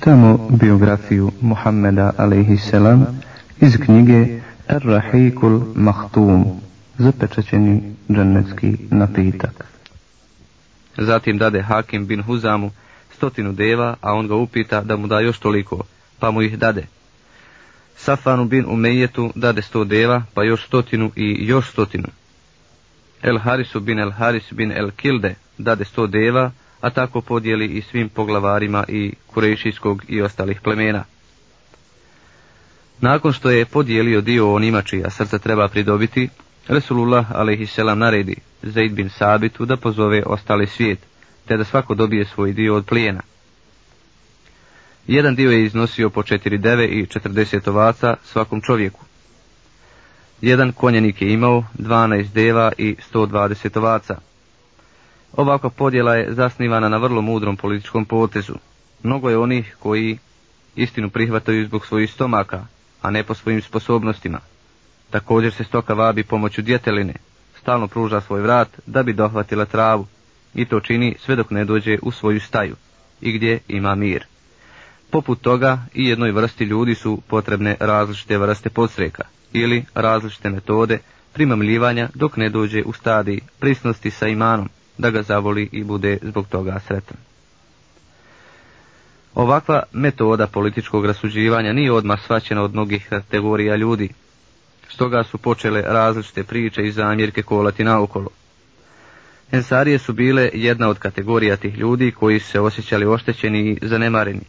Tamo 0.00 0.48
biografiju 0.50 1.32
Muhammeda 1.40 2.12
a.s. 2.18 2.72
iz 3.60 3.76
knjige 3.84 4.40
Ar-Rahikul 4.68 5.60
Mahtum, 5.74 6.44
zapečećeni 6.98 7.94
džennetski 8.10 8.76
napitak. 8.90 9.64
Zatim 10.98 11.38
dade 11.38 11.62
Hakim 11.62 12.06
bin 12.06 12.22
Huzamu 12.22 12.70
stotinu 13.16 13.52
deva, 13.52 13.96
a 14.00 14.12
on 14.12 14.28
ga 14.28 14.34
upita 14.34 14.80
da 14.80 14.96
mu 14.96 15.06
da 15.06 15.20
još 15.20 15.38
toliko, 15.38 15.82
pa 16.18 16.30
mu 16.30 16.42
ih 16.42 16.58
dade. 16.58 16.86
Safanu 17.96 18.44
bin 18.44 18.64
Umejetu 18.68 19.32
dade 19.34 19.62
sto 19.62 19.84
deva, 19.84 20.22
pa 20.34 20.42
još 20.42 20.66
stotinu 20.66 21.10
i 21.16 21.46
još 21.46 21.70
stotinu. 21.70 22.08
El 23.22 23.38
Harisu 23.38 23.80
bin 23.80 23.98
El 23.98 24.10
Haris 24.10 24.52
bin 24.52 24.72
El 24.72 24.90
Kilde 24.90 25.34
dade 25.58 25.84
sto 25.84 26.06
deva, 26.06 26.50
a 26.86 26.90
tako 26.90 27.20
podijeli 27.20 27.66
i 27.66 27.82
svim 27.82 28.08
poglavarima 28.08 28.84
i 28.88 29.12
kurešijskog 29.26 30.02
i 30.08 30.22
ostalih 30.22 30.60
plemena. 30.60 31.04
Nakon 33.00 33.32
što 33.32 33.50
je 33.50 33.64
podijelio 33.64 34.20
dio 34.20 34.54
onima 34.54 34.82
čija 34.82 35.10
srca 35.10 35.38
treba 35.38 35.68
pridobiti, 35.68 36.28
Resulullah 36.68 37.26
a.s. 37.30 37.76
naredi 37.96 38.36
Zaid 38.62 38.92
bin 38.92 39.08
Sabitu 39.08 39.64
da 39.64 39.76
pozove 39.76 40.22
ostali 40.26 40.66
svijet, 40.66 40.98
te 41.46 41.56
da 41.56 41.64
svako 41.64 41.94
dobije 41.94 42.24
svoj 42.24 42.52
dio 42.52 42.76
od 42.76 42.86
plijena. 42.86 43.20
Jedan 45.06 45.34
dio 45.34 45.50
je 45.50 45.64
iznosio 45.64 46.10
po 46.10 46.22
četiri 46.22 46.58
deve 46.58 46.86
i 46.86 47.06
četrdeset 47.06 47.68
ovaca 47.68 48.16
svakom 48.24 48.60
čovjeku. 48.60 49.04
Jedan 50.40 50.72
konjenik 50.72 51.22
je 51.22 51.32
imao 51.32 51.64
12 51.78 52.32
deva 52.32 52.72
i 52.78 52.96
120 53.12 53.78
ovaca. 53.78 54.18
Ovakva 55.36 55.70
podjela 55.70 56.14
je 56.14 56.34
zasnivana 56.34 56.88
na 56.88 56.96
vrlo 56.96 57.22
mudrom 57.22 57.56
političkom 57.56 58.04
potezu. 58.04 58.54
Mnogo 59.02 59.30
je 59.30 59.38
onih 59.38 59.76
koji 59.78 60.18
istinu 60.76 61.10
prihvataju 61.10 61.66
zbog 61.66 61.86
svojih 61.86 62.12
stomaka, 62.12 62.66
a 63.02 63.10
ne 63.10 63.22
po 63.22 63.34
svojim 63.34 63.62
sposobnostima. 63.62 64.38
Također 65.10 65.52
se 65.52 65.64
stoka 65.64 65.94
vabi 65.94 66.22
pomoću 66.24 66.62
djeteline, 66.62 67.14
stalno 67.58 67.88
pruža 67.88 68.20
svoj 68.20 68.40
vrat 68.40 68.68
da 68.86 69.02
bi 69.02 69.12
dohvatila 69.12 69.64
travu 69.64 70.06
i 70.54 70.64
to 70.64 70.80
čini 70.80 71.16
sve 71.18 71.36
dok 71.36 71.50
ne 71.50 71.64
dođe 71.64 71.98
u 72.02 72.10
svoju 72.10 72.40
staju 72.40 72.76
i 73.20 73.32
gdje 73.32 73.58
ima 73.68 73.94
mir. 73.94 74.24
Poput 75.10 75.40
toga 75.40 75.78
i 75.94 76.04
jednoj 76.06 76.32
vrsti 76.32 76.64
ljudi 76.64 76.94
su 76.94 77.20
potrebne 77.28 77.76
različite 77.80 78.38
vrste 78.38 78.70
podstreka 78.70 79.22
ili 79.52 79.84
različite 79.94 80.50
metode 80.50 80.98
primamljivanja 81.32 82.08
dok 82.14 82.36
ne 82.36 82.48
dođe 82.48 82.82
u 82.82 82.92
stadiji 82.92 83.40
prisnosti 83.58 84.10
sa 84.10 84.28
imanom, 84.28 84.68
da 84.98 85.10
ga 85.10 85.22
zavoli 85.22 85.68
i 85.72 85.84
bude 85.84 86.18
zbog 86.22 86.48
toga 86.48 86.80
sretan. 86.86 87.16
Ovakva 89.34 89.82
metoda 89.92 90.46
političkog 90.46 91.06
rasuđivanja 91.06 91.72
nije 91.72 91.92
odmah 91.92 92.20
svaćena 92.26 92.62
od 92.62 92.72
mnogih 92.72 93.06
kategorija 93.08 93.76
ljudi, 93.76 94.08
stoga 94.88 95.24
su 95.24 95.38
počele 95.38 95.82
različite 95.82 96.44
priče 96.44 96.82
i 96.82 96.92
zamjerke 96.92 97.42
kolati 97.42 97.84
naokolo. 97.84 98.28
Ensarije 99.52 99.98
su 99.98 100.12
bile 100.12 100.50
jedna 100.54 100.88
od 100.88 100.98
kategorija 100.98 101.56
tih 101.56 101.78
ljudi 101.78 102.10
koji 102.10 102.40
se 102.40 102.60
osjećali 102.60 103.06
oštećeni 103.06 103.70
i 103.82 103.86
zanemareni. 103.88 104.40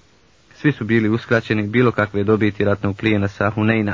Svi 0.56 0.72
su 0.72 0.86
bili 0.86 1.10
uskraćeni 1.10 1.68
bilo 1.68 1.92
kakve 1.92 2.24
dobiti 2.24 2.64
ratnog 2.66 2.98
plijena 2.98 3.28
sa 3.28 3.52
Huneyna. 3.56 3.94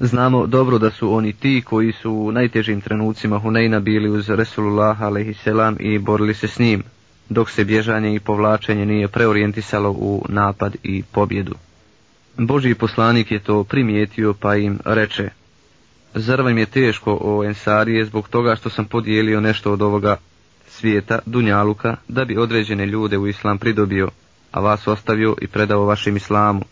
Znamo 0.00 0.46
dobro 0.46 0.78
da 0.78 0.90
su 0.90 1.14
oni 1.14 1.32
ti 1.32 1.62
koji 1.66 1.92
su 1.92 2.12
u 2.12 2.32
najtežim 2.32 2.80
trenucima 2.80 3.40
Huneyna 3.40 3.80
bili 3.80 4.10
uz 4.10 4.30
Resulullah 4.30 5.02
a.s. 5.02 5.46
i 5.78 5.98
borili 5.98 6.34
se 6.34 6.48
s 6.48 6.58
njim, 6.58 6.82
dok 7.28 7.50
se 7.50 7.64
bježanje 7.64 8.14
i 8.14 8.20
povlačenje 8.20 8.86
nije 8.86 9.08
preorijentisalo 9.08 9.90
u 9.90 10.24
napad 10.28 10.76
i 10.82 11.02
pobjedu. 11.02 11.54
Božji 12.36 12.74
poslanik 12.74 13.30
je 13.30 13.38
to 13.38 13.64
primijetio 13.64 14.34
pa 14.40 14.56
im 14.56 14.78
reče, 14.84 15.30
Zar 16.14 16.42
vam 16.42 16.58
je 16.58 16.66
teško 16.66 17.18
o 17.20 17.44
Ensarije 17.44 18.04
zbog 18.04 18.28
toga 18.28 18.56
što 18.56 18.70
sam 18.70 18.84
podijelio 18.84 19.40
nešto 19.40 19.72
od 19.72 19.82
ovoga 19.82 20.16
svijeta, 20.68 21.18
Dunjaluka, 21.26 21.96
da 22.08 22.24
bi 22.24 22.38
određene 22.38 22.86
ljude 22.86 23.18
u 23.18 23.26
islam 23.26 23.58
pridobio, 23.58 24.08
a 24.52 24.60
vas 24.60 24.88
ostavio 24.88 25.34
i 25.40 25.46
predao 25.46 25.84
vašem 25.84 26.16
islamu? 26.16 26.64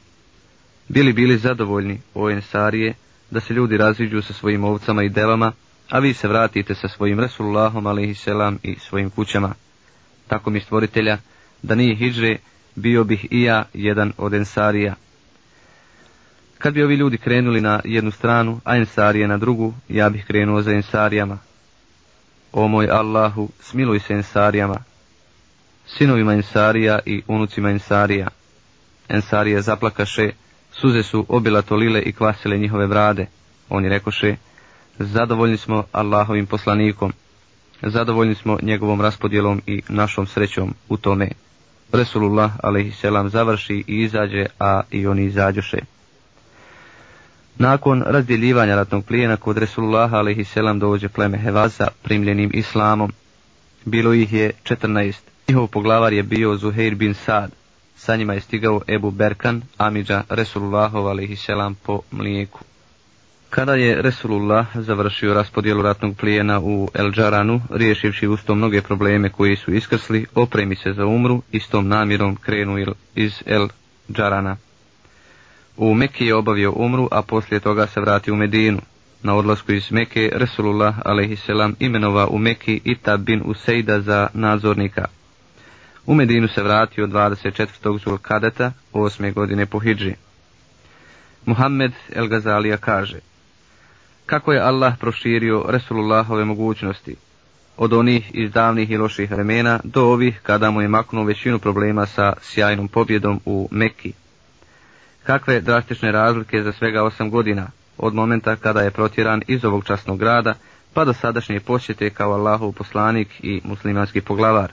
Bili 0.88 1.12
bili 1.12 1.38
zadovoljni 1.38 2.00
o 2.14 2.30
Ensarije, 2.30 2.94
da 3.30 3.40
se 3.40 3.54
ljudi 3.54 3.76
raziđu 3.76 4.22
sa 4.22 4.32
svojim 4.32 4.64
ovcama 4.64 5.02
i 5.02 5.08
devama, 5.08 5.52
a 5.90 5.98
vi 5.98 6.14
se 6.14 6.28
vratite 6.28 6.74
sa 6.74 6.88
svojim 6.88 7.20
Resulullahom 7.20 7.86
a.s. 7.86 8.26
i 8.62 8.76
svojim 8.78 9.10
kućama. 9.10 9.54
Tako 10.26 10.50
mi 10.50 10.60
stvoritelja, 10.60 11.18
da 11.62 11.74
nije 11.74 11.96
hijdže, 11.96 12.36
bio 12.74 13.04
bih 13.04 13.26
i 13.30 13.42
ja 13.42 13.64
jedan 13.74 14.12
od 14.18 14.34
Ensarija. 14.34 14.94
Kad 16.58 16.74
bi 16.74 16.82
ovi 16.82 16.94
ljudi 16.94 17.18
krenuli 17.18 17.60
na 17.60 17.80
jednu 17.84 18.10
stranu, 18.10 18.60
a 18.64 18.76
Ensarije 18.76 19.28
na 19.28 19.36
drugu, 19.36 19.74
ja 19.88 20.10
bih 20.10 20.24
krenuo 20.26 20.62
za 20.62 20.72
Ensarijama. 20.72 21.38
O 22.52 22.68
moj 22.68 22.90
Allahu, 22.90 23.48
smiluj 23.60 24.00
se 24.00 24.14
Ensarijama, 24.14 24.76
sinovima 25.86 26.32
Ensarija 26.32 26.98
i 27.06 27.22
unucima 27.26 27.70
Ensarija. 27.70 28.28
Ensarije 29.08 29.62
zaplakaše, 29.62 30.30
suze 30.80 31.02
su 31.02 31.26
obilatolile 31.28 32.00
i 32.02 32.12
kvasile 32.12 32.58
njihove 32.58 32.86
brade. 32.86 33.26
Oni 33.68 33.88
rekoše, 33.88 34.36
zadovoljni 34.98 35.56
smo 35.56 35.84
Allahovim 35.92 36.46
poslanikom, 36.46 37.12
zadovoljni 37.82 38.34
smo 38.34 38.58
njegovom 38.62 39.00
raspodjelom 39.00 39.62
i 39.66 39.82
našom 39.88 40.26
srećom 40.26 40.74
u 40.88 40.96
tome. 40.96 41.28
Resulullah 41.92 42.52
a.s. 42.62 43.32
završi 43.32 43.84
i 43.86 44.02
izađe, 44.02 44.46
a 44.60 44.82
i 44.90 45.06
oni 45.06 45.24
izađoše. 45.24 45.78
Nakon 47.58 48.02
razdjeljivanja 48.06 48.76
ratnog 48.76 49.04
plijena 49.04 49.36
kod 49.36 49.58
Resulullah 49.58 50.12
a.s. 50.14 50.56
dođe 50.80 51.08
pleme 51.08 51.38
Hevaza 51.38 51.88
primljenim 52.02 52.50
islamom. 52.54 53.12
Bilo 53.84 54.14
ih 54.14 54.32
je 54.32 54.52
14. 54.64 55.14
Njihov 55.48 55.66
poglavar 55.66 56.12
je 56.12 56.22
bio 56.22 56.56
Zuhair 56.56 56.94
bin 56.94 57.14
Sad. 57.14 57.65
Sa 57.96 58.16
njima 58.16 58.34
je 58.34 58.40
stigao 58.40 58.80
Ebu 58.88 59.10
Berkan, 59.10 59.62
Amidža 59.78 60.22
Resulullahov 60.28 61.08
a.s. 61.08 61.46
po 61.82 62.00
mlijeku. 62.10 62.60
Kada 63.50 63.74
je 63.74 64.02
Resulullah 64.02 64.66
završio 64.74 65.34
raspodjelu 65.34 65.82
ratnog 65.82 66.16
plijena 66.16 66.60
u 66.60 66.88
El 66.94 67.10
Džaranu, 67.10 67.60
riješivši 67.70 68.26
usto 68.26 68.54
mnoge 68.54 68.82
probleme 68.82 69.30
koji 69.30 69.56
su 69.56 69.74
iskrsli, 69.74 70.26
opremi 70.34 70.76
se 70.76 70.92
za 70.92 71.06
umru 71.06 71.42
i 71.52 71.60
s 71.60 71.68
tom 71.68 71.88
namjerom 71.88 72.36
krenu 72.36 72.94
iz 73.14 73.42
El 73.46 73.68
Džarana. 74.12 74.56
U 75.76 75.94
Mekki 75.94 76.26
je 76.26 76.34
obavio 76.34 76.72
umru, 76.76 77.08
a 77.10 77.22
poslije 77.22 77.60
toga 77.60 77.86
se 77.86 78.00
vratio 78.00 78.34
u 78.34 78.36
Medinu. 78.36 78.80
Na 79.22 79.34
odlasku 79.34 79.72
iz 79.72 79.92
Mekke, 79.92 80.30
Resulullah 80.34 80.98
a.s. 80.98 81.48
imenova 81.78 82.26
u 82.26 82.38
Mekki 82.38 82.80
Itab 82.84 83.20
bin 83.20 83.42
Usejda 83.44 84.00
za 84.00 84.28
nadzornika. 84.34 85.04
U 86.06 86.14
Medinu 86.14 86.48
se 86.48 86.62
vratio 86.62 87.06
24. 87.06 87.98
Zulkadeta, 88.04 88.72
8. 88.92 89.32
godine 89.32 89.66
po 89.66 89.78
Hidži. 89.78 90.14
Muhammed 91.46 91.92
El 92.14 92.28
Gazalija 92.28 92.76
kaže, 92.76 93.18
kako 94.26 94.52
je 94.52 94.60
Allah 94.60 94.94
proširio 95.00 95.64
Resulullahove 95.68 96.44
mogućnosti, 96.44 97.16
od 97.76 97.92
onih 97.92 98.30
iz 98.34 98.52
davnih 98.52 98.90
i 98.90 98.96
loših 98.96 99.30
vremena 99.30 99.80
do 99.84 100.02
ovih 100.02 100.40
kada 100.42 100.70
mu 100.70 100.82
je 100.82 100.88
maknuo 100.88 101.24
većinu 101.24 101.58
problema 101.58 102.06
sa 102.06 102.32
sjajnom 102.40 102.88
pobjedom 102.88 103.40
u 103.44 103.68
Mekki. 103.70 104.12
Kakve 105.22 105.60
drastične 105.60 106.12
razlike 106.12 106.62
za 106.62 106.72
svega 106.72 107.02
osam 107.02 107.30
godina, 107.30 107.66
od 107.98 108.14
momenta 108.14 108.56
kada 108.56 108.80
je 108.80 108.90
protjeran 108.90 109.42
iz 109.48 109.64
ovog 109.64 109.84
časnog 109.84 110.18
grada, 110.18 110.54
pa 110.94 111.04
do 111.04 111.12
sadašnje 111.12 111.60
posjete 111.60 112.10
kao 112.10 112.32
Allahov 112.32 112.72
poslanik 112.72 113.28
i 113.42 113.60
muslimanski 113.64 114.20
poglavar. 114.20 114.72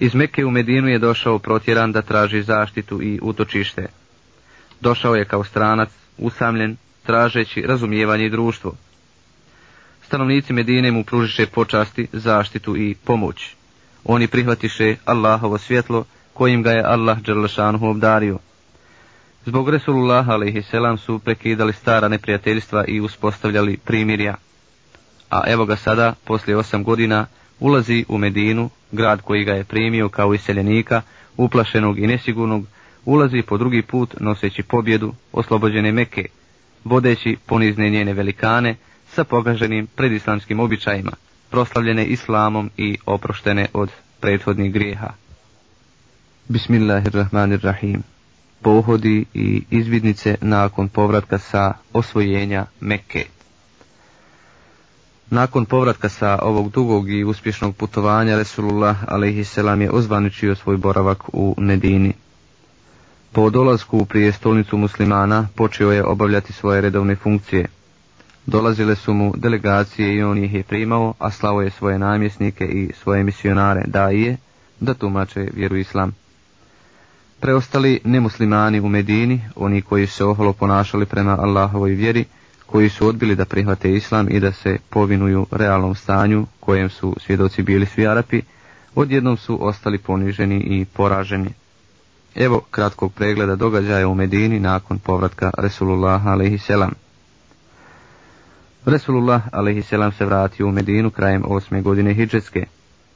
Iz 0.00 0.14
Mekke 0.14 0.44
u 0.44 0.50
Medinu 0.50 0.88
je 0.88 0.98
došao 0.98 1.38
protjeran 1.38 1.92
da 1.92 2.02
traži 2.02 2.42
zaštitu 2.42 3.02
i 3.02 3.18
utočište. 3.22 3.86
Došao 4.80 5.14
je 5.14 5.24
kao 5.24 5.44
stranac, 5.44 5.88
usamljen, 6.18 6.76
tražeći 7.06 7.62
razumijevanje 7.62 8.26
i 8.26 8.30
društvo. 8.30 8.74
Stanovnici 10.06 10.52
Medine 10.52 10.90
mu 10.92 11.04
pružiše 11.04 11.46
počasti, 11.46 12.06
zaštitu 12.12 12.76
i 12.76 12.94
pomoć. 13.04 13.54
Oni 14.04 14.26
prihvatiše 14.26 14.96
Allahovo 15.04 15.58
svjetlo, 15.58 16.04
kojim 16.32 16.62
ga 16.62 16.70
je 16.70 16.84
Allah 16.84 17.18
Đerlašanuhu 17.18 17.86
obdario. 17.86 18.38
Zbog 19.46 19.68
Resulullah 19.70 20.28
a.s. 20.28 21.00
su 21.00 21.18
prekidali 21.18 21.72
stara 21.72 22.08
neprijateljstva 22.08 22.84
i 22.88 23.00
uspostavljali 23.00 23.76
primirja. 23.76 24.34
A 25.30 25.42
evo 25.46 25.66
ga 25.66 25.76
sada, 25.76 26.14
poslije 26.24 26.56
osam 26.56 26.84
godina, 26.84 27.26
ulazi 27.60 28.04
u 28.08 28.18
Medinu, 28.18 28.70
grad 28.92 29.22
koji 29.22 29.44
ga 29.44 29.52
je 29.52 29.64
primio 29.64 30.08
kao 30.08 30.34
iseljenika, 30.34 31.02
uplašenog 31.36 31.98
i 31.98 32.06
nesigurnog, 32.06 32.64
ulazi 33.04 33.42
po 33.42 33.58
drugi 33.58 33.82
put 33.82 34.20
noseći 34.20 34.62
pobjedu 34.62 35.14
oslobođene 35.32 35.92
Meke, 35.92 36.24
vodeći 36.84 37.36
ponizne 37.46 37.90
njene 37.90 38.12
velikane 38.12 38.76
sa 39.08 39.24
pogaženim 39.24 39.86
predislamskim 39.86 40.60
običajima, 40.60 41.12
proslavljene 41.50 42.04
islamom 42.04 42.70
i 42.76 42.98
oproštene 43.06 43.66
od 43.72 43.90
prethodnih 44.20 44.72
grijeha. 44.72 45.12
Bismillahirrahmanirrahim. 46.48 48.02
Pohodi 48.62 49.24
i 49.34 49.62
izvidnice 49.70 50.36
nakon 50.40 50.88
povratka 50.88 51.38
sa 51.38 51.72
osvojenja 51.92 52.66
Mekke. 52.80 53.37
Nakon 55.30 55.64
povratka 55.64 56.08
sa 56.08 56.38
ovog 56.42 56.70
dugog 56.70 57.10
i 57.10 57.24
uspješnog 57.24 57.76
putovanja 57.76 58.36
Resulullah 58.36 58.96
alaihisselam 59.08 59.80
je 59.80 59.90
ozvaničio 59.90 60.54
svoj 60.54 60.76
boravak 60.76 61.22
u 61.32 61.54
Medini. 61.58 62.12
Po 63.32 63.50
dolasku 63.50 63.98
u 63.98 64.04
prijestolnicu 64.04 64.76
muslimana 64.76 65.48
počeo 65.54 65.92
je 65.92 66.04
obavljati 66.04 66.52
svoje 66.52 66.80
redovne 66.80 67.16
funkcije. 67.16 67.66
Dolazile 68.46 68.94
su 68.94 69.12
mu 69.12 69.34
delegacije 69.36 70.14
i 70.14 70.22
on 70.22 70.44
ih 70.44 70.54
je 70.54 70.62
primao, 70.62 71.14
a 71.18 71.30
slavo 71.30 71.62
je 71.62 71.70
svoje 71.70 71.98
namjesnike 71.98 72.64
i 72.64 72.92
svoje 73.02 73.24
misionare 73.24 73.82
daje 73.86 74.36
da 74.80 74.94
tumače 74.94 75.48
vjeru 75.54 75.76
islam. 75.76 76.12
Preostali 77.40 78.00
nemuslimani 78.04 78.80
u 78.80 78.88
Medini, 78.88 79.40
oni 79.56 79.82
koji 79.82 80.06
se 80.06 80.24
oholo 80.24 80.52
ponašali 80.52 81.06
prema 81.06 81.36
Allahovoj 81.40 81.90
vjeri, 81.90 82.24
koji 82.70 82.88
su 82.88 83.08
odbili 83.08 83.36
da 83.36 83.44
prihvate 83.44 83.94
islam 83.94 84.26
i 84.30 84.40
da 84.40 84.52
se 84.52 84.78
povinuju 84.90 85.46
realnom 85.50 85.94
stanju 85.94 86.46
kojem 86.60 86.90
su 86.90 87.16
svjedoci 87.20 87.62
bili 87.62 87.86
svi 87.86 88.06
Arapi, 88.06 88.42
odjednom 88.94 89.36
su 89.36 89.66
ostali 89.66 89.98
poniženi 89.98 90.56
i 90.56 90.84
poraženi. 90.84 91.50
Evo 92.34 92.60
kratkog 92.70 93.12
pregleda 93.12 93.56
događaja 93.56 94.08
u 94.08 94.14
Medini 94.14 94.60
nakon 94.60 94.98
povratka 94.98 95.50
Resulullah 95.58 96.26
a.s. 96.26 96.70
Resulullah 98.84 99.42
a.s. 99.52 100.16
se 100.16 100.24
vratio 100.24 100.68
u 100.68 100.72
Medinu 100.72 101.10
krajem 101.10 101.42
osme 101.46 101.82
godine 101.82 102.14
Hidžetske, 102.14 102.66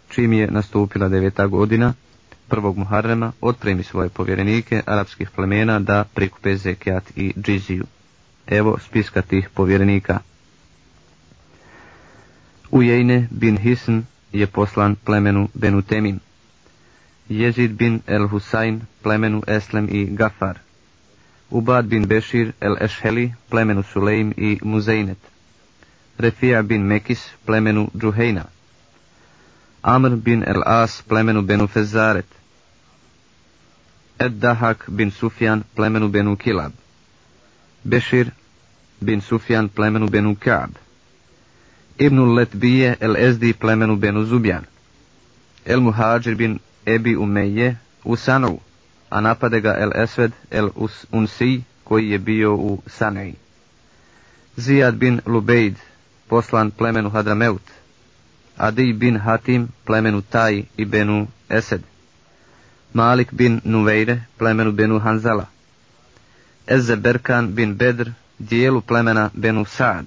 čim 0.08 0.32
je 0.32 0.50
nastupila 0.50 1.08
deveta 1.08 1.46
godina, 1.46 1.94
prvog 2.48 2.78
Muharrema 2.78 3.32
otpremi 3.40 3.82
svoje 3.82 4.08
povjerenike 4.08 4.82
arapskih 4.86 5.30
plemena 5.30 5.78
da 5.78 6.04
prikupe 6.14 6.56
zekijat 6.56 7.04
i 7.16 7.32
džiziju. 7.40 7.84
Evo 8.46 8.78
spiska 8.78 9.22
tih 9.22 9.48
povjerenika. 9.54 10.20
Ujejne 12.70 13.28
bin 13.30 13.56
Hisn 13.56 14.00
je 14.32 14.46
poslan 14.46 14.96
plemenu 14.96 15.48
Benutemim. 15.54 16.20
Jezid 17.28 17.72
bin 17.72 18.02
El 18.06 18.28
Husayn 18.28 18.80
plemenu 19.02 19.42
Eslem 19.46 19.88
i 19.90 20.06
Gafar. 20.16 20.58
Ubad 21.50 21.84
bin 21.84 22.08
Bešir 22.08 22.52
El 22.60 22.76
Ešheli 22.80 23.34
plemenu 23.50 23.82
Sulejm 23.82 24.32
i 24.36 24.58
Muzejnet. 24.62 25.18
Refija 26.18 26.62
bin 26.62 26.82
Mekis 26.86 27.30
plemenu 27.46 27.90
Džuhejna. 27.98 28.44
Amr 29.82 30.16
bin 30.16 30.42
El 30.46 30.62
As 30.66 31.02
plemenu 31.02 31.42
Benu 31.42 31.66
Fezaret. 31.66 32.26
Ed 34.18 34.32
Dahak 34.32 34.84
bin 34.88 35.10
Sufjan 35.10 35.64
plemenu 35.74 36.08
Benu 36.08 36.36
Kilab. 36.36 36.81
Bešir 37.84 38.30
bin 39.00 39.20
Sufjan 39.20 39.68
plemenu 39.68 40.08
Benu 40.08 40.36
Kaab. 40.40 40.70
Ibnul 41.98 42.34
Letbije 42.34 42.96
el 43.00 43.16
Ezdi 43.16 43.52
plemenu 43.52 43.96
Benu 43.96 44.24
Zubjan. 44.24 44.64
El 45.64 45.80
Muhađir 45.80 46.34
bin 46.34 46.58
Ebi 46.86 47.16
Umeje 47.16 47.76
u 48.04 48.16
Sanovu, 48.16 48.60
a 49.10 49.20
napade 49.20 49.60
ga 49.60 49.74
el 49.74 49.92
Esved 49.94 50.32
el 50.50 50.70
Unsi 51.12 51.62
koji 51.84 52.10
je 52.10 52.18
bio 52.18 52.54
u 52.54 52.82
Sanei. 52.86 53.34
Zijad 54.56 54.94
bin 54.94 55.20
Lubejd, 55.26 55.76
poslan 56.28 56.70
plemenu 56.70 57.10
Hadrameut. 57.10 57.62
Adi 58.56 58.92
bin 58.92 59.16
Hatim, 59.16 59.68
plemenu 59.84 60.22
Taj 60.22 60.64
i 60.76 60.84
Benu 60.84 61.26
Esed. 61.48 61.82
Malik 62.92 63.32
bin 63.32 63.60
Nuvejre, 63.64 64.20
plemenu 64.38 64.72
Benu 64.72 64.98
Hanzala. 64.98 65.51
Ezeberkan 66.66 67.54
bin 67.54 67.74
Bedr, 67.74 68.10
dijelu 68.38 68.80
plemena 68.80 69.30
Benu 69.34 69.64
Saad. 69.64 70.06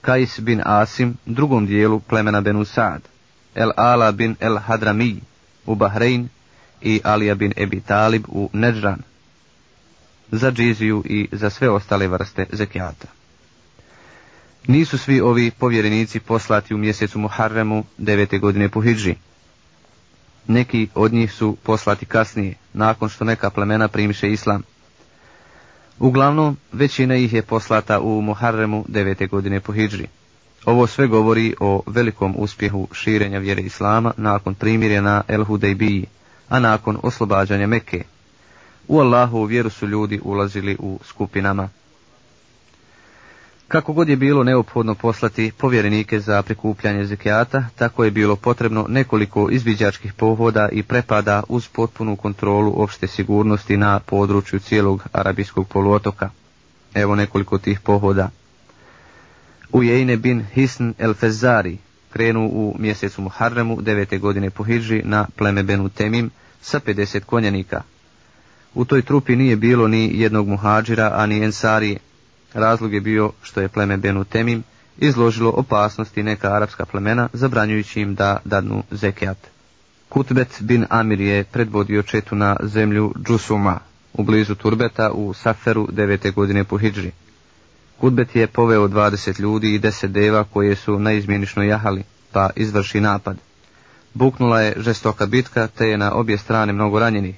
Kais 0.00 0.40
bin 0.40 0.62
Asim, 0.64 1.16
drugom 1.26 1.66
dijelu 1.66 2.00
plemena 2.00 2.40
Benu 2.40 2.64
Saad. 2.64 3.02
El 3.54 3.72
Ala 3.76 4.12
bin 4.12 4.36
El 4.40 4.58
Hadrami 4.58 5.20
u 5.66 5.74
Bahrein 5.74 6.28
i 6.82 7.00
Alija 7.04 7.34
bin 7.34 7.52
Ebi 7.56 7.80
Talib 7.80 8.24
u 8.28 8.50
Neđran. 8.52 9.02
Za 10.32 10.50
džiziju 10.50 11.04
i 11.06 11.28
za 11.32 11.50
sve 11.50 11.70
ostale 11.70 12.08
vrste 12.08 12.46
zekijata. 12.52 13.06
Nisu 14.66 14.98
svi 14.98 15.20
ovi 15.20 15.50
povjerenici 15.50 16.20
poslati 16.20 16.74
u 16.74 16.78
mjesecu 16.78 17.18
Muharremu 17.18 17.84
devete 17.98 18.38
godine 18.38 18.68
po 18.68 18.80
Hidži. 18.80 19.14
Neki 20.46 20.88
od 20.94 21.12
njih 21.12 21.32
su 21.32 21.56
poslati 21.62 22.06
kasnije, 22.06 22.54
nakon 22.72 23.08
što 23.08 23.24
neka 23.24 23.50
plemena 23.50 23.88
primiše 23.88 24.32
islam. 24.32 24.62
Uglavnom, 26.00 26.56
većina 26.72 27.16
ih 27.16 27.32
je 27.32 27.42
poslata 27.42 28.00
u 28.00 28.20
Muharremu 28.20 28.84
devete 28.88 29.26
godine 29.26 29.60
po 29.60 29.72
Hidži. 29.72 30.06
Ovo 30.64 30.86
sve 30.86 31.06
govori 31.06 31.54
o 31.60 31.82
velikom 31.86 32.34
uspjehu 32.38 32.88
širenja 32.92 33.38
vjere 33.38 33.62
Islama 33.62 34.12
nakon 34.16 34.54
primirja 34.54 35.00
na 35.00 35.22
El 35.28 35.44
Hudejbiji, 35.44 36.06
a 36.48 36.60
nakon 36.60 36.98
oslobađanja 37.02 37.66
Mekke. 37.66 38.04
U 38.88 39.00
Allahu 39.00 39.44
vjeru 39.44 39.70
su 39.70 39.86
ljudi 39.86 40.20
ulazili 40.22 40.76
u 40.78 40.98
skupinama. 41.04 41.68
Kako 43.68 43.92
god 43.92 44.08
je 44.08 44.16
bilo 44.16 44.44
neophodno 44.44 44.94
poslati 44.94 45.52
povjerenike 45.58 46.20
za 46.20 46.42
prikupljanje 46.42 47.04
zekijata, 47.04 47.64
tako 47.76 48.04
je 48.04 48.10
bilo 48.10 48.36
potrebno 48.36 48.86
nekoliko 48.88 49.50
izviđačkih 49.50 50.12
pohoda 50.12 50.68
i 50.72 50.82
prepada 50.82 51.42
uz 51.48 51.68
potpunu 51.68 52.16
kontrolu 52.16 52.74
opšte 52.82 53.06
sigurnosti 53.06 53.76
na 53.76 54.00
području 54.00 54.58
cijelog 54.58 55.02
arabijskog 55.12 55.68
poluotoka. 55.68 56.30
Evo 56.94 57.14
nekoliko 57.14 57.58
tih 57.58 57.80
pohoda. 57.80 58.30
Ujejne 59.72 60.16
bin 60.16 60.44
Hisn 60.54 60.90
el 60.98 61.14
Fezari 61.14 61.78
krenu 62.12 62.46
u 62.46 62.76
mjesecu 62.78 63.22
Muharremu 63.22 63.80
devete 63.80 64.18
godine 64.18 64.50
po 64.50 64.64
Hidži 64.64 65.02
na 65.04 65.26
pleme 65.36 65.62
Benu 65.62 65.88
Temim 65.88 66.30
sa 66.60 66.80
50 66.80 67.20
konjanika. 67.20 67.82
U 68.74 68.84
toj 68.84 69.02
trupi 69.02 69.36
nije 69.36 69.56
bilo 69.56 69.88
ni 69.88 70.10
jednog 70.14 70.48
muhađira, 70.48 71.12
ani 71.14 71.44
ensarije. 71.44 72.07
Razlog 72.58 72.94
je 72.94 73.00
bio 73.00 73.32
što 73.42 73.60
je 73.60 73.68
pleme 73.68 73.96
Benu 73.96 74.24
Temim 74.24 74.62
izložilo 74.98 75.50
opasnosti 75.50 76.22
neka 76.22 76.54
arapska 76.54 76.84
plemena, 76.84 77.28
zabranjujući 77.32 78.00
im 78.00 78.14
da 78.14 78.38
dadnu 78.44 78.82
zekijat. 78.90 79.38
Kutbet 80.08 80.56
bin 80.60 80.86
Amir 80.90 81.20
je 81.20 81.44
predvodio 81.44 82.02
četu 82.02 82.34
na 82.34 82.56
zemlju 82.62 83.14
Džusuma, 83.26 83.78
u 84.12 84.22
blizu 84.22 84.54
Turbeta 84.54 85.10
u 85.10 85.34
Saferu 85.34 85.88
devete 85.92 86.30
godine 86.30 86.64
po 86.64 86.78
Hidži. 86.78 87.10
Kutbet 88.00 88.36
je 88.36 88.46
poveo 88.46 88.88
20 88.88 89.40
ljudi 89.40 89.74
i 89.74 89.80
10 89.80 90.06
deva 90.06 90.44
koje 90.44 90.76
su 90.76 90.98
naizmjenično 90.98 91.62
jahali, 91.62 92.02
pa 92.32 92.50
izvrši 92.56 93.00
napad. 93.00 93.36
Buknula 94.14 94.60
je 94.60 94.74
žestoka 94.78 95.26
bitka, 95.26 95.66
te 95.66 95.86
je 95.88 95.98
na 95.98 96.14
obje 96.14 96.38
strane 96.38 96.72
mnogo 96.72 96.98
ranjenih. 96.98 97.36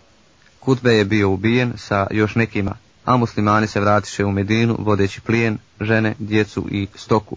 Kutbe 0.60 0.92
je 0.92 1.04
bio 1.04 1.30
ubijen 1.30 1.72
sa 1.76 2.06
još 2.10 2.34
nekima, 2.34 2.74
a 3.10 3.16
muslimani 3.16 3.66
se 3.66 3.80
vratiše 3.80 4.24
u 4.24 4.32
Medinu 4.32 4.76
vodeći 4.78 5.20
plijen, 5.20 5.58
žene, 5.80 6.14
djecu 6.18 6.66
i 6.70 6.86
stoku. 6.94 7.36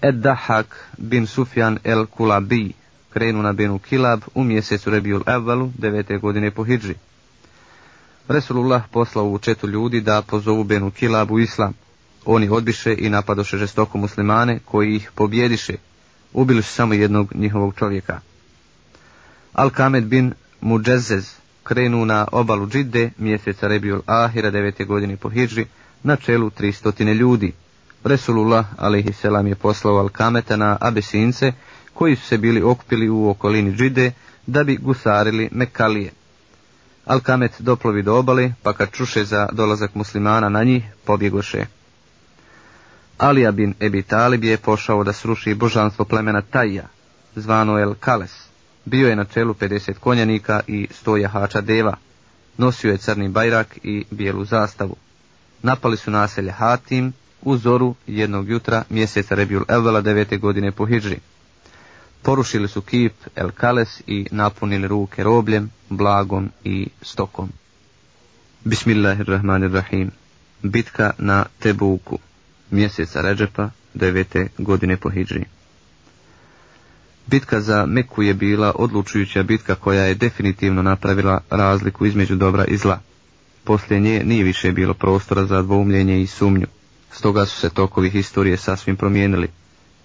Ed 0.00 0.14
Dahak 0.14 0.88
bin 0.98 1.26
Sufjan 1.26 1.78
el 1.84 2.06
Kulabi 2.06 2.72
krenu 3.10 3.42
na 3.42 3.52
Benu 3.52 3.78
Kilab 3.78 4.22
u 4.34 4.44
mjesecu 4.44 4.90
Rebijul 4.90 5.22
Evvalu, 5.26 5.72
devete 5.78 6.18
godine 6.18 6.50
po 6.50 6.64
Hidži. 6.64 6.94
Resulullah 8.28 8.82
poslao 8.90 9.28
u 9.28 9.38
četu 9.38 9.68
ljudi 9.68 10.00
da 10.00 10.22
pozovu 10.22 10.64
Benu 10.64 10.90
Kilab 10.90 11.30
u 11.30 11.38
islam. 11.38 11.74
Oni 12.24 12.48
odbiše 12.48 12.94
i 12.98 13.10
napadoše 13.10 13.58
žestoko 13.58 13.98
muslimane 13.98 14.58
koji 14.64 14.96
ih 14.96 15.10
pobjediše. 15.14 15.74
Ubili 16.32 16.62
su 16.62 16.72
samo 16.72 16.94
jednog 16.94 17.32
njihovog 17.34 17.74
čovjeka. 17.78 18.20
Al-Kamed 19.54 20.04
bin 20.04 20.32
Muđezez 20.60 21.41
krenu 21.64 22.04
na 22.04 22.28
obalu 22.32 22.66
Džide 22.66 23.10
mjeseca 23.18 23.68
Rebijul 23.68 24.00
Ahira 24.06 24.50
devete 24.50 24.84
godine 24.84 25.16
po 25.16 25.28
Hidži 25.28 25.66
na 26.02 26.16
čelu 26.16 26.50
300 26.50 27.14
ljudi. 27.14 27.52
Resulullah 28.04 28.66
a.s. 28.78 29.24
je 29.48 29.54
poslao 29.54 29.96
Alkameta 29.96 30.56
na 30.56 30.76
Abesince 30.80 31.52
koji 31.94 32.16
su 32.16 32.26
se 32.26 32.38
bili 32.38 32.62
okupili 32.62 33.08
u 33.08 33.28
okolini 33.28 33.76
Džide 33.76 34.12
da 34.46 34.64
bi 34.64 34.76
gusarili 34.76 35.48
Mekalije. 35.52 36.12
Al-Kamet 37.06 37.50
doplovi 37.58 38.02
do 38.02 38.16
obale, 38.16 38.52
pa 38.62 38.72
kad 38.72 38.90
čuše 38.90 39.24
za 39.24 39.48
dolazak 39.52 39.94
muslimana 39.94 40.48
na 40.48 40.64
njih, 40.64 40.84
pobjegoše. 41.04 41.66
Alija 43.18 43.52
bin 43.52 43.74
Ebi 43.80 44.02
Talib 44.02 44.44
je 44.44 44.56
pošao 44.56 45.04
da 45.04 45.12
sruši 45.12 45.54
božanstvo 45.54 46.04
plemena 46.04 46.42
Tajja, 46.42 46.84
zvano 47.36 47.78
El 47.78 47.94
Kales. 47.94 48.51
Bio 48.84 49.08
je 49.08 49.16
na 49.16 49.24
čelu 49.24 49.54
50 49.54 49.94
konjanika 49.94 50.60
i 50.66 50.88
100 51.04 51.16
jahača 51.16 51.60
deva. 51.60 51.96
Nosio 52.58 52.90
je 52.90 52.98
crni 52.98 53.28
bajrak 53.28 53.78
i 53.82 54.04
bijelu 54.10 54.44
zastavu. 54.44 54.96
Napali 55.62 55.96
su 55.96 56.10
naselje 56.10 56.50
Hatim 56.50 57.12
u 57.42 57.56
zoru 57.56 57.94
jednog 58.06 58.48
jutra 58.48 58.84
mjeseca 58.90 59.34
Rebjul 59.34 59.64
Evvela 59.68 60.00
devete 60.00 60.36
godine 60.36 60.72
po 60.72 60.86
Hidži. 60.86 61.16
Porušili 62.22 62.68
su 62.68 62.80
kip 62.80 63.12
El 63.36 63.50
Kales 63.50 64.02
i 64.06 64.26
napunili 64.30 64.88
ruke 64.88 65.22
robljem, 65.22 65.70
blagom 65.88 66.50
i 66.64 66.88
stokom. 67.02 67.48
Bismillahirrahmanirrahim. 68.64 70.10
Bitka 70.62 71.12
na 71.18 71.44
Tebuku, 71.58 72.18
mjeseca 72.70 73.20
Ređepa, 73.20 73.70
devete 73.94 74.48
godine 74.58 74.96
po 74.96 75.10
Hidži. 75.10 75.44
Bitka 77.26 77.60
za 77.60 77.86
Meku 77.86 78.22
je 78.22 78.34
bila 78.34 78.72
odlučujuća 78.74 79.42
bitka 79.42 79.74
koja 79.74 80.04
je 80.04 80.14
definitivno 80.14 80.82
napravila 80.82 81.40
razliku 81.50 82.06
između 82.06 82.36
dobra 82.36 82.64
i 82.64 82.76
zla. 82.76 83.00
Poslije 83.64 84.00
nje 84.00 84.22
nije 84.24 84.44
više 84.44 84.72
bilo 84.72 84.94
prostora 84.94 85.46
za 85.46 85.62
dvoumljenje 85.62 86.22
i 86.22 86.26
sumnju. 86.26 86.66
Stoga 87.12 87.46
su 87.46 87.60
se 87.60 87.70
tokovi 87.70 88.10
historije 88.10 88.56
sasvim 88.56 88.96
promijenili. 88.96 89.48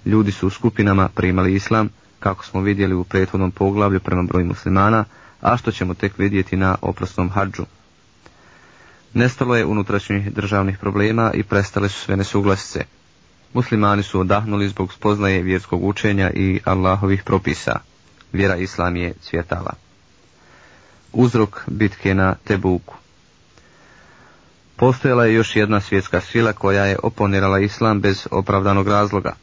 Ljudi 0.06 0.32
su 0.32 0.48
u 0.48 0.50
skupinama 0.50 1.10
primali 1.10 1.54
islam, 1.56 1.90
kako 2.20 2.46
smo 2.46 2.62
vidjeli 2.62 2.96
u 2.96 3.04
prethodnom 3.04 3.52
poglavlju 3.52 4.00
prema 4.00 4.24
broju 4.24 4.46
muslimana, 4.46 5.06
a 5.42 5.58
što 5.58 5.72
ćemo 5.72 5.94
tek 5.94 6.18
vidjeti 6.18 6.58
na 6.58 6.76
oprosnom 6.82 7.30
hađu. 7.30 7.66
Nestalo 9.14 9.56
je 9.56 9.66
unutrašnjih 9.66 10.34
državnih 10.34 10.78
problema 10.78 11.32
i 11.34 11.44
prestale 11.44 11.90
su 11.90 12.00
sve 12.00 12.16
nesuglasice. 12.18 12.84
Muslimani 13.54 14.04
su 14.04 14.20
odahnuli 14.20 14.70
zbog 14.70 14.94
spoznaje 14.94 15.42
vjerskog 15.42 15.84
učenja 15.84 16.32
i 16.34 16.60
Allahovih 16.66 17.24
propisa. 17.24 17.80
Vjera 18.34 18.56
Islam 18.56 18.96
je 18.96 19.14
cvjetala. 19.22 19.74
Uzrok 21.14 21.64
bitke 21.68 22.14
na 22.14 22.36
Tebuku 22.44 22.96
Postojala 24.78 25.26
je 25.26 25.34
još 25.34 25.56
jedna 25.56 25.82
svjetska 25.82 26.22
sila 26.22 26.54
koja 26.54 26.86
je 26.86 26.98
oponirala 27.04 27.60
Islam 27.60 28.00
bez 28.02 28.28
opravdanog 28.32 28.88
razloga. 28.88 29.36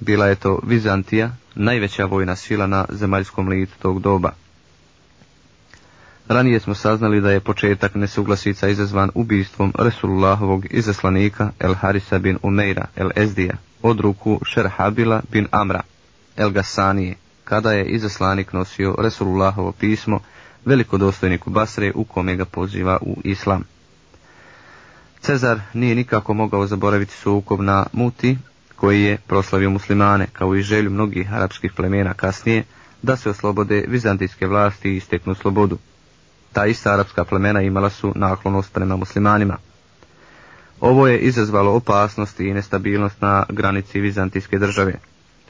Bila 0.00 0.26
je 0.26 0.34
to 0.34 0.60
Vizantija, 0.66 1.30
najveća 1.54 2.04
vojna 2.04 2.36
sila 2.36 2.66
na 2.66 2.84
zemaljskom 2.88 3.48
licu 3.48 3.78
tog 3.78 4.00
doba. 4.00 4.32
Ranije 6.28 6.60
smo 6.60 6.74
saznali 6.74 7.20
da 7.20 7.30
je 7.30 7.40
početak 7.40 7.94
nesuglasica 7.94 8.68
izazvan 8.68 9.10
ubijstvom 9.14 9.72
Resulullahovog 9.78 10.66
izaslanika 10.70 11.50
El 11.58 11.74
Harisa 11.74 12.18
bin 12.18 12.38
Umeira 12.42 12.86
El 12.96 13.10
Ezdija 13.16 13.56
od 13.82 14.00
ruku 14.00 14.40
Šerhabila 14.46 15.22
bin 15.32 15.46
Amra 15.50 15.80
El 16.36 16.50
Gasanije, 16.50 17.14
kada 17.44 17.72
je 17.72 17.84
izaslanik 17.84 18.52
nosio 18.52 18.94
Resulullahovo 18.98 19.72
pismo 19.72 20.20
velikodostojniku 20.64 21.50
Basre 21.50 21.92
u 21.94 22.04
kome 22.04 22.36
ga 22.36 22.44
poziva 22.44 22.98
u 23.02 23.16
islam. 23.24 23.64
Cezar 25.20 25.60
nije 25.74 25.94
nikako 25.94 26.34
mogao 26.34 26.66
zaboraviti 26.66 27.12
sukob 27.12 27.60
na 27.60 27.86
Muti, 27.92 28.38
koji 28.76 29.02
je 29.02 29.18
proslavio 29.26 29.70
muslimane, 29.70 30.26
kao 30.32 30.56
i 30.56 30.62
želju 30.62 30.90
mnogih 30.90 31.32
arapskih 31.32 31.72
plemena 31.72 32.14
kasnije, 32.14 32.64
da 33.02 33.16
se 33.16 33.30
oslobode 33.30 33.84
vizantijske 33.88 34.46
vlasti 34.46 34.90
i 34.90 34.96
isteknu 34.96 35.34
slobodu. 35.34 35.78
Ta 36.54 36.66
ista 36.66 36.92
arapska 36.94 37.24
plemena 37.24 37.60
imala 37.62 37.90
su 37.90 38.12
naklonost 38.14 38.72
prema 38.72 38.96
muslimanima. 38.96 39.56
Ovo 40.80 41.08
je 41.08 41.18
izazvalo 41.18 41.72
opasnost 41.72 42.40
i 42.40 42.52
nestabilnost 42.54 43.20
na 43.20 43.44
granici 43.48 44.00
vizantijske 44.00 44.58
države. 44.58 44.94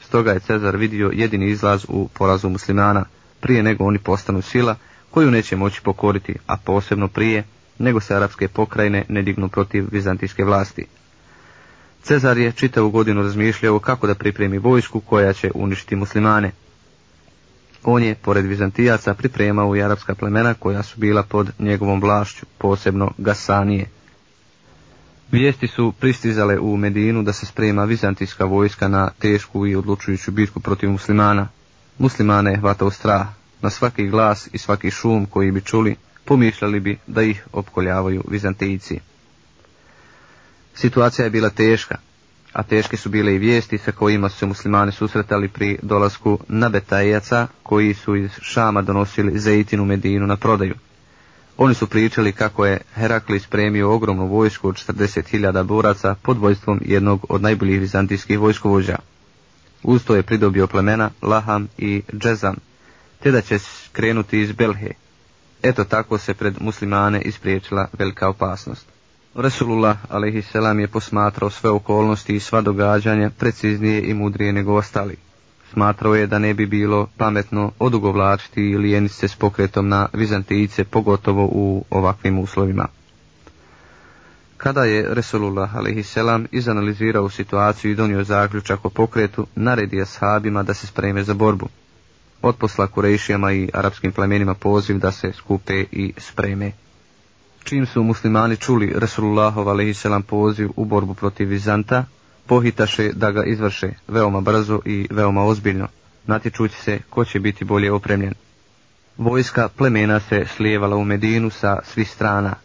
Stoga 0.01 0.31
je 0.31 0.39
Cezar 0.39 0.77
vidio 0.77 1.11
jedini 1.13 1.49
izlaz 1.49 1.85
u 1.87 2.07
porazu 2.13 2.49
muslimana, 2.49 3.05
prije 3.39 3.63
nego 3.63 3.83
oni 3.85 3.99
postanu 3.99 4.41
sila 4.41 4.75
koju 5.11 5.31
neće 5.31 5.55
moći 5.55 5.81
pokoriti, 5.81 6.35
a 6.47 6.57
posebno 6.57 7.07
prije 7.07 7.43
nego 7.79 7.99
se 7.99 8.15
arapske 8.15 8.47
pokrajine 8.47 9.05
ne 9.09 9.21
dignu 9.21 9.49
protiv 9.49 9.85
vizantijske 9.91 10.43
vlasti. 10.43 10.85
Cezar 12.03 12.37
je 12.37 12.51
čitavu 12.51 12.89
godinu 12.89 13.21
razmišljao 13.23 13.79
kako 13.79 14.07
da 14.07 14.15
pripremi 14.15 14.57
vojsku 14.57 14.99
koja 14.99 15.33
će 15.33 15.51
uništiti 15.55 15.95
muslimane. 15.95 16.51
On 17.87 18.03
je, 18.03 18.15
pored 18.15 18.45
Vizantijaca, 18.45 19.13
pripremao 19.13 19.75
i 19.75 19.81
arapska 19.81 20.15
plemena 20.15 20.53
koja 20.53 20.83
su 20.83 20.99
bila 20.99 21.23
pod 21.23 21.51
njegovom 21.59 22.01
vlašću, 22.01 22.45
posebno 22.57 23.11
Gasanije. 23.17 23.89
Vijesti 25.31 25.67
su 25.67 25.93
pristizale 25.99 26.59
u 26.59 26.77
Medinu 26.77 27.23
da 27.23 27.33
se 27.33 27.45
sprema 27.45 27.83
vizantijska 27.85 28.45
vojska 28.45 28.87
na 28.87 29.09
tešku 29.19 29.67
i 29.67 29.75
odlučujuću 29.75 30.31
bitku 30.31 30.59
protiv 30.59 30.89
muslimana. 30.89 31.47
Muslimane 31.97 32.51
je 32.51 32.57
hvatao 32.57 32.91
strah. 32.91 33.27
Na 33.61 33.69
svaki 33.69 34.07
glas 34.07 34.49
i 34.53 34.57
svaki 34.57 34.91
šum 34.91 35.25
koji 35.25 35.51
bi 35.51 35.61
čuli, 35.61 35.95
pomišljali 36.25 36.79
bi 36.79 36.97
da 37.07 37.21
ih 37.21 37.47
opkoljavaju 37.53 38.23
Vizantijci. 38.27 38.99
Situacija 40.75 41.25
je 41.25 41.29
bila 41.29 41.49
teška, 41.49 41.97
a 42.55 42.63
teške 42.63 42.97
su 42.97 43.09
bile 43.09 43.35
i 43.35 43.37
vijesti 43.37 43.77
sa 43.77 43.91
kojima 43.91 44.29
su 44.29 44.47
muslimani 44.47 44.91
susretali 44.91 45.47
pri 45.47 45.77
dolasku 45.81 46.39
nabetajaca 46.47 47.47
koji 47.63 47.93
su 47.93 48.15
iz 48.15 48.31
Šama 48.41 48.81
donosili 48.81 49.39
Zeitinu 49.39 49.85
Medinu 49.85 50.27
na 50.27 50.37
prodaju. 50.37 50.75
Oni 51.57 51.73
su 51.73 51.87
pričali 51.87 52.31
kako 52.31 52.65
je 52.65 52.81
Herakli 52.93 53.39
spremio 53.39 53.93
ogromnu 53.93 54.27
vojsku 54.27 54.67
od 54.67 54.75
40.000 54.75 55.63
boraca 55.63 56.15
pod 56.21 56.37
vojstvom 56.37 56.81
jednog 56.85 57.25
od 57.29 57.41
najboljih 57.41 57.79
vizantijskih 57.79 58.39
vojskovođa. 58.39 58.97
Usto 59.83 60.15
je 60.15 60.23
pridobio 60.23 60.67
plemena 60.67 61.09
Laham 61.21 61.67
i 61.77 62.01
Džezam, 62.17 62.55
te 63.23 63.31
da 63.31 63.41
će 63.41 63.59
krenuti 63.91 64.39
iz 64.41 64.51
Belhe. 64.51 64.91
Eto 65.63 65.83
tako 65.83 66.17
se 66.17 66.33
pred 66.33 66.55
muslimane 66.61 67.21
ispriječila 67.21 67.87
velika 67.99 68.29
opasnost. 68.29 68.94
Resulullah 69.35 69.97
a.s. 70.09 70.55
je 70.79 70.87
posmatrao 70.87 71.49
sve 71.49 71.69
okolnosti 71.69 72.35
i 72.35 72.39
sva 72.39 72.61
događanja 72.61 73.29
preciznije 73.29 74.01
i 74.01 74.13
mudrije 74.13 74.53
nego 74.53 74.73
ostali. 74.73 75.15
Smatrao 75.73 76.15
je 76.15 76.27
da 76.27 76.39
ne 76.39 76.53
bi 76.53 76.65
bilo 76.65 77.07
pametno 77.17 77.71
odugovlačiti 77.79 78.61
ili 78.61 78.91
jeniti 78.91 79.27
s 79.27 79.35
pokretom 79.35 79.87
na 79.87 80.07
Vizantijice, 80.13 80.83
pogotovo 80.83 81.45
u 81.45 81.85
ovakvim 81.89 82.39
uslovima. 82.39 82.87
Kada 84.57 84.83
je 84.83 85.13
Resulullah 85.13 85.75
a.s. 85.75 86.17
izanalizirao 86.51 87.29
situaciju 87.29 87.91
i 87.91 87.95
donio 87.95 88.23
zaključak 88.23 88.85
o 88.85 88.89
pokretu, 88.89 89.47
naredio 89.55 90.05
sahabima 90.05 90.63
da 90.63 90.73
se 90.73 90.87
spreme 90.87 91.23
za 91.23 91.33
borbu. 91.33 91.69
Otposla 92.41 92.87
Kurejšijama 92.87 93.51
i 93.51 93.69
arapskim 93.73 94.11
plemenima 94.11 94.53
poziv 94.53 94.97
da 94.97 95.11
se 95.11 95.31
skupe 95.33 95.85
i 95.91 96.13
spreme. 96.17 96.71
Čim 97.65 97.85
su 97.85 98.03
muslimani 98.03 98.57
čuli 98.57 98.93
Resulullahov 98.95 99.69
a.s. 99.69 100.05
poziv 100.27 100.69
u 100.75 100.85
borbu 100.85 101.13
protiv 101.13 101.49
Vizanta, 101.49 102.05
pohitaše 102.45 103.11
da 103.13 103.31
ga 103.31 103.43
izvrše 103.43 103.89
veoma 104.07 104.41
brzo 104.41 104.79
i 104.85 105.07
veoma 105.11 105.43
ozbiljno, 105.43 105.87
natječući 106.27 106.75
se 106.75 106.99
ko 107.09 107.25
će 107.25 107.39
biti 107.39 107.65
bolje 107.65 107.91
opremljen. 107.91 108.33
Vojska 109.17 109.69
plemena 109.77 110.19
se 110.19 110.45
slijevala 110.55 110.95
u 110.95 111.03
Medinu 111.03 111.49
sa 111.49 111.79
svih 111.83 112.11
strana. 112.11 112.55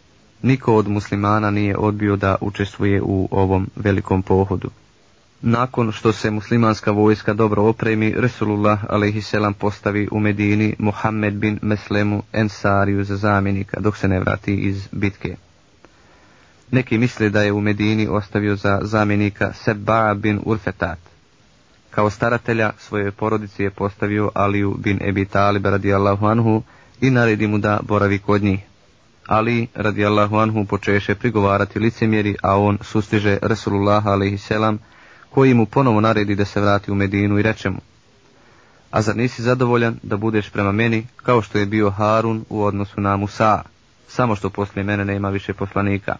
Niko 0.41 0.75
od 0.75 0.87
muslimana 0.87 1.51
nije 1.51 1.77
odbio 1.77 2.15
da 2.15 2.35
učestvuje 2.41 3.01
u 3.01 3.27
ovom 3.31 3.69
velikom 3.75 4.23
pohodu. 4.23 4.69
Nakon 5.43 5.91
što 5.91 6.13
se 6.13 6.31
muslimanska 6.31 6.91
vojska 6.91 7.33
dobro 7.33 7.63
opremi, 7.63 8.13
Resulullah 8.17 8.83
a.s. 8.89 9.33
postavi 9.59 10.07
u 10.11 10.19
Medini 10.19 10.75
Muhammed 10.79 11.33
bin 11.33 11.59
Meslemu 11.61 12.23
Ensariju 12.33 13.03
za 13.03 13.15
zamjenika 13.15 13.79
dok 13.79 13.97
se 13.97 14.07
ne 14.07 14.19
vrati 14.19 14.55
iz 14.55 14.87
bitke. 14.91 15.35
Neki 16.71 16.97
misle 16.97 17.29
da 17.29 17.41
je 17.41 17.51
u 17.51 17.61
Medini 17.61 18.07
ostavio 18.07 18.55
za 18.55 18.79
zamjenika 18.81 19.53
Seba 19.53 20.13
bin 20.13 20.39
Urfetat. 20.45 20.99
Kao 21.89 22.09
staratelja 22.09 22.71
svoje 22.77 23.11
porodici 23.11 23.63
je 23.63 23.69
postavio 23.69 24.31
Aliju 24.33 24.75
bin 24.79 24.99
Ebi 25.01 25.25
Talib 25.25 25.65
radijallahu 25.65 26.25
anhu 26.25 26.63
i 27.01 27.09
naredi 27.09 27.47
mu 27.47 27.57
da 27.57 27.79
boravi 27.83 28.19
kod 28.19 28.43
njih. 28.43 28.59
Ali 29.27 29.67
radijallahu 29.75 30.35
anhu 30.35 30.65
počeše 30.65 31.15
prigovarati 31.15 31.79
licemjeri, 31.79 32.35
a 32.43 32.57
on 32.57 32.77
sustiže 32.81 33.37
Resulullah 33.41 34.07
a.s 34.07 34.51
koji 35.33 35.53
mu 35.53 35.65
ponovo 35.65 36.01
naredi 36.01 36.35
da 36.35 36.45
se 36.45 36.61
vrati 36.61 36.91
u 36.91 36.95
Medinu 36.95 37.39
i 37.39 37.41
reče 37.41 37.69
mu, 37.69 37.79
a 38.91 39.01
zar 39.01 39.15
nisi 39.17 39.41
zadovoljan 39.41 39.99
da 40.03 40.17
budeš 40.17 40.49
prema 40.49 40.71
meni 40.71 41.07
kao 41.15 41.41
što 41.41 41.57
je 41.57 41.65
bio 41.65 41.89
Harun 41.89 42.45
u 42.49 42.63
odnosu 42.63 43.01
na 43.01 43.17
Musa, 43.17 43.61
samo 44.07 44.35
što 44.35 44.49
poslije 44.49 44.83
mene 44.83 45.05
nema 45.05 45.29
više 45.29 45.53
poslanika. 45.53 46.15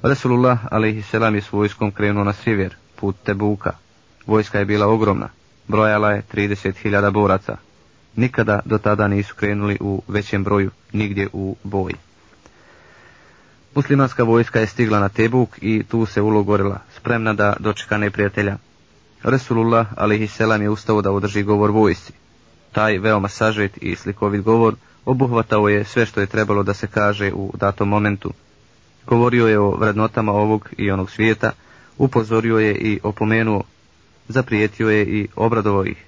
Pa 0.00 0.08
Resulullah 0.08 0.58
a.s. 0.70 1.14
je 1.34 1.40
s 1.40 1.52
vojskom 1.52 1.90
krenuo 1.90 2.24
na 2.24 2.32
sjever, 2.32 2.74
put 2.96 3.16
Tebuka. 3.22 3.72
Vojska 4.26 4.58
je 4.58 4.64
bila 4.64 4.86
ogromna, 4.86 5.28
brojala 5.68 6.10
je 6.10 6.22
30.000 6.34 7.10
boraca. 7.10 7.56
Nikada 8.16 8.60
do 8.64 8.78
tada 8.78 9.08
nisu 9.08 9.34
krenuli 9.34 9.78
u 9.80 10.02
većem 10.08 10.44
broju, 10.44 10.70
nigdje 10.92 11.28
u 11.32 11.56
boji. 11.62 11.94
Muslimanska 13.74 14.22
vojska 14.22 14.60
je 14.60 14.66
stigla 14.66 15.00
na 15.00 15.08
Tebuk 15.08 15.58
i 15.60 15.82
tu 15.82 16.06
se 16.06 16.22
ulogorila, 16.22 16.78
spremna 16.96 17.32
da 17.32 17.56
dočeka 17.58 17.98
neprijatelja. 17.98 18.56
Resulullah 19.22 19.86
a.s. 19.96 20.40
je 20.60 20.70
ustao 20.70 21.02
da 21.02 21.10
održi 21.10 21.42
govor 21.42 21.70
vojsci. 21.70 22.12
Taj 22.72 22.98
veoma 22.98 23.28
sažet 23.28 23.78
i 23.80 23.96
slikovit 23.96 24.42
govor 24.42 24.74
obuhvatao 25.04 25.68
je 25.68 25.84
sve 25.84 26.06
što 26.06 26.20
je 26.20 26.26
trebalo 26.26 26.62
da 26.62 26.74
se 26.74 26.86
kaže 26.86 27.32
u 27.32 27.52
datom 27.54 27.88
momentu. 27.88 28.32
Govorio 29.06 29.46
je 29.46 29.58
o 29.58 29.70
vrednotama 29.70 30.32
ovog 30.32 30.68
i 30.76 30.90
onog 30.90 31.10
svijeta, 31.10 31.52
upozorio 31.98 32.58
je 32.58 32.74
i 32.74 33.00
opomenuo, 33.02 33.62
zaprijetio 34.28 34.90
je 34.90 35.04
i 35.04 35.28
obradovao 35.36 35.84
ih. 35.84 36.04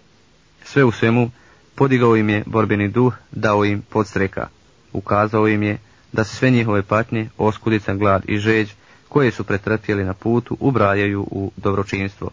Sve 0.64 0.84
u 0.84 0.92
svemu, 0.92 1.30
podigao 1.74 2.16
im 2.16 2.28
je 2.28 2.44
borbeni 2.46 2.88
duh, 2.88 3.14
dao 3.32 3.64
im 3.64 3.82
podstreka. 3.82 4.48
Ukazao 4.92 5.48
im 5.48 5.62
je 5.62 5.78
da 6.16 6.24
sve 6.24 6.50
njihove 6.50 6.82
patnje, 6.82 7.28
oskudica, 7.38 7.94
glad 7.94 8.22
i 8.28 8.38
žeđ, 8.38 8.72
koje 9.08 9.30
su 9.30 9.44
pretrpjeli 9.44 10.04
na 10.04 10.14
putu, 10.14 10.56
ubrajaju 10.60 11.20
u 11.30 11.52
dobročinstvo. 11.56 12.30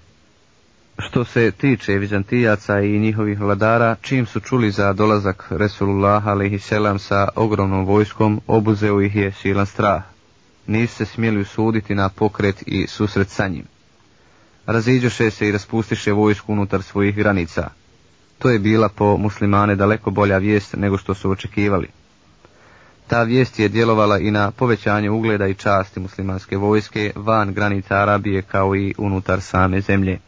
Što 0.97 1.25
se 1.25 1.51
tiče 1.51 1.93
Vizantijaca 1.93 2.79
i 2.79 2.99
njihovih 2.99 3.39
vladara, 3.39 3.95
čim 4.01 4.25
su 4.25 4.39
čuli 4.39 4.71
za 4.71 4.93
dolazak 4.93 5.47
Resulullah 5.49 6.27
a.s. 6.27 7.03
sa 7.03 7.27
ogromnom 7.35 7.85
vojskom, 7.85 8.41
obuzeo 8.47 9.01
ih 9.01 9.15
je 9.15 9.31
silan 9.31 9.65
strah. 9.65 10.03
Nisu 10.67 10.95
se 10.95 11.05
smjeli 11.05 11.41
usuditi 11.41 11.95
na 11.95 12.09
pokret 12.09 12.63
i 12.65 12.87
susret 12.87 13.29
sa 13.29 13.47
njim. 13.47 13.65
Raziđoše 14.65 15.31
se 15.31 15.47
i 15.47 15.51
raspustiše 15.51 16.11
vojsku 16.11 16.53
unutar 16.53 16.83
svojih 16.83 17.15
granica. 17.15 17.69
To 18.39 18.49
je 18.49 18.59
bila 18.59 18.89
po 18.89 19.17
muslimane 19.17 19.75
daleko 19.75 20.11
bolja 20.11 20.37
vijest 20.37 20.75
nego 20.77 20.97
što 20.97 21.13
su 21.13 21.31
očekivali. 21.31 22.02
Ta 23.07 23.23
vijest 23.23 23.59
je 23.59 23.67
djelovala 23.69 24.19
i 24.19 24.31
na 24.31 24.51
povećanje 24.51 25.09
ugleda 25.09 25.47
i 25.47 25.53
časti 25.53 25.99
muslimanske 25.99 26.57
vojske 26.57 27.11
van 27.15 27.53
granica 27.53 27.95
Arabije 27.95 28.41
kao 28.41 28.75
i 28.75 28.93
unutar 28.97 29.41
same 29.41 29.81
zemlje. 29.81 30.19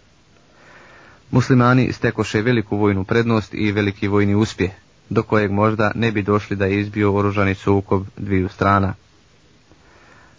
Muslimani 1.31 1.91
stekoše 1.93 2.41
veliku 2.41 2.77
vojnu 2.77 3.03
prednost 3.03 3.53
i 3.53 3.71
veliki 3.71 4.07
vojni 4.07 4.35
uspjeh, 4.35 4.71
do 5.09 5.23
kojeg 5.23 5.51
možda 5.51 5.91
ne 5.95 6.11
bi 6.11 6.21
došli 6.21 6.55
da 6.55 6.65
je 6.65 6.79
izbio 6.79 7.13
oružani 7.15 7.55
sukob 7.55 8.03
dviju 8.17 8.49
strana. 8.49 8.93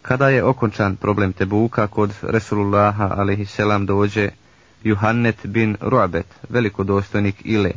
Kada 0.03 0.29
je 0.29 0.45
okončan 0.45 0.97
problem 0.97 1.33
Tebuka, 1.33 1.87
kod 1.87 2.13
Resulullaha 2.23 3.05
a.s. 3.05 3.59
dođe 3.87 4.29
Juhannet 4.85 5.47
bin 5.47 5.77
Ruabet, 5.81 6.27
velikodostojnik 6.49 7.35
Ile, 7.45 7.71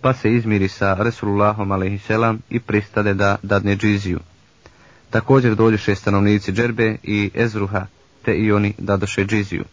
pa 0.00 0.12
se 0.12 0.32
izmiri 0.32 0.68
sa 0.68 0.94
Resulullahom 0.94 1.72
a.s. 1.72 2.10
i 2.50 2.60
pristade 2.60 3.14
da 3.14 3.36
dadne 3.42 3.76
džiziju. 3.76 4.20
Također 5.10 5.54
dođeše 5.54 5.94
stanovnici 5.94 6.52
Džerbe 6.52 6.96
i 7.02 7.30
Ezruha, 7.34 7.86
te 8.24 8.34
i 8.34 8.52
oni 8.52 8.74
dadoše 8.78 9.24
džiziju. 9.24 9.64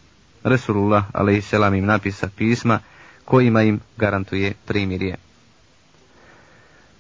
Resulullah 0.44 1.04
a.s. 1.14 1.54
im 1.78 1.86
napisa 1.86 2.30
pisma 2.38 2.80
kojima 3.26 3.62
im 3.62 3.80
garantuje 3.98 4.54
primirje. 4.66 5.16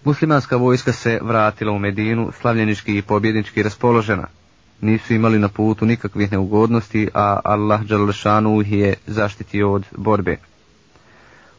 Muslimanska 0.03 0.55
vojska 0.55 0.91
se 0.91 1.19
vratila 1.21 1.71
u 1.71 1.79
Medinu, 1.79 2.31
slavljenički 2.41 2.97
i 2.97 3.01
pobjednički 3.01 3.63
raspoložena. 3.63 4.27
Nisu 4.81 5.13
imali 5.13 5.39
na 5.39 5.49
putu 5.49 5.85
nikakvih 5.85 6.31
neugodnosti, 6.31 7.09
a 7.13 7.39
Allah 7.43 7.81
Đalšanu 7.83 8.61
ih 8.61 8.71
je 8.71 8.95
zaštitio 9.07 9.71
od 9.71 9.85
borbe. 9.97 10.37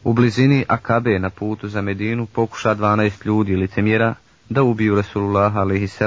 U 0.03 0.13
blizini 0.13 0.65
Akabe 0.67 1.19
na 1.19 1.29
putu 1.29 1.67
za 1.67 1.81
Medinu 1.81 2.25
pokuša 2.25 2.75
12 2.75 3.25
ljudi 3.25 3.55
licemjera 3.55 4.15
da 4.49 4.63
ubiju 4.63 4.95
Resulullah 4.95 5.57
a.s. 5.57 6.01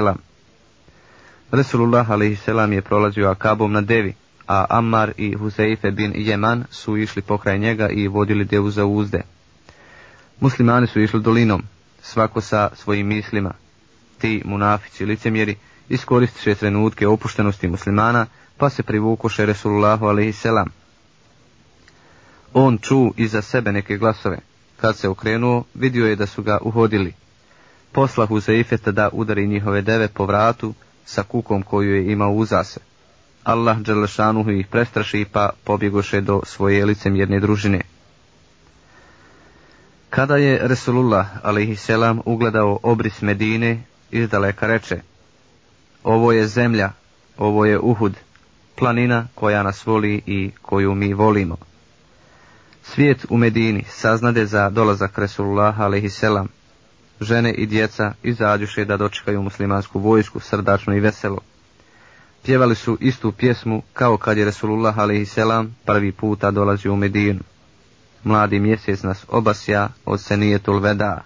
Resulullah 1.51 2.11
a.s. 2.11 2.47
je 2.71 2.81
prolazio 2.81 3.29
Akabom 3.29 3.71
na 3.71 3.81
devi, 3.81 4.13
a 4.47 4.65
Ammar 4.69 5.11
i 5.17 5.33
Huzeife 5.33 5.91
bin 5.91 6.13
Jeman 6.15 6.63
su 6.71 6.97
išli 6.97 7.21
pokraj 7.21 7.59
njega 7.59 7.89
i 7.89 8.07
vodili 8.07 8.45
devu 8.45 8.69
za 8.71 8.85
uzde. 8.85 9.21
Muslimani 10.39 10.87
su 10.87 11.01
išli 11.01 11.21
dolinom, 11.21 11.63
svako 12.01 12.41
sa 12.41 12.69
svojim 12.75 13.07
mislima. 13.07 13.53
Ti 14.17 14.41
munafici 14.45 15.05
licemjeri 15.05 15.55
iskoristiše 15.89 16.55
trenutke 16.55 17.07
opuštenosti 17.07 17.67
muslimana, 17.67 18.25
pa 18.57 18.69
se 18.69 18.83
privukoše 18.83 19.45
Resulullahu 19.45 20.05
a.s. 20.05 20.45
On 22.53 22.77
ču 22.77 23.13
iza 23.17 23.41
sebe 23.41 23.71
neke 23.71 23.97
glasove. 23.97 24.39
Kad 24.77 24.97
se 24.97 25.09
okrenuo, 25.09 25.63
vidio 25.73 26.07
je 26.07 26.15
da 26.15 26.25
su 26.25 26.43
ga 26.43 26.57
uhodili. 26.61 27.13
Posla 27.91 28.25
Huzeifeta 28.25 28.91
da 28.91 29.09
udari 29.13 29.47
njihove 29.47 29.81
deve 29.81 30.07
po 30.07 30.25
vratu 30.25 30.73
sa 31.05 31.23
kukom 31.23 31.63
koju 31.63 31.95
je 31.95 32.11
imao 32.11 32.31
uzase. 32.31 32.79
Allah 33.43 33.77
Đelešanuhu 33.77 34.51
ih 34.51 34.67
prestraši 34.67 35.25
pa 35.31 35.49
pobjegoše 35.63 36.21
do 36.21 36.41
svoje 36.45 36.85
licemjerne 36.85 37.39
družine. 37.39 37.81
Kada 40.09 40.37
je 40.37 40.67
Resulullah 40.67 41.27
a.s. 41.43 41.89
ugledao 42.25 42.79
obris 42.83 43.21
Medine, 43.21 43.83
izdaleka 44.11 44.67
reče, 44.67 45.01
ovo 46.03 46.31
je 46.31 46.47
zemlja, 46.47 46.91
ovo 47.37 47.65
je 47.65 47.79
Uhud, 47.79 48.15
planina 48.75 49.27
koja 49.35 49.63
nas 49.63 49.85
voli 49.85 50.21
i 50.25 50.51
koju 50.61 50.95
mi 50.95 51.13
volimo. 51.13 51.57
Svijet 52.93 53.25
u 53.29 53.37
Medini 53.37 53.83
saznade 53.89 54.45
za 54.45 54.69
dolazak 54.69 55.17
Resulullah 55.17 55.79
a.s. 55.79 56.23
Žene 57.21 57.53
i 57.53 57.65
djeca 57.65 58.13
izađuše 58.23 58.85
da 58.85 58.97
dočekaju 58.97 59.41
muslimansku 59.41 59.99
vojsku 59.99 60.39
srdačno 60.39 60.95
i 60.95 60.99
veselo. 60.99 61.39
Pjevali 62.43 62.75
su 62.75 62.97
istu 63.01 63.31
pjesmu 63.31 63.81
kao 63.93 64.17
kad 64.17 64.37
je 64.37 64.45
Resulullah 64.45 64.99
a.s. 64.99 65.37
prvi 65.85 66.11
puta 66.11 66.51
dolazio 66.51 66.93
u 66.93 66.95
Medinu. 66.95 67.39
Mladi 68.23 68.59
mjesec 68.59 69.03
nas 69.03 69.25
obasja 69.27 69.89
od 70.05 70.21
senijetul 70.21 70.79
veda. 70.79 71.23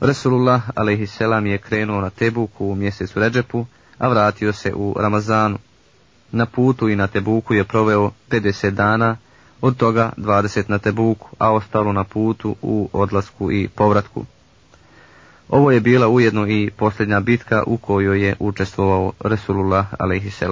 Resulullah 0.00 0.62
a.s. 0.68 1.20
je 1.44 1.58
krenuo 1.58 2.00
na 2.00 2.10
Tebuku 2.10 2.66
u 2.66 2.74
mjesecu 2.74 3.20
Ređepu, 3.20 3.66
a 3.98 4.08
vratio 4.08 4.52
se 4.52 4.74
u 4.74 4.94
Ramazanu. 4.98 5.58
Na 6.32 6.46
putu 6.46 6.88
i 6.88 6.96
na 6.96 7.06
Tebuku 7.06 7.54
je 7.54 7.64
proveo 7.64 8.10
50 8.30 8.70
dana, 8.70 9.16
od 9.60 9.76
toga 9.76 10.12
20 10.16 10.64
na 10.70 10.78
Tebuku, 10.78 11.28
a 11.38 11.52
ostalo 11.52 11.92
na 11.92 12.04
putu 12.04 12.56
u 12.62 12.88
odlasku 12.92 13.52
i 13.52 13.68
povratku. 13.68 14.24
Ovo 15.48 15.70
je 15.70 15.80
bila 15.80 16.08
ujedno 16.08 16.46
i 16.48 16.70
posljednja 16.76 17.20
bitka 17.20 17.62
u 17.66 17.76
kojoj 17.76 18.26
je 18.26 18.36
učestvovao 18.38 19.12
Resulullah 19.20 19.86
a.s. 19.98 20.42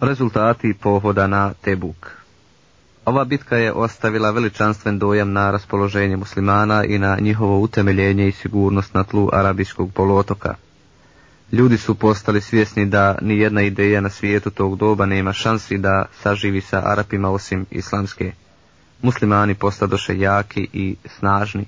Rezultati 0.00 0.74
pohoda 0.74 1.26
na 1.26 1.52
Tebuk 1.54 2.16
Ova 3.06 3.24
bitka 3.24 3.56
je 3.56 3.72
ostavila 3.72 4.30
veličanstven 4.30 4.98
dojam 4.98 5.32
na 5.32 5.50
raspoloženje 5.50 6.16
muslimana 6.16 6.84
i 6.84 6.98
na 6.98 7.18
njihovo 7.20 7.58
utemeljenje 7.60 8.28
i 8.28 8.32
sigurnost 8.32 8.94
na 8.94 9.04
tlu 9.04 9.28
arabijskog 9.32 9.92
polotoka 9.92 10.54
Ljudi 11.52 11.78
su 11.78 11.94
postali 11.94 12.40
svjesni 12.40 12.86
da 12.86 13.18
ni 13.22 13.38
jedna 13.38 13.62
ideja 13.62 14.00
na 14.00 14.08
svijetu 14.08 14.50
tog 14.50 14.76
doba 14.76 15.06
nema 15.06 15.32
šansi 15.32 15.78
da 15.78 16.04
saživi 16.22 16.60
sa 16.60 16.82
Arapima 16.84 17.30
osim 17.30 17.66
islamske. 17.70 18.32
Muslimani 19.02 19.54
postadoše 19.54 20.18
jaki 20.18 20.68
i 20.72 20.96
snažni. 21.18 21.64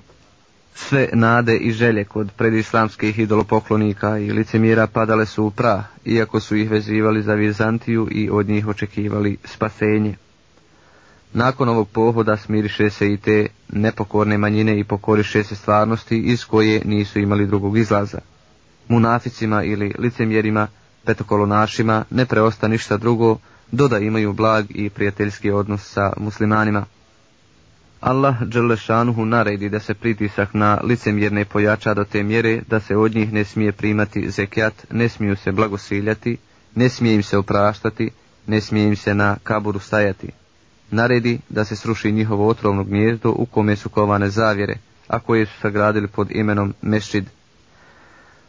Sve 0.75 1.09
nade 1.13 1.55
i 1.57 1.71
želje 1.71 2.03
kod 2.05 2.31
predislamskih 2.37 3.19
idolopoklonika 3.19 4.17
i 4.17 4.31
licemira 4.31 4.87
padale 4.87 5.25
su 5.25 5.45
u 5.45 5.51
prah, 5.51 5.83
iako 6.05 6.39
su 6.39 6.55
ih 6.55 6.69
vezivali 6.69 7.21
za 7.21 7.33
Vizantiju 7.33 8.07
i 8.11 8.29
od 8.31 8.49
njih 8.49 8.67
očekivali 8.67 9.37
spasenje. 9.43 10.15
Nakon 11.33 11.69
ovog 11.69 11.89
pohoda 11.89 12.37
smiriše 12.37 12.89
se 12.89 13.13
i 13.13 13.17
te 13.17 13.47
nepokorne 13.69 14.37
manjine 14.37 14.79
i 14.79 14.83
pokoriše 14.83 15.43
se 15.43 15.55
stvarnosti 15.55 16.17
iz 16.17 16.45
koje 16.45 16.81
nisu 16.85 17.19
imali 17.19 17.47
drugog 17.47 17.77
izlaza. 17.77 18.19
Munaficima 18.89 19.63
ili 19.63 19.93
licemjerima, 19.99 20.67
petokolonašima 21.05 22.05
ne 22.09 22.25
preosta 22.25 22.67
ništa 22.67 22.97
drugo, 22.97 23.37
doda 23.71 23.99
imaju 23.99 24.33
blag 24.33 24.65
i 24.69 24.89
prijateljski 24.89 25.51
odnos 25.51 25.93
sa 25.93 26.13
muslimanima. 26.17 26.85
Allah 27.99 28.41
Đelešanuhu 28.41 29.25
naredi 29.25 29.69
da 29.69 29.79
se 29.79 29.93
pritisak 29.93 30.53
na 30.53 30.79
licemjerne 30.83 31.45
pojača 31.45 31.93
do 31.93 32.03
te 32.03 32.23
mjere 32.23 32.61
da 32.67 32.79
se 32.79 32.97
od 32.97 33.15
njih 33.15 33.33
ne 33.33 33.43
smije 33.45 33.71
primati 33.71 34.31
zekjat, 34.31 34.73
ne 34.91 35.09
smiju 35.09 35.35
se 35.35 35.51
blagosiljati, 35.51 36.37
ne 36.75 36.89
smije 36.89 37.15
im 37.15 37.23
se 37.23 37.37
opraštati, 37.37 38.09
ne 38.47 38.61
smije 38.61 38.87
im 38.87 38.95
se 38.95 39.15
na 39.15 39.37
kaburu 39.43 39.79
stajati. 39.79 40.29
Naredi 40.91 41.39
da 41.49 41.65
se 41.65 41.75
sruši 41.75 42.11
njihovo 42.11 42.47
otrovno 42.47 42.83
gnjezdo 42.83 43.29
u 43.31 43.45
kome 43.45 43.75
su 43.75 43.89
kovane 43.89 44.29
zavjere, 44.29 44.75
a 45.07 45.19
koje 45.19 45.45
su 45.45 45.59
sagradili 45.61 46.07
pod 46.07 46.31
imenom 46.31 46.73
Mešid. 46.81 47.25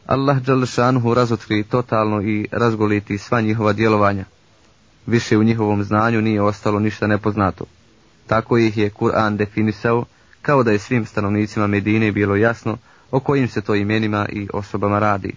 Allah 0.07 0.43
Đalešanuhu 0.43 1.15
razotri 1.15 1.63
totalno 1.63 2.23
i 2.23 2.47
razgoliti 2.53 3.19
sva 3.19 3.41
njihova 3.41 3.73
djelovanja. 3.73 4.25
Više 5.07 5.39
u 5.39 5.43
njihovom 5.43 5.85
znanju 5.85 6.23
nije 6.23 6.43
ostalo 6.43 6.81
ništa 6.81 7.07
nepoznato. 7.07 7.65
Tako 8.27 8.59
ih 8.59 8.79
je 8.79 8.91
Kur'an 8.91 9.37
definisao, 9.37 10.05
kao 10.43 10.63
da 10.63 10.73
je 10.73 10.79
svim 10.79 11.07
stanovnicima 11.07 11.67
Medine 11.67 12.13
bilo 12.13 12.37
jasno 12.37 12.79
o 13.11 13.21
kojim 13.21 13.49
se 13.49 13.61
to 13.61 13.75
imenima 13.75 14.27
i 14.33 14.49
osobama 14.53 14.99
radi. 14.99 15.33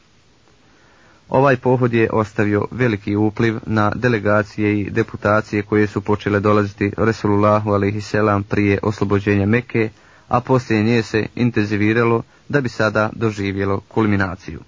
Ovaj 1.30 1.58
pohod 1.58 1.94
je 1.94 2.10
ostavio 2.12 2.68
veliki 2.72 3.16
upliv 3.16 3.60
na 3.66 3.92
delegacije 3.96 4.80
i 4.80 4.90
deputacije 4.90 5.62
koje 5.62 5.88
su 5.88 6.02
počele 6.02 6.40
dolaziti 6.40 6.92
Resulullahu 6.98 7.72
a.s. 7.72 8.16
prije 8.50 8.80
oslobođenja 8.84 9.46
Mekke, 9.46 9.90
a 10.28 10.40
poslije 10.40 10.84
nje 10.84 11.04
se 11.04 11.26
intenziviralo 11.36 12.24
da 12.50 12.62
bi 12.62 12.70
sada 12.70 13.10
doživjelo 13.14 13.80
kulminaciju. 13.80 14.60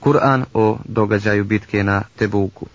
Kur'an 0.00 0.44
o 0.54 0.78
događaju 0.84 1.44
bitke 1.44 1.84
na 1.84 2.02
Tebuku 2.16 2.66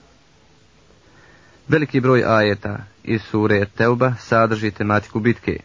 Veliki 1.67 1.99
broj 1.99 2.23
ajeta 2.27 2.77
iz 3.03 3.21
sure 3.21 3.65
Teuba 3.65 4.13
sadrži 4.19 4.71
tematiku 4.71 5.19
bitke. 5.19 5.59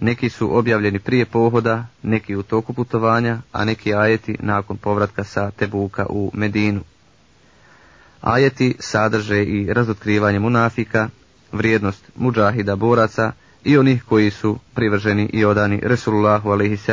Neki 0.00 0.28
su 0.28 0.58
objavljeni 0.58 0.98
prije 0.98 1.24
pohoda, 1.24 1.86
neki 2.02 2.36
u 2.36 2.42
toku 2.42 2.72
putovanja, 2.72 3.38
a 3.52 3.64
neki 3.64 3.94
ajeti 3.94 4.36
nakon 4.40 4.76
povratka 4.76 5.24
sa 5.24 5.50
Tebuka 5.50 6.06
u 6.08 6.30
Medinu. 6.34 6.80
Ajeti 8.20 8.74
sadrže 8.78 9.44
i 9.44 9.72
razotkrivanje 9.72 10.38
munafika, 10.38 11.08
vrijednost 11.52 12.04
muđahida 12.16 12.76
boraca 12.76 13.32
i 13.66 13.78
onih 13.78 14.02
koji 14.02 14.30
su 14.30 14.58
privrženi 14.74 15.30
i 15.32 15.44
odani 15.44 15.80
Resulullahu 15.82 16.50
a.s. 16.50 16.88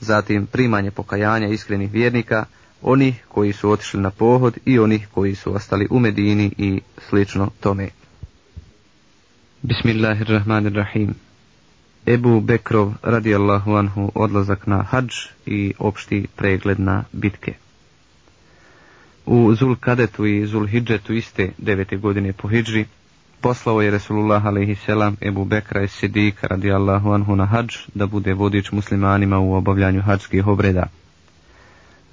Zatim 0.00 0.46
primanje 0.46 0.90
pokajanja 0.90 1.48
iskrenih 1.48 1.92
vjernika, 1.92 2.44
onih 2.82 3.24
koji 3.28 3.52
su 3.52 3.70
otišli 3.70 4.00
na 4.00 4.10
pohod 4.10 4.58
i 4.64 4.78
onih 4.78 5.08
koji 5.14 5.34
su 5.34 5.54
ostali 5.54 5.86
u 5.90 5.98
Medini 5.98 6.52
i 6.58 6.80
slično 7.08 7.50
tome. 7.60 7.88
Bismillahirrahmanirrahim. 9.62 11.14
Ebu 12.06 12.40
Bekrov 12.40 12.92
radijallahu 13.02 13.74
anhu 13.74 14.12
odlazak 14.14 14.66
na 14.66 14.82
hađ 14.82 15.12
i 15.46 15.72
opšti 15.78 16.26
pregled 16.36 16.80
na 16.80 17.04
bitke. 17.12 17.54
U 19.26 19.54
Zulkadetu 19.54 20.26
i 20.26 20.46
Zulhidžetu 20.46 21.12
iste 21.12 21.52
devete 21.58 21.96
godine 21.96 22.32
po 22.32 22.48
Hidži 22.48 22.84
poslao 23.40 23.82
je 23.82 23.90
Resulullah 23.90 24.46
a.s. 24.46 24.88
Ebu 25.20 25.44
Bekra 25.44 25.82
i 25.82 25.88
Sidika 25.88 26.46
radijallahu 26.46 27.12
anhu 27.12 27.36
na 27.36 27.46
hađ 27.46 27.76
da 27.94 28.06
bude 28.06 28.34
vodič 28.34 28.72
muslimanima 28.72 29.38
u 29.38 29.54
obavljanju 29.54 30.02
hađskih 30.02 30.46
obreda. 30.46 30.86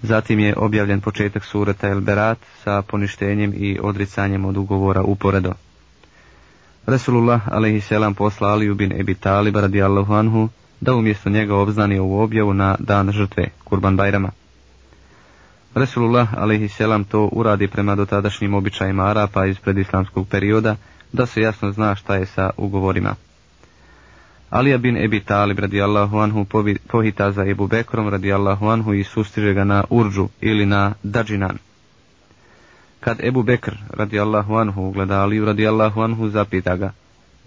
Zatim 0.02 0.40
je 0.40 0.56
objavljen 0.58 1.02
početak 1.02 1.46
surata 1.46 1.88
El 1.90 2.02
Berat 2.02 2.38
sa 2.64 2.82
poništenjem 2.82 3.54
i 3.56 3.80
odricanjem 3.82 4.46
od 4.46 4.58
ugovora 4.58 5.02
uporedo. 5.02 5.54
Resulullah 6.86 7.42
a.s. 7.48 8.16
posla 8.18 8.48
Aliju 8.48 8.76
bin 8.76 8.92
Ebi 9.00 9.16
Taliba 9.16 9.62
radijallahu 9.62 10.14
anhu 10.14 10.50
da 10.82 10.96
umjesto 10.96 11.30
njega 11.30 11.56
obznani 11.56 12.00
ovu 12.00 12.20
objavu 12.20 12.54
na 12.54 12.76
dan 12.80 13.12
žrtve, 13.12 13.50
Kurban 13.64 13.98
Bajrama. 13.98 14.32
Resulullah 15.76 16.34
a.s. 16.34 16.78
to 17.10 17.30
uradi 17.32 17.68
prema 17.68 17.96
dotadašnjim 17.96 18.54
običajima 18.54 19.04
Arapa 19.04 19.46
iz 19.46 19.60
predislamskog 19.60 20.28
perioda, 20.28 20.76
da 21.13 21.26
se 21.26 21.41
jasno 21.41 21.72
zna 21.72 21.96
šta 21.96 22.15
je 22.15 22.26
sa 22.26 22.50
ugovorima. 22.58 23.15
Alija 24.50 24.78
bin 24.78 24.98
Ebi 24.98 25.20
Talib 25.20 25.60
radijallahu 25.60 26.18
anhu 26.18 26.46
pohita 26.88 27.32
za 27.32 27.46
Ebu 27.46 27.68
Bekrom 27.68 28.10
radijallahu 28.10 28.68
anhu 28.68 28.94
i 28.94 29.04
sustiže 29.04 29.54
ga 29.54 29.63
na 29.63 29.84
Urđu 29.89 30.28
ili 30.41 30.65
na 30.65 30.94
Dađinan. 31.04 31.58
Kad 33.00 33.20
Ebu 33.24 33.44
Bekr 33.44 33.76
radijallahu 33.89 34.56
anhu 34.56 34.88
ugleda 34.88 35.22
Aliju 35.22 35.46
radijallahu 35.46 36.02
anhu 36.02 36.30
zapita 36.30 36.76
ga, 36.76 36.94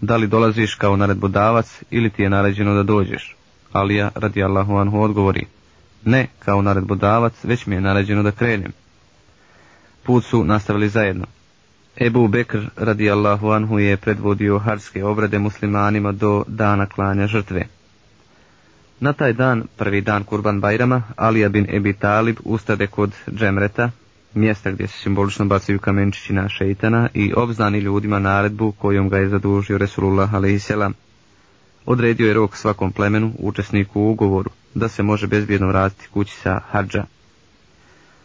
da 0.00 0.16
li 0.16 0.26
dolaziš 0.26 0.74
kao 0.74 0.96
naredbodavac 0.96 1.82
ili 1.90 2.10
ti 2.10 2.22
je 2.22 2.30
naređeno 2.30 2.74
da 2.74 2.82
dođeš? 2.82 3.36
Alija 3.72 4.10
radijallahu 4.14 4.76
anhu 4.76 5.00
odgovori, 5.00 5.46
ne 6.04 6.26
kao 6.38 6.62
naredbodavac, 6.62 7.44
već 7.44 7.66
mi 7.66 7.74
je 7.74 7.80
naređeno 7.80 8.22
da 8.22 8.30
krenem. 8.30 8.72
Put 10.02 10.24
su 10.24 10.44
nastavili 10.44 10.88
zajedno. 10.88 11.24
Ebu 12.00 12.28
Bekr 12.28 12.58
radijallahu 12.76 13.50
anhu 13.50 13.78
je 13.78 13.96
predvodio 13.96 14.58
harske 14.58 15.04
obrade 15.04 15.38
muslimanima 15.38 16.12
do 16.12 16.44
dana 16.46 16.86
klanja 16.86 17.26
žrtve. 17.26 17.66
Na 19.00 19.12
taj 19.12 19.32
dan, 19.32 19.64
prvi 19.76 20.00
dan 20.00 20.24
Kurban 20.24 20.60
Bajrama, 20.60 21.02
Alija 21.16 21.48
bin 21.48 21.66
Ebi 21.70 21.92
Talib 21.92 22.36
ustade 22.44 22.86
kod 22.86 23.12
Džemreta, 23.30 23.90
mjesta 24.34 24.70
gdje 24.70 24.86
se 24.86 24.98
simbolično 24.98 25.44
bacaju 25.44 25.78
kamenčići 25.78 26.32
na 26.32 26.48
šeitana 26.48 27.08
i 27.14 27.32
obznani 27.36 27.78
ljudima 27.78 28.18
naredbu 28.18 28.72
kojom 28.72 29.08
ga 29.08 29.18
je 29.18 29.28
zadužio 29.28 29.78
Resulullah 29.78 30.34
a.s. 30.34 30.70
Odredio 31.86 32.28
je 32.28 32.34
rok 32.34 32.56
svakom 32.56 32.92
plemenu, 32.92 33.32
učesniku 33.38 34.00
u 34.00 34.10
ugovoru, 34.10 34.50
da 34.74 34.88
se 34.88 35.02
može 35.02 35.26
bezbjedno 35.26 35.68
vratiti 35.68 36.08
kući 36.08 36.36
sa 36.36 36.60
hađa. 36.70 37.04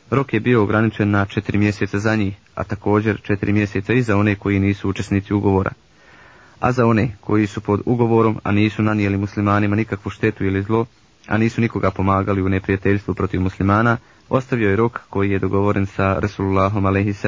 Rok 0.10 0.34
je 0.34 0.40
bio 0.40 0.64
ograničen 0.64 1.12
na 1.12 1.26
četiri 1.26 1.58
mjeseca 1.58 2.00
za 2.00 2.16
njih, 2.16 2.43
a 2.56 2.64
također 2.64 3.22
četiri 3.22 3.54
mjeseca 3.54 3.94
i 3.94 4.02
za 4.02 4.18
one 4.18 4.36
koji 4.36 4.60
nisu 4.60 4.90
učesnici 4.90 5.34
ugovora. 5.34 5.72
A 6.60 6.72
za 6.72 6.86
one 6.86 7.16
koji 7.22 7.48
su 7.48 7.62
pod 7.62 7.82
ugovorom, 7.86 8.40
a 8.44 8.52
nisu 8.52 8.84
nanijeli 8.84 9.18
muslimanima 9.18 9.76
nikakvu 9.76 10.10
štetu 10.10 10.46
ili 10.46 10.64
zlo, 10.64 10.86
a 11.28 11.38
nisu 11.38 11.62
nikoga 11.62 11.92
pomagali 11.92 12.42
u 12.42 12.50
neprijateljstvu 12.50 13.14
protiv 13.14 13.42
muslimana, 13.42 13.98
ostavio 14.30 14.70
je 14.70 14.76
rok 14.76 15.00
koji 15.10 15.32
je 15.32 15.40
dogovoren 15.40 15.86
sa 15.86 16.20
Resulullahom 16.20 16.86
a.s. 16.86 17.26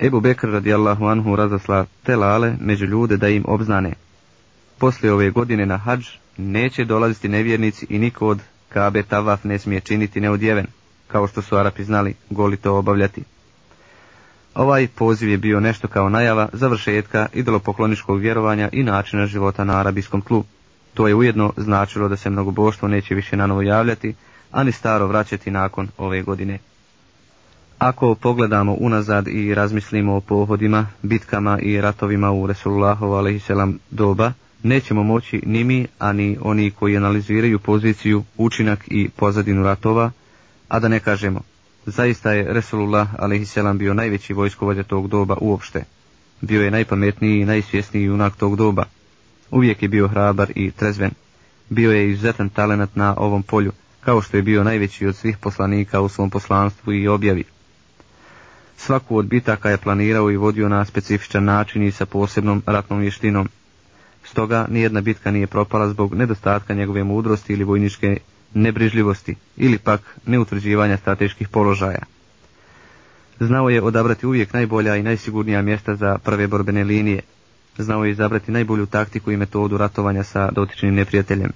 Ebu 0.00 0.20
Bekr 0.20 0.48
radijallahu 0.48 1.04
anhu 1.06 1.36
razasla 1.36 1.86
telale 2.02 2.54
među 2.60 2.84
ljude 2.84 3.16
da 3.16 3.28
im 3.28 3.44
obznane. 3.46 3.92
Poslije 4.78 5.12
ove 5.12 5.30
godine 5.30 5.66
na 5.66 5.76
hađ 5.76 6.06
neće 6.36 6.84
dolaziti 6.84 7.28
nevjernici 7.28 7.86
i 7.90 7.98
niko 7.98 8.26
od 8.26 8.40
Kabe 8.68 9.02
Tavaf 9.02 9.44
ne 9.44 9.58
smije 9.58 9.80
činiti 9.80 10.20
neodjeven, 10.20 10.66
kao 11.08 11.26
što 11.26 11.42
su 11.42 11.56
Arapi 11.56 11.84
znali 11.84 12.14
goli 12.30 12.56
to 12.56 12.76
obavljati. 12.76 13.22
Ovaj 14.54 14.88
poziv 14.88 15.28
je 15.28 15.38
bio 15.38 15.60
nešto 15.60 15.88
kao 15.88 16.08
najava 16.08 16.48
završetka 16.52 17.26
idolopokloničkog 17.32 18.20
vjerovanja 18.20 18.68
i 18.72 18.82
načina 18.82 19.26
života 19.26 19.64
na 19.64 19.80
arabijskom 19.80 20.22
tlu. 20.22 20.44
To 20.94 21.08
je 21.08 21.14
ujedno 21.14 21.52
značilo 21.56 22.08
da 22.08 22.16
se 22.16 22.30
mnogoboštvo 22.30 22.88
neće 22.88 23.14
više 23.14 23.36
na 23.36 23.46
novo 23.46 23.62
javljati, 23.62 24.14
ani 24.50 24.72
staro 24.72 25.06
vraćati 25.06 25.50
nakon 25.50 25.88
ove 25.98 26.22
godine. 26.22 26.58
Ako 27.78 28.14
pogledamo 28.14 28.72
unazad 28.72 29.28
i 29.28 29.54
razmislimo 29.54 30.16
o 30.16 30.20
pohodima, 30.20 30.86
bitkama 31.02 31.58
i 31.58 31.80
ratovima 31.80 32.30
u 32.30 32.46
Resulullahov 32.46 33.14
a.s. 33.14 33.50
doba, 33.90 34.32
nećemo 34.62 35.02
moći 35.02 35.42
ni 35.46 35.64
mi, 35.64 35.86
ani 35.98 36.38
oni 36.42 36.70
koji 36.70 36.96
analiziraju 36.96 37.58
poziciju, 37.58 38.24
učinak 38.36 38.84
i 38.86 39.08
pozadinu 39.08 39.62
ratova, 39.62 40.10
a 40.68 40.78
da 40.78 40.88
ne 40.88 41.00
kažemo, 41.00 41.40
zaista 41.86 42.32
je 42.32 42.52
Resulullah 42.52 43.08
a.s. 43.18 43.58
bio 43.78 43.94
najveći 43.94 44.32
vojskovođa 44.34 44.82
tog 44.82 45.08
doba 45.08 45.36
uopšte. 45.40 45.84
Bio 46.40 46.62
je 46.62 46.70
najpametniji 46.70 47.40
i 47.40 47.44
najsvjesniji 47.44 48.04
junak 48.04 48.36
tog 48.36 48.56
doba. 48.56 48.84
Uvijek 49.50 49.82
je 49.82 49.88
bio 49.88 50.08
hrabar 50.08 50.52
i 50.54 50.70
trezven. 50.70 51.10
Bio 51.68 51.92
je 51.92 52.10
izuzetan 52.10 52.48
talenat 52.48 52.96
na 52.96 53.14
ovom 53.18 53.42
polju, 53.42 53.72
kao 54.00 54.22
što 54.22 54.36
je 54.36 54.42
bio 54.42 54.64
najveći 54.64 55.06
od 55.06 55.16
svih 55.16 55.38
poslanika 55.38 56.00
u 56.00 56.08
svom 56.08 56.30
poslanstvu 56.30 56.92
i 56.92 57.08
objavi. 57.08 57.44
Svaku 58.76 59.16
od 59.16 59.26
bitaka 59.26 59.70
je 59.70 59.76
planirao 59.76 60.30
i 60.30 60.36
vodio 60.36 60.68
na 60.68 60.84
specifičan 60.84 61.44
način 61.44 61.82
i 61.82 61.90
sa 61.90 62.06
posebnom 62.06 62.62
ratnom 62.66 62.98
vještinom. 63.00 63.48
Stoga 64.24 64.66
nijedna 64.70 65.00
bitka 65.00 65.30
nije 65.30 65.46
propala 65.46 65.88
zbog 65.88 66.14
nedostatka 66.14 66.74
njegove 66.74 67.04
mudrosti 67.04 67.52
ili 67.52 67.64
vojničke 67.64 68.18
nebrižljivosti 68.54 69.34
ili 69.56 69.78
pak 69.78 70.00
neutvrđivanja 70.26 70.96
strateških 70.96 71.48
položaja. 71.48 72.02
Znao 73.40 73.68
je 73.68 73.82
odabrati 73.82 74.26
uvijek 74.26 74.52
najbolja 74.52 74.96
i 74.96 75.02
najsigurnija 75.02 75.62
mjesta 75.62 75.94
za 75.96 76.18
prve 76.18 76.46
borbene 76.46 76.84
linije. 76.84 77.20
Znao 77.78 78.04
je 78.04 78.10
izabrati 78.10 78.52
najbolju 78.52 78.86
taktiku 78.86 79.32
i 79.32 79.36
metodu 79.36 79.76
ratovanja 79.76 80.22
sa 80.22 80.50
dotičnim 80.50 80.94
neprijateljem. 80.94 81.50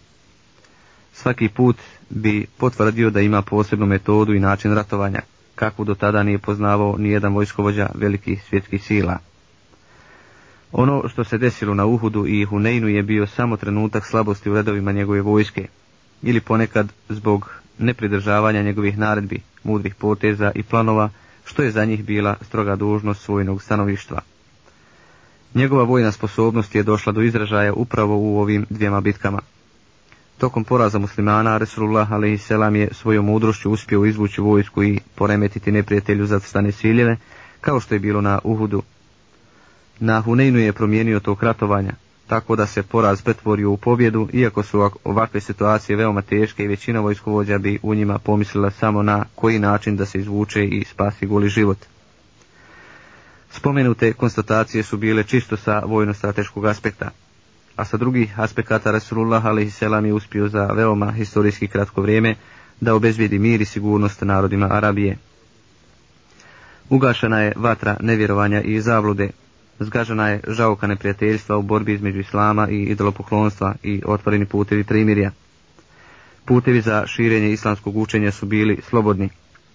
Svaki 1.12 1.48
put 1.48 1.76
bi 2.10 2.46
potvrdio 2.58 3.10
da 3.10 3.20
ima 3.20 3.42
posebnu 3.42 3.86
metodu 3.86 4.34
i 4.34 4.40
način 4.40 4.74
ratovanja, 4.74 5.20
kakvu 5.54 5.84
do 5.84 5.94
tada 5.94 6.22
nije 6.22 6.38
poznavao 6.38 6.96
ni 6.98 7.10
jedan 7.10 7.34
vojskovođa 7.34 7.90
velikih 7.94 8.42
svjetskih 8.48 8.84
sila. 8.84 9.18
Ono 10.72 11.08
što 11.08 11.24
se 11.24 11.38
desilo 11.38 11.74
na 11.74 11.84
Uhudu 11.86 12.26
i 12.26 12.44
Huneinu 12.44 12.88
je 12.88 13.02
bio 13.02 13.26
samo 13.26 13.56
trenutak 13.56 14.06
slabosti 14.06 14.50
u 14.50 14.54
redovima 14.54 14.92
njegove 14.92 15.20
vojske, 15.22 15.68
ili 16.22 16.40
ponekad 16.40 16.92
zbog 17.08 17.50
nepridržavanja 17.78 18.62
njegovih 18.62 18.98
naredbi, 18.98 19.40
mudrih 19.64 19.94
poteza 19.94 20.52
i 20.54 20.62
planova, 20.62 21.10
što 21.44 21.62
je 21.62 21.70
za 21.70 21.84
njih 21.84 22.04
bila 22.04 22.36
stroga 22.42 22.76
dužnost 22.76 23.22
svojnog 23.22 23.62
stanovištva. 23.62 24.20
Njegova 25.54 25.84
vojna 25.84 26.12
sposobnost 26.12 26.74
je 26.74 26.82
došla 26.82 27.12
do 27.12 27.22
izražaja 27.22 27.72
upravo 27.72 28.16
u 28.18 28.40
ovim 28.40 28.66
dvijema 28.70 29.00
bitkama. 29.00 29.40
Tokom 30.38 30.64
poraza 30.64 30.98
muslimana, 30.98 31.58
Resulullah 31.58 32.12
a.s. 32.12 32.50
je 32.50 32.88
svojom 32.92 33.24
mudrošću 33.24 33.70
uspio 33.70 34.04
izvući 34.04 34.40
vojsku 34.40 34.82
i 34.84 35.00
poremetiti 35.14 35.72
neprijatelju 35.72 36.26
zacrstane 36.26 36.72
ciljeve, 36.72 37.16
kao 37.60 37.80
što 37.80 37.94
je 37.94 37.98
bilo 37.98 38.20
na 38.20 38.38
Uhudu. 38.44 38.82
Na 40.00 40.20
Huneinu 40.20 40.58
je 40.58 40.72
promijenio 40.72 41.20
tog 41.20 41.42
ratovanja, 41.42 41.92
tako 42.26 42.56
da 42.56 42.66
se 42.66 42.82
poraz 42.82 43.22
pretvorio 43.22 43.70
u 43.70 43.76
pobjedu, 43.76 44.28
iako 44.32 44.62
su 44.62 44.90
ovakve 45.04 45.40
situacije 45.40 45.96
veoma 45.96 46.22
teške 46.22 46.64
i 46.64 46.68
većina 46.68 47.00
vojskovođa 47.00 47.58
bi 47.58 47.78
u 47.82 47.94
njima 47.94 48.18
pomislila 48.18 48.70
samo 48.70 49.02
na 49.02 49.24
koji 49.34 49.58
način 49.58 49.96
da 49.96 50.06
se 50.06 50.18
izvuče 50.18 50.64
i 50.64 50.84
spasi 50.84 51.26
goli 51.26 51.48
život. 51.48 51.78
Spomenute 53.50 54.12
konstatacije 54.12 54.82
su 54.82 54.96
bile 54.96 55.22
čisto 55.22 55.56
sa 55.56 55.82
vojno-strateškog 55.86 56.66
aspekta, 56.66 57.10
a 57.76 57.84
sa 57.84 57.96
drugih 57.96 58.40
aspekata 58.40 58.90
Rasulullah 58.90 59.46
a.s. 59.46 59.82
je 59.82 60.12
uspio 60.12 60.48
za 60.48 60.66
veoma 60.66 61.12
historijski 61.12 61.68
kratko 61.68 62.02
vrijeme 62.02 62.34
da 62.80 62.94
obezvijedi 62.94 63.38
mir 63.38 63.60
i 63.60 63.64
sigurnost 63.64 64.22
narodima 64.22 64.68
Arabije. 64.70 65.16
Ugašena 66.90 67.40
je 67.40 67.52
vatra 67.56 67.96
nevjerovanja 68.00 68.60
i 68.62 68.80
zavlude, 68.80 69.30
Zgažena 69.80 70.28
je 70.28 70.40
žauka 70.48 70.86
neprijateljstva 70.86 71.56
u 71.56 71.62
borbi 71.62 71.92
između 71.92 72.20
islama 72.20 72.68
i 72.68 72.82
idolopoklonstva 72.82 73.74
i 73.82 74.02
otvoreni 74.06 74.46
putevi 74.46 74.84
primirja. 74.84 75.30
Putevi 76.44 76.80
za 76.80 77.06
širenje 77.06 77.52
islamskog 77.52 77.96
učenja 77.96 78.30
su 78.30 78.46
bili 78.46 78.80
slobodni. 78.88 79.28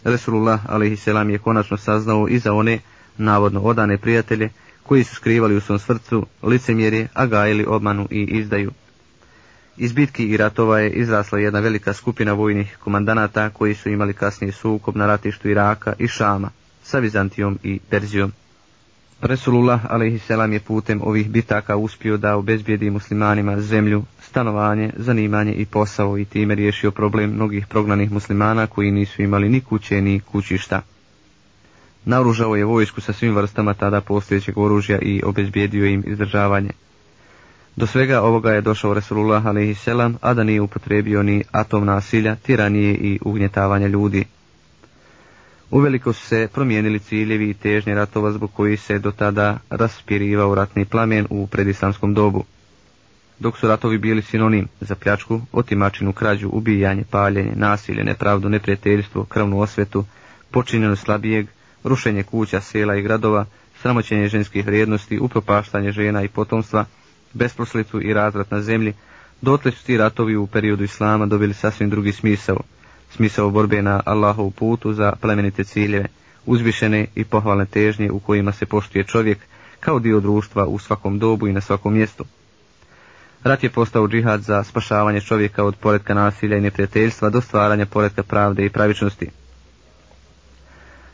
Resulullah 0.03 0.59
a.s. 0.69 1.07
je 1.07 1.37
konačno 1.37 1.77
saznao 1.77 2.27
i 2.29 2.39
za 2.39 2.53
one 2.53 2.79
navodno 3.17 3.61
odane 3.61 3.97
prijatelje 3.97 4.49
koji 4.83 5.03
su 5.03 5.15
skrivali 5.15 5.55
u 5.55 5.61
svom 5.61 5.79
srcu 5.79 6.25
licemjerje, 6.43 7.07
a 7.13 7.25
gajili 7.25 7.65
obmanu 7.65 8.07
i 8.11 8.23
izdaju. 8.23 8.71
Iz 9.77 9.93
bitki 9.93 10.25
i 10.25 10.37
ratova 10.37 10.79
je 10.79 10.89
izrasla 10.89 11.39
jedna 11.39 11.59
velika 11.59 11.93
skupina 11.93 12.33
vojnih 12.33 12.77
komandanata 12.83 13.49
koji 13.49 13.75
su 13.75 13.89
imali 13.89 14.13
kasnije 14.13 14.51
sukob 14.51 14.95
na 14.95 15.07
ratištu 15.07 15.49
Iraka 15.49 15.93
i 15.99 16.07
Šama 16.07 16.49
sa 16.83 16.99
Vizantijom 16.99 17.59
i 17.63 17.79
Perzijom. 17.89 18.31
Resulullah 19.21 19.85
a.s. 19.85 20.29
je 20.29 20.59
putem 20.59 21.01
ovih 21.03 21.29
bitaka 21.29 21.75
uspio 21.75 22.17
da 22.17 22.35
obezbijedi 22.35 22.89
muslimanima 22.89 23.61
zemlju, 23.61 24.03
stanovanje, 24.21 24.91
zanimanje 24.97 25.53
i 25.53 25.65
posao 25.65 26.17
i 26.17 26.25
time 26.25 26.55
riješio 26.55 26.91
problem 26.91 27.29
mnogih 27.29 27.67
prognanih 27.67 28.11
muslimana 28.11 28.67
koji 28.67 28.91
nisu 28.91 29.21
imali 29.21 29.49
ni 29.49 29.61
kuće 29.61 30.01
ni 30.01 30.19
kućišta. 30.19 30.81
Naoružao 32.05 32.55
je 32.55 32.65
vojsku 32.65 33.01
sa 33.01 33.13
svim 33.13 33.35
vrstama 33.35 33.73
tada 33.73 34.01
postojećeg 34.01 34.57
oružja 34.57 34.99
i 34.99 35.21
obezbijedio 35.25 35.85
im 35.85 36.03
izdržavanje. 36.07 36.71
Do 37.75 37.87
svega 37.87 38.21
ovoga 38.21 38.51
je 38.51 38.61
došao 38.61 38.93
Resulullah 38.93 39.45
a.s. 39.45 39.87
a 40.21 40.33
da 40.33 40.43
nije 40.43 40.61
upotrebio 40.61 41.23
ni 41.23 41.43
atom 41.51 41.85
nasilja, 41.85 42.35
tiranije 42.35 42.93
i 42.93 43.19
ugnjetavanja 43.25 43.87
ljudi. 43.87 44.25
Uveliko 45.71 46.13
su 46.13 46.25
se 46.25 46.47
promijenili 46.53 46.99
ciljevi 46.99 47.49
i 47.49 47.53
težnje 47.53 47.95
ratova 47.95 48.31
zbog 48.31 48.51
koji 48.53 48.77
se 48.77 48.99
do 48.99 49.11
tada 49.11 49.57
raspirivao 49.69 50.55
ratni 50.55 50.85
plamen 50.85 51.27
u 51.29 51.47
predislamskom 51.47 52.13
dobu. 52.13 52.43
Dok 53.39 53.57
su 53.57 53.67
ratovi 53.67 53.97
bili 53.97 54.21
sinonim 54.21 54.67
za 54.81 54.95
pljačku, 54.95 55.41
otimačinu, 55.51 56.13
krađu, 56.13 56.49
ubijanje, 56.51 57.03
paljenje, 57.09 57.51
nasilje, 57.55 58.03
nepravdu, 58.03 58.49
neprijateljstvo, 58.49 59.23
krvnu 59.23 59.59
osvetu, 59.59 60.05
počinjeno 60.51 60.95
slabijeg, 60.95 61.47
rušenje 61.83 62.23
kuća, 62.23 62.61
sela 62.61 62.95
i 62.95 63.01
gradova, 63.01 63.45
sramoćenje 63.81 64.27
ženskih 64.27 64.65
vrijednosti, 64.65 65.19
upropaštanje 65.19 65.91
žena 65.91 66.23
i 66.23 66.27
potomstva, 66.27 66.85
besposlicu 67.33 68.01
i 68.01 68.13
razrat 68.13 68.51
na 68.51 68.61
zemlji, 68.61 68.93
dotle 69.41 69.71
su 69.71 69.85
ti 69.85 69.97
ratovi 69.97 70.35
u 70.35 70.47
periodu 70.47 70.83
Islama 70.83 71.25
dobili 71.25 71.53
sasvim 71.53 71.89
drugi 71.89 72.11
smisao, 72.11 72.59
smisao 73.11 73.49
borbe 73.49 73.81
na 73.81 74.01
Allahovu 74.05 74.51
putu 74.51 74.93
za 74.93 75.13
plemenite 75.21 75.63
ciljeve, 75.63 76.05
uzvišene 76.45 77.07
i 77.15 77.23
pohvalne 77.23 77.65
težnje 77.65 78.11
u 78.11 78.19
kojima 78.19 78.51
se 78.51 78.65
poštuje 78.65 79.03
čovjek 79.03 79.37
kao 79.79 79.99
dio 79.99 80.19
društva 80.19 80.65
u 80.65 80.79
svakom 80.79 81.19
dobu 81.19 81.47
i 81.47 81.53
na 81.53 81.61
svakom 81.61 81.93
mjestu. 81.93 82.25
Rat 83.43 83.63
je 83.63 83.69
postao 83.69 84.07
džihad 84.07 84.41
za 84.41 84.63
spašavanje 84.63 85.21
čovjeka 85.21 85.63
od 85.63 85.75
poredka 85.75 86.13
nasilja 86.13 86.57
i 86.57 86.61
neprijateljstva 86.61 87.29
do 87.29 87.41
stvaranja 87.41 87.85
poredka 87.85 88.23
pravde 88.23 88.65
i 88.65 88.69
pravičnosti. 88.69 89.29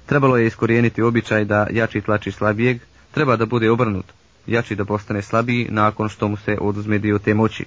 Trebalo 0.05 0.37
je 0.37 0.47
iskorijeniti 0.47 1.01
običaj 1.01 1.45
da 1.45 1.67
jači 1.71 2.01
tlači 2.01 2.31
slabijeg, 2.31 2.77
treba 3.11 3.35
da 3.35 3.45
bude 3.45 3.71
obrnut, 3.71 4.05
jači 4.47 4.75
da 4.75 4.85
postane 4.85 5.21
slabiji 5.21 5.67
nakon 5.69 6.09
što 6.09 6.27
mu 6.27 6.37
se 6.37 6.57
oduzme 6.61 6.97
dio 6.97 7.19
te 7.19 7.33
moći. 7.33 7.65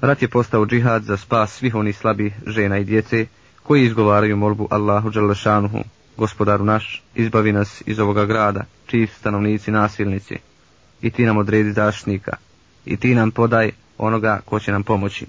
Rat 0.00 0.22
je 0.22 0.28
postao 0.28 0.66
džihad 0.66 1.02
za 1.02 1.16
spas 1.16 1.52
svih 1.52 1.74
onih 1.74 1.96
slabih 1.96 2.34
žena 2.46 2.78
i 2.78 2.84
djece 2.84 3.26
koji 3.62 3.84
izgovaraju 3.84 4.36
molbu 4.36 4.68
Allahu 4.70 5.10
Đalešanuhu, 5.10 5.78
gospodaru 6.16 6.64
naš, 6.64 7.02
izbavi 7.14 7.52
nas 7.52 7.82
iz 7.86 7.98
ovoga 7.98 8.24
grada, 8.24 8.64
čiji 8.86 9.06
stanovnici 9.06 9.70
nasilnici, 9.70 10.36
i 11.02 11.10
ti 11.10 11.24
nam 11.26 11.36
odredi 11.36 11.72
zaštnika, 11.72 12.36
i 12.86 12.96
ti 12.96 13.14
nam 13.14 13.30
podaj 13.30 13.70
onoga 13.98 14.40
ko 14.44 14.60
će 14.60 14.72
nam 14.72 14.82
pomoći. 14.82 15.26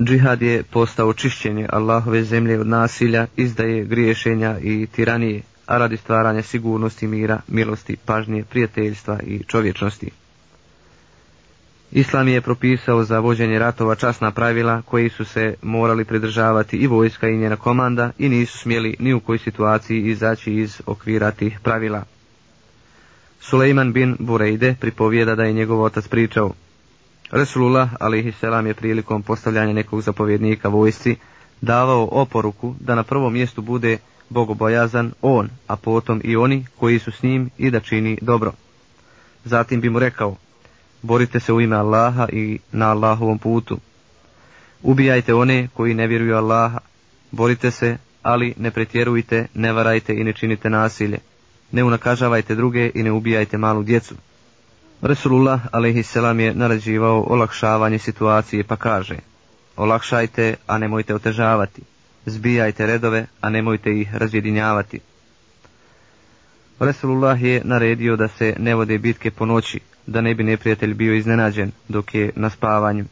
Džihad 0.00 0.42
je 0.42 0.62
postao 0.62 1.12
čišćenje 1.12 1.66
Allahove 1.72 2.22
zemlje 2.24 2.60
od 2.60 2.66
nasilja, 2.66 3.26
izdaje 3.36 3.84
griješenja 3.84 4.58
i 4.62 4.86
tiranije, 4.86 5.42
a 5.66 5.78
radi 5.78 5.96
stvaranja 5.96 6.42
sigurnosti, 6.42 7.06
mira, 7.06 7.40
milosti, 7.48 7.96
pažnje, 8.04 8.44
prijateljstva 8.44 9.20
i 9.20 9.42
čovječnosti. 9.46 10.10
Islam 11.92 12.28
je 12.28 12.40
propisao 12.40 13.04
za 13.04 13.18
vođenje 13.18 13.58
ratova 13.58 13.94
časna 13.94 14.30
pravila 14.30 14.82
koji 14.82 15.08
su 15.08 15.24
se 15.24 15.54
morali 15.62 16.04
pridržavati 16.04 16.76
i 16.76 16.86
vojska 16.86 17.28
i 17.28 17.36
njena 17.36 17.56
komanda 17.56 18.10
i 18.18 18.28
nisu 18.28 18.58
smjeli 18.58 18.96
ni 18.98 19.14
u 19.14 19.20
kojoj 19.20 19.38
situaciji 19.38 20.02
izaći 20.02 20.54
iz 20.54 20.82
okvira 20.86 21.30
tih 21.30 21.60
pravila. 21.60 22.04
Suleiman 23.40 23.92
bin 23.92 24.16
Burejde 24.18 24.74
pripovijeda 24.80 25.34
da 25.34 25.44
je 25.44 25.52
njegov 25.52 25.82
otac 25.82 26.08
pričao. 26.08 26.52
Resulullah 27.30 27.90
a.s. 28.00 28.66
je 28.66 28.74
prilikom 28.74 29.22
postavljanja 29.22 29.72
nekog 29.72 30.00
zapovjednika 30.02 30.68
vojsci 30.68 31.16
davao 31.60 32.08
oporuku 32.12 32.74
da 32.80 32.94
na 32.94 33.02
prvom 33.02 33.32
mjestu 33.32 33.62
bude 33.62 33.98
bogobojazan 34.28 35.12
on, 35.22 35.48
a 35.66 35.76
potom 35.76 36.20
i 36.24 36.36
oni 36.36 36.66
koji 36.76 36.98
su 36.98 37.12
s 37.12 37.22
njim 37.22 37.50
i 37.58 37.70
da 37.70 37.80
čini 37.80 38.18
dobro. 38.22 38.52
Zatim 39.44 39.80
bi 39.80 39.90
mu 39.90 39.98
rekao, 39.98 40.36
borite 41.02 41.40
se 41.40 41.52
u 41.52 41.60
ime 41.60 41.76
Allaha 41.76 42.28
i 42.32 42.58
na 42.72 42.90
Allahovom 42.90 43.38
putu. 43.38 43.78
Ubijajte 44.82 45.34
one 45.34 45.68
koji 45.74 45.94
ne 45.94 46.06
vjeruju 46.06 46.36
Allaha, 46.36 46.78
borite 47.30 47.70
se, 47.70 47.96
ali 48.22 48.54
ne 48.56 48.70
pretjerujte, 48.70 49.46
ne 49.54 49.72
varajte 49.72 50.14
i 50.14 50.24
ne 50.24 50.32
činite 50.32 50.70
nasilje. 50.70 51.18
Ne 51.72 51.84
unakažavajte 51.84 52.54
druge 52.54 52.90
i 52.94 53.02
ne 53.02 53.12
ubijajte 53.12 53.58
malu 53.58 53.82
djecu. 53.82 54.14
Resulullah 55.02 55.60
a.s. 55.72 56.16
je 56.16 56.54
narađivao 56.54 57.24
olakšavanje 57.28 57.98
situacije 57.98 58.64
pa 58.64 58.76
kaže 58.76 59.16
Olakšajte, 59.76 60.56
a 60.66 60.78
nemojte 60.78 61.14
otežavati. 61.14 61.82
Zbijajte 62.26 62.86
redove, 62.86 63.26
a 63.40 63.50
nemojte 63.50 64.00
ih 64.00 64.14
razjedinjavati. 64.14 65.00
Resulullah 66.80 67.42
je 67.42 67.62
naredio 67.64 68.16
da 68.16 68.28
se 68.28 68.54
ne 68.58 68.74
vode 68.74 68.98
bitke 68.98 69.30
po 69.30 69.46
noći, 69.46 69.80
da 70.06 70.20
ne 70.20 70.34
bi 70.34 70.42
neprijatelj 70.42 70.94
bio 70.94 71.14
iznenađen 71.14 71.72
dok 71.88 72.14
je 72.14 72.30
na 72.36 72.50
spavanju. 72.50 73.04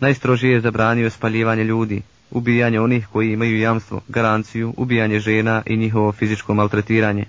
Najstrožije 0.00 0.52
je 0.52 0.60
zabranio 0.60 1.10
spaljivanje 1.10 1.64
ljudi, 1.64 2.02
ubijanje 2.30 2.80
onih 2.80 3.06
koji 3.12 3.32
imaju 3.32 3.58
jamstvo, 3.58 4.00
garanciju, 4.08 4.74
ubijanje 4.76 5.20
žena 5.20 5.62
i 5.66 5.76
njihovo 5.76 6.12
fizičko 6.12 6.54
maltretiranje. 6.54 7.24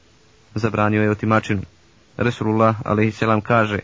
Zabranio 0.56 1.02
je 1.02 1.12
otimačinu. 1.12 1.62
Resulullah 2.18 2.76
a.s. 2.86 3.20
kaže 3.44 3.80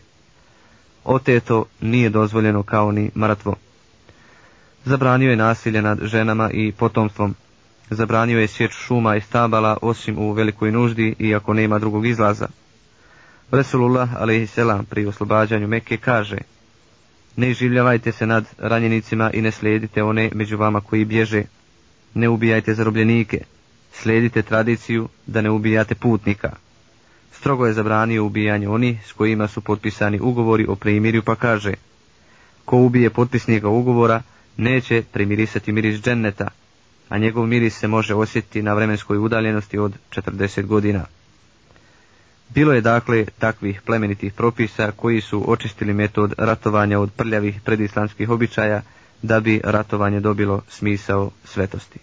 Oteto 1.04 1.64
nije 1.80 2.10
dozvoljeno 2.10 2.62
kao 2.62 2.92
ni 2.92 3.10
mrtvo. 3.16 3.56
Zabranio 4.84 5.30
je 5.30 5.36
nasilje 5.36 5.82
nad 5.82 5.98
ženama 6.02 6.50
i 6.50 6.72
potomstvom. 6.72 7.34
Zabranio 7.94 8.38
je 8.38 8.48
sječ 8.48 8.72
šuma 8.72 9.16
i 9.16 9.20
stabala 9.20 9.76
osim 9.82 10.18
u 10.18 10.32
velikoj 10.32 10.72
nuždi 10.72 11.14
i 11.18 11.34
ako 11.34 11.54
nema 11.54 11.78
drugog 11.78 12.06
izlaza. 12.06 12.48
Resulullah 13.50 14.08
a.s. 14.16 14.58
pri 14.90 15.06
oslobađanju 15.06 15.68
Mekke 15.68 15.96
kaže 15.96 16.38
Ne 17.36 17.54
življavajte 17.54 18.12
se 18.12 18.26
nad 18.26 18.44
ranjenicima 18.58 19.30
i 19.30 19.42
ne 19.42 19.50
slijedite 19.50 20.02
one 20.02 20.30
među 20.34 20.56
vama 20.56 20.80
koji 20.80 21.04
bježe. 21.04 21.42
Ne 22.14 22.28
ubijajte 22.28 22.74
zarobljenike. 22.74 23.44
Slijedite 23.92 24.42
tradiciju 24.42 25.08
da 25.26 25.40
ne 25.40 25.50
ubijate 25.50 25.94
putnika 25.94 26.52
strogo 27.42 27.66
je 27.66 27.72
zabranio 27.72 28.24
ubijanje 28.24 28.68
oni 28.68 28.98
s 29.06 29.12
kojima 29.12 29.48
su 29.48 29.60
potpisani 29.60 30.20
ugovori 30.20 30.66
o 30.68 30.76
primirju 30.76 31.22
pa 31.22 31.34
kaže 31.34 31.74
Ko 32.64 32.76
ubije 32.76 33.10
potpisnika 33.10 33.68
ugovora 33.68 34.22
neće 34.56 35.02
primirisati 35.12 35.72
miris 35.72 36.00
dženneta, 36.00 36.48
a 37.12 37.18
njegov 37.18 37.46
miris 37.46 37.78
se 37.78 37.88
može 37.88 38.14
osjetiti 38.14 38.62
na 38.62 38.74
vremenskoj 38.74 39.18
udaljenosti 39.18 39.78
od 39.78 39.92
40 40.10 40.66
godina. 40.66 41.04
Bilo 42.48 42.72
je 42.72 42.80
dakle 42.80 43.26
takvih 43.38 43.82
plemenitih 43.82 44.32
propisa 44.32 44.90
koji 44.96 45.20
su 45.20 45.50
očistili 45.50 45.92
metod 45.92 46.34
ratovanja 46.38 47.00
od 47.00 47.12
prljavih 47.12 47.60
predislamskih 47.64 48.30
običaja 48.30 48.82
da 49.22 49.40
bi 49.40 49.60
ratovanje 49.64 50.20
dobilo 50.20 50.62
smisao 50.68 51.30
svetosti. 51.44 51.98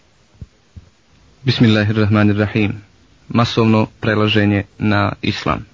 Bismillahirrahmanirrahim 1.42 2.72
masovno 3.28 3.86
prelaženje 4.00 4.64
na 4.78 5.12
islam. 5.22 5.66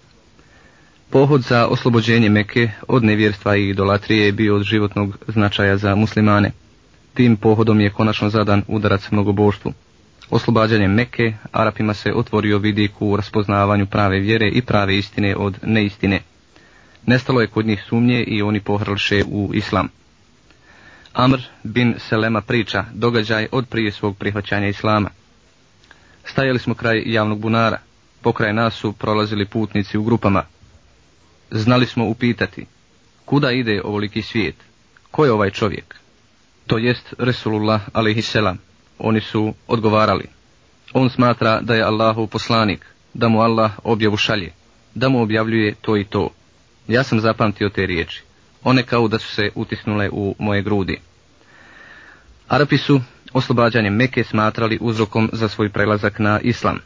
Pohod 1.11 1.43
za 1.43 1.67
oslobođenje 1.67 2.29
Meke 2.29 2.71
od 2.89 3.05
nevjerstva 3.05 3.57
i 3.57 3.69
idolatrije 3.69 4.27
je 4.27 4.33
bio 4.33 4.57
od 4.57 4.63
životnog 4.63 5.19
značaja 5.29 5.77
za 5.77 5.95
muslimane. 5.95 6.53
Tim 7.17 7.37
pohodom 7.37 7.81
je 7.81 7.91
konačno 7.91 8.29
zadan 8.31 8.63
udarac 8.69 9.11
mnogoboštvu. 9.11 9.73
Oslobađanjem 10.31 10.95
Meke, 10.95 11.33
Arapima 11.53 11.95
se 11.95 12.13
otvorio 12.15 12.59
vidik 12.59 13.03
u 13.03 13.17
raspoznavanju 13.17 13.87
prave 13.87 14.19
vjere 14.19 14.49
i 14.49 14.63
prave 14.63 14.97
istine 14.99 15.37
od 15.37 15.59
neistine. 15.63 16.21
Nestalo 17.07 17.41
je 17.41 17.47
kod 17.47 17.67
njih 17.67 17.85
sumnje 17.89 18.23
i 18.23 18.43
oni 18.43 18.61
pohrlše 18.61 19.23
u 19.27 19.51
islam. 19.55 19.89
Amr 21.13 21.39
bin 21.63 21.95
Selema 21.99 22.41
priča 22.41 22.85
događaj 22.93 23.49
od 23.53 23.69
prije 23.69 23.93
svog 23.93 24.17
prihvaćanja 24.17 24.69
islama. 24.69 25.11
Stajali 26.25 26.59
smo 26.59 26.75
kraj 26.75 27.03
javnog 27.07 27.39
bunara. 27.39 27.79
Pokraj 28.23 28.53
nas 28.53 28.75
su 28.75 28.93
prolazili 28.93 29.47
putnici 29.47 29.99
u 29.99 30.03
grupama. 30.03 30.43
znali 31.51 31.87
smo 31.87 32.05
upitati, 32.05 32.67
kuda 33.25 33.51
ide 33.51 33.83
ovoliki 33.85 34.23
svijet, 34.23 34.57
ko 35.11 35.25
je 35.25 35.33
ovaj 35.33 35.51
čovjek? 35.51 35.96
To 36.67 36.79
jest 36.79 37.15
Resulullah 37.19 37.81
alaihisselam. 37.93 38.59
Oni 38.99 39.21
su 39.21 39.55
odgovarali. 39.67 40.25
On 40.93 41.11
smatra 41.11 41.61
da 41.61 41.75
je 41.75 41.83
Allahu 41.83 42.27
poslanik, 42.27 42.87
da 43.15 43.29
mu 43.29 43.41
Allah 43.41 43.73
objavu 43.85 44.17
šalje, 44.17 44.53
da 44.95 45.09
mu 45.09 45.23
objavljuje 45.23 45.75
to 45.81 45.97
i 45.97 46.05
to. 46.05 46.31
Ja 46.89 47.03
sam 47.03 47.21
zapamtio 47.21 47.69
te 47.69 47.87
riječi. 47.87 48.23
One 48.65 48.83
kao 48.83 49.09
da 49.09 49.19
su 49.19 49.35
se 49.35 49.51
utisnule 49.55 50.11
u 50.13 50.35
moje 50.39 50.63
grudi. 50.63 51.01
Arapi 52.49 52.79
su 52.79 53.01
oslobađanje 53.33 53.91
Meke 53.91 54.25
smatrali 54.25 54.79
uzrokom 54.81 55.31
za 55.33 55.49
svoj 55.49 55.69
prelazak 55.69 56.19
na 56.19 56.41
islam. 56.41 56.79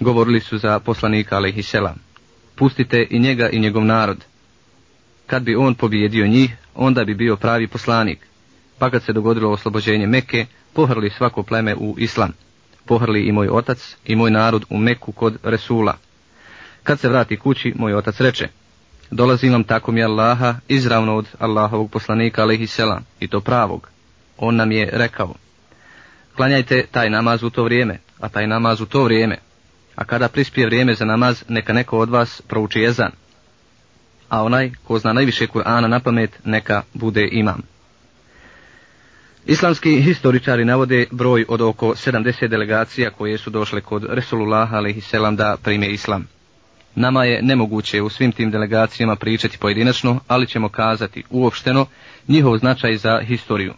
Govorili 0.00 0.40
su 0.40 0.58
za 0.58 0.80
poslanika 0.80 1.36
alaihisselam. 1.36 1.96
Pustite 2.54 3.06
i 3.10 3.18
njega 3.18 3.48
i 3.48 3.60
njegov 3.60 3.84
narod. 3.84 4.24
Kad 5.26 5.42
bi 5.42 5.56
on 5.56 5.74
pobjedio 5.74 6.26
njih, 6.26 6.56
onda 6.74 7.04
bi 7.04 7.14
bio 7.14 7.36
pravi 7.36 7.68
poslanik. 7.68 8.18
Pa 8.78 8.90
kad 8.90 9.02
se 9.02 9.12
dogodilo 9.12 9.50
oslobođenje 9.50 10.06
Meke, 10.06 10.46
pohrli 10.72 11.10
svako 11.10 11.42
pleme 11.42 11.74
u 11.74 11.94
islam. 11.98 12.32
Pohrli 12.84 13.22
i 13.22 13.32
moj 13.32 13.48
otac 13.48 13.96
i 14.04 14.16
moj 14.16 14.30
narod 14.30 14.64
u 14.70 14.78
Meku 14.78 15.12
kod 15.12 15.38
Resula. 15.42 15.96
Kad 16.82 17.00
se 17.00 17.08
vrati 17.08 17.36
kući, 17.36 17.72
moj 17.76 17.94
otac 17.94 18.20
reče, 18.20 18.48
dolazim 19.10 19.52
vam 19.52 19.64
tako 19.64 19.92
mi 19.92 20.04
Allaha 20.04 20.54
izravno 20.68 21.16
od 21.16 21.26
Allahovog 21.38 21.90
poslanika 21.90 22.42
alaihisselam 22.42 23.04
i 23.20 23.28
to 23.28 23.40
pravog. 23.40 23.88
On 24.38 24.56
nam 24.56 24.72
je 24.72 24.90
rekao, 24.92 25.34
klanjajte 26.36 26.86
taj 26.90 27.10
namaz 27.10 27.42
u 27.42 27.50
to 27.50 27.64
vrijeme, 27.64 27.98
a 28.20 28.28
taj 28.28 28.46
namaz 28.46 28.80
u 28.80 28.86
to 28.86 29.04
vrijeme, 29.04 29.38
a 29.94 30.04
kada 30.04 30.28
prispije 30.28 30.66
vrijeme 30.66 30.94
za 30.94 31.04
namaz, 31.04 31.44
neka 31.48 31.72
neko 31.72 31.98
od 31.98 32.10
vas 32.10 32.42
prouči 32.48 32.80
jezan, 32.80 33.10
a 34.28 34.42
onaj 34.42 34.70
ko 34.84 34.98
zna 34.98 35.12
najviše 35.12 35.46
Kur'ana 35.46 35.86
na 35.86 36.00
pamet, 36.00 36.38
neka 36.44 36.82
bude 36.94 37.28
imam. 37.32 37.62
Islamski 39.48 40.00
historičari 40.02 40.64
navode 40.64 41.06
broj 41.10 41.44
od 41.48 41.60
oko 41.60 41.86
70 41.86 42.48
delegacija 42.48 43.10
koje 43.10 43.38
su 43.38 43.50
došle 43.50 43.80
kod 43.80 44.04
Resulullah 44.08 44.72
a.s. 44.74 45.12
da 45.36 45.56
prime 45.62 45.88
islam. 45.88 46.26
Nama 46.94 47.24
je 47.24 47.42
nemoguće 47.42 48.02
u 48.02 48.08
svim 48.08 48.32
tim 48.32 48.50
delegacijama 48.50 49.16
pričati 49.16 49.58
pojedinačno, 49.58 50.20
ali 50.28 50.46
ćemo 50.46 50.68
kazati 50.68 51.22
uopšteno 51.30 51.86
njihov 52.28 52.58
značaj 52.58 52.96
za 52.96 53.20
historiju. 53.22 53.74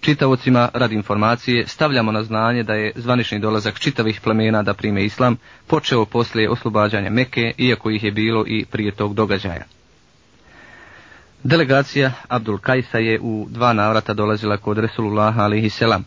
Čitavocima 0.00 0.68
radi 0.74 0.94
informacije 0.94 1.66
stavljamo 1.66 2.12
na 2.12 2.22
znanje 2.22 2.62
da 2.62 2.74
je 2.74 2.92
zvanični 2.96 3.38
dolazak 3.38 3.78
čitavih 3.78 4.20
plemena 4.20 4.62
da 4.62 4.74
prime 4.74 5.04
islam 5.04 5.36
počeo 5.66 6.04
poslije 6.04 6.50
oslobađanja 6.50 7.10
Meke, 7.10 7.52
iako 7.58 7.90
ih 7.90 8.04
je 8.04 8.12
bilo 8.12 8.44
i 8.46 8.64
prije 8.64 8.92
tog 8.92 9.14
događaja. 9.14 9.64
Delegacija 11.44 12.12
Abdul 12.28 12.58
Kajsa 12.58 12.98
je 12.98 13.20
u 13.20 13.46
dva 13.50 13.72
navrata 13.72 14.14
dolazila 14.14 14.56
kod 14.56 14.78
Resulullah 14.78 15.38
alihi 15.38 15.70
selam. 15.70 16.04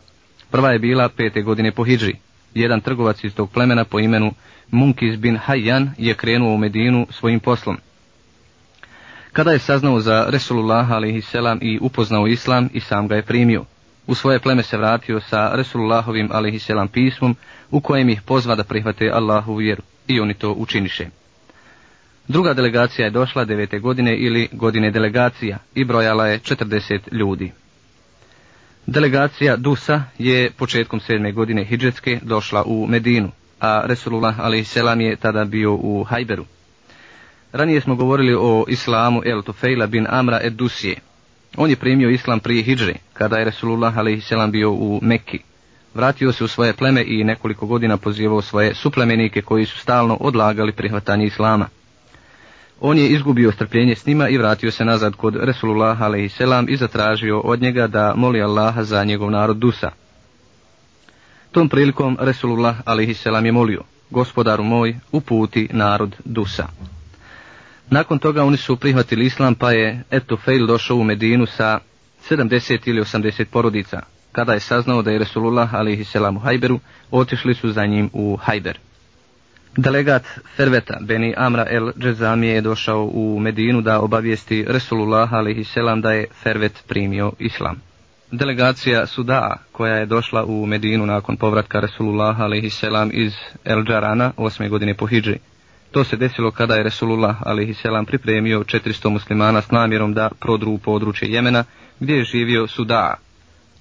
Prva 0.51 0.71
je 0.71 0.79
bila 0.79 1.09
pete 1.09 1.41
godine 1.41 1.71
po 1.71 1.83
Hidži. 1.83 2.13
Jedan 2.53 2.81
trgovac 2.81 3.23
iz 3.23 3.35
tog 3.35 3.51
plemena 3.51 3.83
po 3.85 3.99
imenu 3.99 4.31
Munkiz 4.71 5.15
bin 5.15 5.37
Hayyan 5.47 5.89
je 5.97 6.13
krenuo 6.13 6.53
u 6.53 6.57
Medinu 6.57 7.07
svojim 7.09 7.39
poslom. 7.39 7.77
Kada 9.33 9.51
je 9.51 9.59
saznao 9.59 9.99
za 9.99 10.25
Resulullah 10.29 10.91
alihi 10.91 11.21
selam 11.21 11.59
i 11.61 11.79
upoznao 11.81 12.27
islam 12.27 12.69
i 12.73 12.79
sam 12.79 13.07
ga 13.07 13.15
je 13.15 13.23
primio. 13.23 13.65
U 14.07 14.15
svoje 14.15 14.39
pleme 14.39 14.63
se 14.63 14.77
vratio 14.77 15.19
sa 15.21 15.51
Resulullahovim 15.53 16.29
alihi 16.31 16.59
selam 16.59 16.87
pismom 16.87 17.35
u 17.71 17.81
kojem 17.81 18.09
ih 18.09 18.21
pozva 18.21 18.55
da 18.55 18.63
prihvate 18.63 19.09
Allahu 19.13 19.55
vjeru 19.55 19.83
i 20.07 20.19
oni 20.19 20.33
to 20.33 20.51
učiniše. 20.51 21.09
Druga 22.27 22.53
delegacija 22.53 23.05
je 23.05 23.11
došla 23.11 23.45
devete 23.45 23.79
godine 23.79 24.17
ili 24.17 24.47
godine 24.51 24.91
delegacija 24.91 25.57
i 25.75 25.85
brojala 25.85 26.27
je 26.27 26.39
40 26.39 26.99
ljudi. 27.11 27.51
Delegacija 28.85 29.55
Dusa 29.55 30.03
je 30.17 30.51
početkom 30.51 30.99
sedme 30.99 31.31
godine 31.31 31.63
Hidžetske 31.63 32.19
došla 32.21 32.63
u 32.63 32.87
Medinu, 32.87 33.31
a 33.59 33.83
Resulullah 33.85 34.39
a.s. 34.39 34.75
je 34.99 35.15
tada 35.15 35.45
bio 35.45 35.73
u 35.73 36.03
Hajberu. 36.03 36.45
Ranije 37.51 37.81
smo 37.81 37.95
govorili 37.95 38.35
o 38.39 38.65
islamu 38.67 39.21
El 39.25 39.41
Tufejla 39.41 39.87
bin 39.87 40.07
Amra 40.09 40.39
ed 40.43 40.53
Dusije. 40.53 40.95
On 41.57 41.69
je 41.69 41.75
primio 41.75 42.09
islam 42.09 42.39
prije 42.39 42.63
Hidžre, 42.63 42.93
kada 43.13 43.37
je 43.37 43.45
Resulullah 43.45 43.97
a.s. 43.97 44.51
bio 44.51 44.71
u 44.71 44.99
Mekki. 45.01 45.39
Vratio 45.93 46.31
se 46.31 46.43
u 46.43 46.47
svoje 46.47 46.73
pleme 46.73 47.03
i 47.07 47.23
nekoliko 47.23 47.65
godina 47.65 47.97
pozivao 47.97 48.41
svoje 48.41 48.75
suplemenike 48.75 49.41
koji 49.41 49.65
su 49.65 49.77
stalno 49.77 50.17
odlagali 50.19 50.71
prihvatanje 50.71 51.25
islama. 51.25 51.67
On 52.81 52.97
je 52.97 53.09
izgubio 53.09 53.51
strpljenje 53.51 53.95
s 53.95 54.05
njima 54.05 54.29
i 54.29 54.37
vratio 54.37 54.71
se 54.71 54.85
nazad 54.85 55.15
kod 55.15 55.35
Resulullah 55.35 56.01
a.s. 56.01 56.39
i 56.67 56.77
zatražio 56.77 57.39
od 57.39 57.61
njega 57.61 57.87
da 57.87 58.13
moli 58.15 58.41
Allaha 58.41 58.83
za 58.83 59.03
njegov 59.03 59.31
narod 59.31 59.57
Dusa. 59.57 59.91
Tom 61.51 61.69
prilikom 61.69 62.17
Resulullah 62.19 62.75
a.s. 62.85 63.25
je 63.45 63.51
molio, 63.51 63.81
gospodaru 64.09 64.63
moj, 64.63 64.95
uputi 65.11 65.69
narod 65.71 66.15
Dusa. 66.25 66.67
Nakon 67.89 68.19
toga 68.19 68.43
oni 68.43 68.57
su 68.57 68.75
prihvatili 68.75 69.25
islam 69.25 69.55
pa 69.55 69.71
je 69.71 70.03
Eto 70.11 70.37
Fejl 70.37 70.65
došao 70.65 70.97
u 70.97 71.03
Medinu 71.03 71.45
sa 71.45 71.79
70 72.29 72.79
ili 72.85 73.01
80 73.01 73.45
porodica. 73.45 74.01
Kada 74.31 74.53
je 74.53 74.59
saznao 74.59 75.01
da 75.01 75.11
je 75.11 75.19
Resulullah 75.19 75.73
a.s. 75.73 76.15
u 76.35 76.39
Hajberu, 76.39 76.79
otišli 77.11 77.53
su 77.53 77.71
za 77.71 77.85
njim 77.85 78.09
u 78.13 78.35
Hajber. 78.35 78.79
Delegat 79.75 80.23
Ferveta 80.55 80.97
Beni 81.01 81.33
Amra 81.37 81.65
el 81.69 81.91
Džezamije 81.99 82.53
je 82.53 82.61
došao 82.61 83.09
u 83.13 83.39
Medinu 83.39 83.81
da 83.81 83.99
obavijesti 83.99 84.65
Resulullah 84.67 85.33
a.s. 85.33 86.01
da 86.01 86.11
je 86.11 86.27
Fervet 86.43 86.83
primio 86.87 87.31
islam. 87.39 87.81
Delegacija 88.31 89.05
Sudaa 89.05 89.57
koja 89.71 89.95
je 89.95 90.05
došla 90.05 90.45
u 90.45 90.65
Medinu 90.65 91.05
nakon 91.05 91.37
povratka 91.37 91.79
Resulullah 91.79 92.39
a.s. 92.39 92.83
iz 93.11 93.33
El 93.65 93.83
Džarana 93.83 94.31
osme 94.37 94.69
godine 94.69 94.93
po 94.93 95.05
Hidži. 95.05 95.37
To 95.91 96.03
se 96.03 96.17
desilo 96.17 96.51
kada 96.51 96.75
je 96.75 96.83
Resulullah 96.83 97.35
a.s. 97.41 98.07
pripremio 98.07 98.59
400 98.59 99.09
muslimana 99.09 99.61
s 99.61 99.71
namjerom 99.71 100.13
da 100.13 100.29
prodru 100.39 100.71
u 100.71 100.77
područje 100.77 101.31
Jemena 101.31 101.63
gdje 101.99 102.13
je 102.13 102.23
živio 102.23 102.67
Sudaa. 102.67 103.26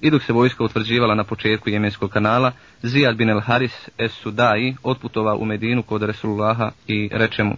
I 0.01 0.11
dok 0.11 0.23
se 0.23 0.33
vojska 0.33 0.65
utvrđivala 0.65 1.15
na 1.15 1.25
početku 1.25 1.71
Jemenskog 1.71 2.11
kanala, 2.11 2.53
Zijad 2.83 3.17
bin 3.17 3.31
el 3.31 3.41
Haris 3.41 3.89
es 3.99 4.13
Sudai 4.13 4.77
otputova 4.83 5.35
u 5.35 5.45
Medinu 5.45 5.83
kod 5.83 6.03
Resulullaha 6.03 6.71
i 6.87 7.09
reče 7.13 7.43
mu 7.43 7.57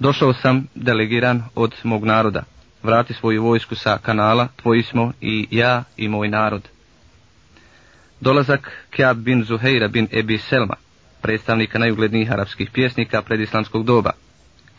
Došao 0.00 0.32
sam 0.32 0.66
delegiran 0.74 1.42
od 1.54 1.74
mog 1.82 2.04
naroda. 2.04 2.42
Vrati 2.82 3.14
svoju 3.14 3.42
vojsku 3.42 3.74
sa 3.74 3.98
kanala, 3.98 4.48
tvoji 4.56 4.82
smo 4.82 5.12
i 5.20 5.46
ja 5.50 5.84
i 5.96 6.08
moj 6.08 6.28
narod. 6.28 6.68
Dolazak 8.20 8.86
Kjab 8.90 9.16
bin 9.16 9.44
Zuheira 9.44 9.88
bin 9.88 10.08
Ebi 10.12 10.38
Selma, 10.38 10.74
predstavnika 11.22 11.78
najuglednijih 11.78 12.32
arapskih 12.32 12.70
pjesnika 12.70 13.22
predislamskog 13.22 13.84
doba. 13.84 14.10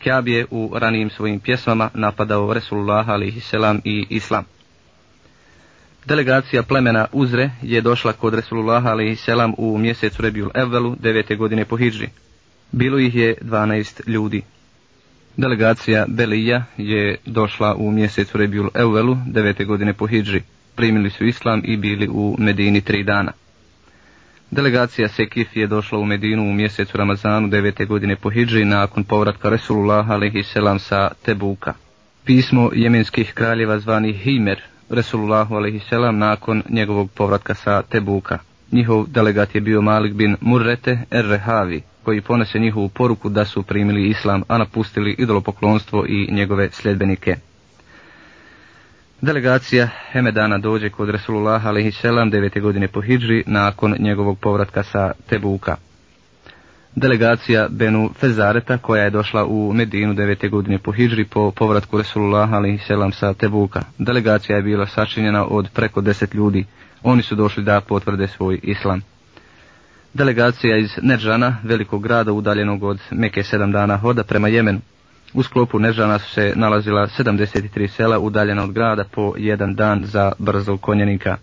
Kjab 0.02 0.28
je 0.28 0.46
u 0.50 0.70
ranijim 0.74 1.10
svojim 1.10 1.40
pjesmama 1.40 1.90
napadao 1.94 2.54
Resulullaha 2.54 3.12
alaihi 3.12 3.40
selam 3.40 3.80
i 3.84 4.06
islam. 4.10 4.44
Delegacija 6.06 6.62
plemena 6.62 7.06
Uzre 7.12 7.50
je 7.62 7.80
došla 7.80 8.12
kod 8.12 8.34
Resulullah 8.34 8.84
selam 9.16 9.54
u 9.58 9.78
mjesecu 9.78 10.22
Rebjul 10.22 10.50
Evvelu, 10.54 10.96
devete 11.00 11.36
godine 11.36 11.64
po 11.64 11.76
Hidži. 11.76 12.08
Bilo 12.72 12.98
ih 12.98 13.14
je 13.14 13.34
12 13.40 14.08
ljudi. 14.08 14.42
Delegacija 15.36 16.04
Belija 16.08 16.64
je 16.76 17.16
došla 17.26 17.74
u 17.74 17.90
mjesecu 17.90 18.38
Rebjul 18.38 18.68
Evvelu, 18.74 19.16
devete 19.26 19.64
godine 19.64 19.92
po 19.92 20.06
Hidži. 20.06 20.40
Primili 20.74 21.10
su 21.10 21.24
islam 21.24 21.62
i 21.64 21.76
bili 21.76 22.08
u 22.08 22.36
Medini 22.38 22.80
tri 22.80 23.04
dana. 23.04 23.32
Delegacija 24.50 25.08
Sekif 25.08 25.56
je 25.56 25.66
došla 25.66 25.98
u 25.98 26.04
Medinu 26.04 26.42
u 26.42 26.52
mjesecu 26.52 26.96
Ramazanu 26.96 27.48
devete 27.48 27.84
godine 27.84 28.16
po 28.16 28.30
Hidži 28.30 28.64
nakon 28.64 29.04
povratka 29.04 29.48
Resulullah 29.48 30.06
selam 30.52 30.78
sa 30.78 31.10
Tebuka. 31.24 31.74
Pismo 32.24 32.70
jemenskih 32.74 33.32
kraljeva 33.34 33.78
zvani 33.78 34.12
Himer 34.12 34.71
Resulullahu 34.92 35.56
a.s. 35.56 35.90
nakon 36.12 36.62
njegovog 36.68 37.10
povratka 37.10 37.54
sa 37.54 37.82
Tebuka. 37.82 38.38
Njihov 38.72 39.06
delegat 39.08 39.54
je 39.54 39.60
bio 39.60 39.82
Malik 39.82 40.12
bin 40.14 40.36
Murrete 40.40 40.98
Errehavi, 41.10 41.82
koji 42.02 42.20
ponese 42.20 42.58
njihovu 42.58 42.88
poruku 42.88 43.28
da 43.28 43.44
su 43.44 43.62
primili 43.62 44.08
islam, 44.08 44.42
a 44.48 44.58
napustili 44.58 45.16
idolopoklonstvo 45.18 46.06
i 46.08 46.28
njegove 46.32 46.68
sljedbenike. 46.72 47.36
Delegacija 49.20 49.88
Hemedana 50.12 50.58
dođe 50.58 50.90
kod 50.90 51.10
Resulullah 51.10 51.66
a.s. 51.66 52.04
9. 52.04 52.60
godine 52.60 52.88
po 52.88 53.00
Hidži 53.00 53.44
nakon 53.46 53.96
njegovog 53.98 54.38
povratka 54.38 54.82
sa 54.82 55.12
Tebuka 55.28 55.76
delegacija 56.96 57.68
Benu 57.70 58.10
Fezareta 58.20 58.78
koja 58.78 59.04
je 59.04 59.10
došla 59.10 59.44
u 59.44 59.72
Medinu 59.72 60.14
9. 60.14 60.50
godine 60.50 60.78
po 60.78 60.92
Hidžri 60.92 61.24
po 61.24 61.50
povratku 61.50 61.98
Resulullah 61.98 62.52
ali 62.52 62.78
selam 62.78 63.12
sa 63.12 63.34
Tebuka. 63.34 63.82
Delegacija 63.98 64.56
je 64.56 64.62
bila 64.62 64.86
sačinjena 64.86 65.46
od 65.46 65.68
preko 65.74 66.00
deset 66.00 66.34
ljudi. 66.34 66.64
Oni 67.02 67.22
su 67.22 67.34
došli 67.34 67.64
da 67.64 67.80
potvrde 67.80 68.28
svoj 68.28 68.60
islam. 68.62 69.00
Delegacija 70.14 70.76
iz 70.76 70.90
Nerđana, 71.02 71.56
velikog 71.64 72.02
grada 72.02 72.32
udaljenog 72.32 72.82
od 72.82 73.00
Meke 73.10 73.42
sedam 73.42 73.72
dana 73.72 73.96
hoda 73.96 74.24
prema 74.24 74.48
Jemenu. 74.48 74.80
U 75.34 75.42
sklopu 75.42 75.78
Nežana 75.78 76.18
su 76.18 76.30
se 76.30 76.52
nalazila 76.56 77.06
73 77.18 77.88
sela 77.88 78.18
udaljena 78.18 78.64
od 78.64 78.72
grada 78.72 79.04
po 79.04 79.34
jedan 79.36 79.74
dan 79.74 80.00
za 80.04 80.32
brzog 80.38 80.80
konjenika. 80.80 81.36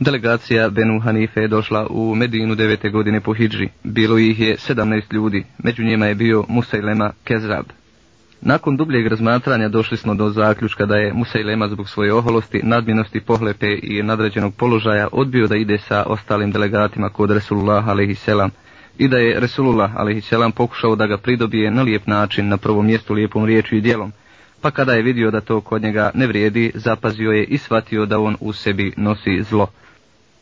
Delegacija 0.00 0.68
Benu 0.70 1.00
Hanife 1.00 1.40
je 1.40 1.48
došla 1.48 1.86
u 1.90 2.14
Medinu 2.14 2.54
devete 2.54 2.90
godine 2.90 3.20
po 3.20 3.34
Hidži. 3.34 3.68
Bilo 3.84 4.18
ih 4.18 4.40
je 4.40 4.56
17 4.56 5.12
ljudi, 5.12 5.44
među 5.58 5.82
njima 5.82 6.06
je 6.06 6.14
bio 6.14 6.44
Musailema 6.48 7.12
Kezrab. 7.24 7.64
Nakon 8.40 8.76
dubljeg 8.76 9.06
razmatranja 9.06 9.68
došli 9.68 9.96
smo 9.96 10.14
do 10.14 10.30
zaključka 10.30 10.86
da 10.86 10.96
je 10.96 11.12
Musailema 11.12 11.68
zbog 11.68 11.88
svoje 11.88 12.14
oholosti, 12.14 12.60
nadmjenosti, 12.62 13.20
pohlepe 13.20 13.78
i 13.82 14.02
nadređenog 14.02 14.54
položaja 14.54 15.08
odbio 15.12 15.46
da 15.46 15.56
ide 15.56 15.78
sa 15.78 16.02
ostalim 16.06 16.52
delegatima 16.52 17.08
kod 17.08 17.30
Resulullah 17.30 17.88
a.s. 17.88 18.28
i 18.98 19.08
da 19.08 19.18
je 19.18 19.40
Resulullah 19.40 19.90
a.s. 19.96 20.54
pokušao 20.56 20.96
da 20.96 21.06
ga 21.06 21.18
pridobije 21.18 21.70
na 21.70 21.82
lijep 21.82 22.06
način, 22.06 22.48
na 22.48 22.56
prvom 22.56 22.86
mjestu 22.86 23.14
lijepom 23.14 23.44
riječu 23.44 23.76
i 23.76 23.80
dijelom, 23.80 24.12
pa 24.60 24.70
kada 24.70 24.92
je 24.92 25.02
vidio 25.02 25.30
da 25.30 25.40
to 25.40 25.60
kod 25.60 25.82
njega 25.82 26.10
ne 26.14 26.26
vrijedi, 26.26 26.72
zapazio 26.74 27.30
je 27.30 27.44
i 27.44 27.58
shvatio 27.58 28.06
da 28.06 28.18
on 28.18 28.36
u 28.40 28.52
sebi 28.52 28.92
nosi 28.96 29.42
zlo. 29.42 29.68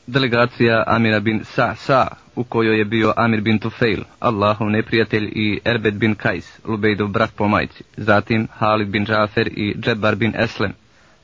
Delegacija 0.07 0.85
Amira 0.87 1.21
bin 1.21 1.45
Sa 1.45 1.75
Sa, 1.75 2.07
u 2.37 2.45
kojoj 2.45 2.79
je 2.79 2.85
bio 2.85 3.13
Amir 3.17 3.41
bin 3.41 3.59
Tufail, 3.59 4.01
Allahov 4.21 4.71
neprijatelj 4.71 5.25
i 5.25 5.61
Erbed 5.65 5.95
bin 5.95 6.15
Kajs, 6.15 6.61
Lubejdov 6.65 7.09
brat 7.09 7.31
po 7.37 7.49
majci, 7.49 7.85
zatim 7.97 8.49
Halid 8.53 8.89
bin 8.89 9.07
Džafer 9.07 9.47
i 9.47 9.75
Džebar 9.81 10.17
bin 10.17 10.33
Eslem. 10.37 10.73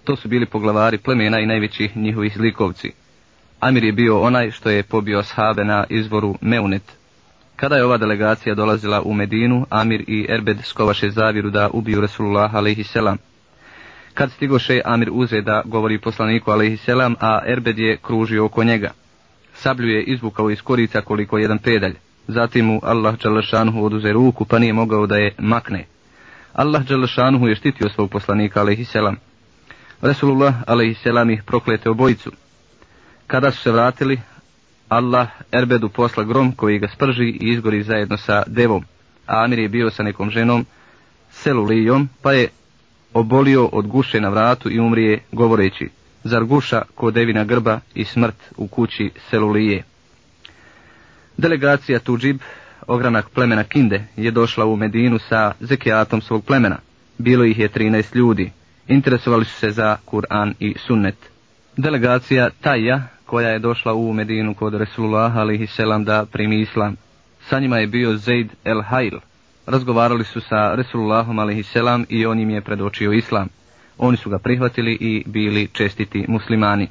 To 0.05 0.17
su 0.17 0.29
bili 0.29 0.47
poglavari 0.47 0.99
plemena 0.99 1.41
i 1.41 1.47
najvećih 1.47 1.97
njihovih 1.97 2.33
zlikovci. 2.37 2.93
Amir 3.61 3.85
je 3.85 3.93
bio 3.93 4.21
onaj 4.21 4.51
što 4.51 4.71
je 4.71 4.83
pobio 4.83 5.23
shabe 5.23 5.65
na 5.65 5.85
izvoru 5.89 6.35
Meunet. 6.41 6.99
Kada 7.57 7.77
je 7.77 7.85
ova 7.85 7.97
delegacija 7.97 8.55
dolazila 8.55 9.03
u 9.03 9.15
Medinu, 9.15 9.67
Amir 9.71 10.05
i 10.07 10.27
Erbed 10.29 10.59
skovaše 10.65 11.11
zaviru 11.11 11.51
da 11.51 11.71
ubiju 11.73 12.01
Resulullah 12.01 12.55
a.s. 12.55 12.97
Kad 14.19 14.33
stigoše, 14.33 14.81
Amir 14.85 15.09
uze 15.13 15.41
da 15.41 15.63
govori 15.65 15.99
poslaniku 15.99 16.51
a.s. 16.51 16.89
a 17.21 17.41
Erbed 17.47 17.79
je 17.79 17.97
kružio 17.97 18.45
oko 18.45 18.65
njega. 18.65 18.91
Sablju 19.55 19.89
je 19.89 20.03
izvukao 20.03 20.51
iz 20.51 20.63
korica 20.63 21.01
koliko 21.01 21.39
jedan 21.39 21.59
pedalj. 21.59 21.95
Zatim 22.29 22.67
mu 22.67 22.81
Allah 22.83 23.19
Đalešanuhu 23.23 23.85
oduze 23.85 24.13
ruku 24.13 24.45
pa 24.45 24.59
nije 24.59 24.73
mogao 24.73 25.07
da 25.07 25.17
je 25.17 25.35
makne. 25.39 25.85
Allah 26.53 26.83
Đalešanuhu 26.83 27.49
je 27.49 27.55
štitio 27.55 27.89
svog 27.89 28.11
poslanika 28.11 28.61
a.s. 28.63 28.97
Resulullah 30.03 30.55
alaihisselam 30.67 31.31
ih 31.31 31.43
proklete 31.43 31.91
obojicu. 31.91 32.33
Kada 33.27 33.51
su 33.51 33.63
se 33.63 33.73
vratili, 33.73 34.21
Allah 34.89 35.29
Erbedu 35.53 35.89
posla 35.89 36.25
grom 36.25 36.53
koji 36.53 36.79
ga 36.79 36.89
sprži 36.89 37.25
i 37.25 37.51
izgori 37.53 37.83
zajedno 37.83 38.17
sa 38.17 38.43
devom. 38.47 38.85
A 39.27 39.45
Amir 39.45 39.59
je 39.59 39.69
bio 39.69 39.91
sa 39.91 40.03
nekom 40.03 40.31
ženom, 40.31 40.67
Selulijom, 41.31 42.09
pa 42.23 42.33
je 42.33 42.49
obolio 43.15 43.67
od 43.67 43.87
guše 43.87 44.21
na 44.21 44.29
vratu 44.29 44.71
i 44.71 44.81
umrije 44.81 45.19
govoreći, 45.33 45.89
zar 46.25 46.45
guša 46.45 46.83
ko 46.95 47.11
devina 47.11 47.45
grba 47.45 47.81
i 47.95 48.05
smrt 48.05 48.37
u 48.57 48.67
kući 48.67 49.11
Selulije. 49.31 49.83
Delegacija 51.37 51.99
Tuđib, 51.99 52.41
ogranak 52.87 53.29
plemena 53.29 53.65
Kinde, 53.65 54.05
je 54.17 54.31
došla 54.31 54.67
u 54.67 54.77
Medinu 54.77 55.19
sa 55.19 55.53
zekijatom 55.61 56.21
svog 56.21 56.45
plemena. 56.45 56.79
Bilo 57.19 57.45
ih 57.45 57.59
je 57.59 57.69
13 57.69 58.17
ljudi. 58.17 58.53
Interesovali 58.89 59.45
su 59.45 59.53
se 59.53 59.71
za 59.71 59.97
Kur'an 60.07 60.55
i 60.61 60.75
Sunnet. 60.87 61.17
Delegacija 61.77 62.51
Tajja, 62.61 63.03
koja 63.27 63.49
je 63.49 63.59
došla 63.59 63.95
u 63.95 64.13
Medinu 64.13 64.55
kod 64.55 64.75
Resulullah 64.75 65.33
selam 65.77 66.05
da 66.05 66.27
primi 66.33 66.61
islam. 66.61 66.97
Sa 67.49 67.61
njima 67.61 67.79
je 67.79 67.87
bio 67.87 68.17
Zaid 68.17 68.49
el 68.65 68.83
Hail, 68.83 69.19
razgovarali 69.69 70.25
su 70.25 70.41
sa 70.41 70.75
Resulullahom 70.75 71.39
a.s. 71.39 71.77
i 72.09 72.27
on 72.27 72.41
im 72.41 72.51
je 72.51 72.61
predočio 72.61 73.13
islam. 73.13 73.49
Oni 73.99 74.17
su 74.17 74.31
ga 74.31 74.39
prihvatili 74.39 74.93
i 75.01 75.25
bili 75.27 75.69
čestiti 75.73 76.25
muslimani. 76.29 76.89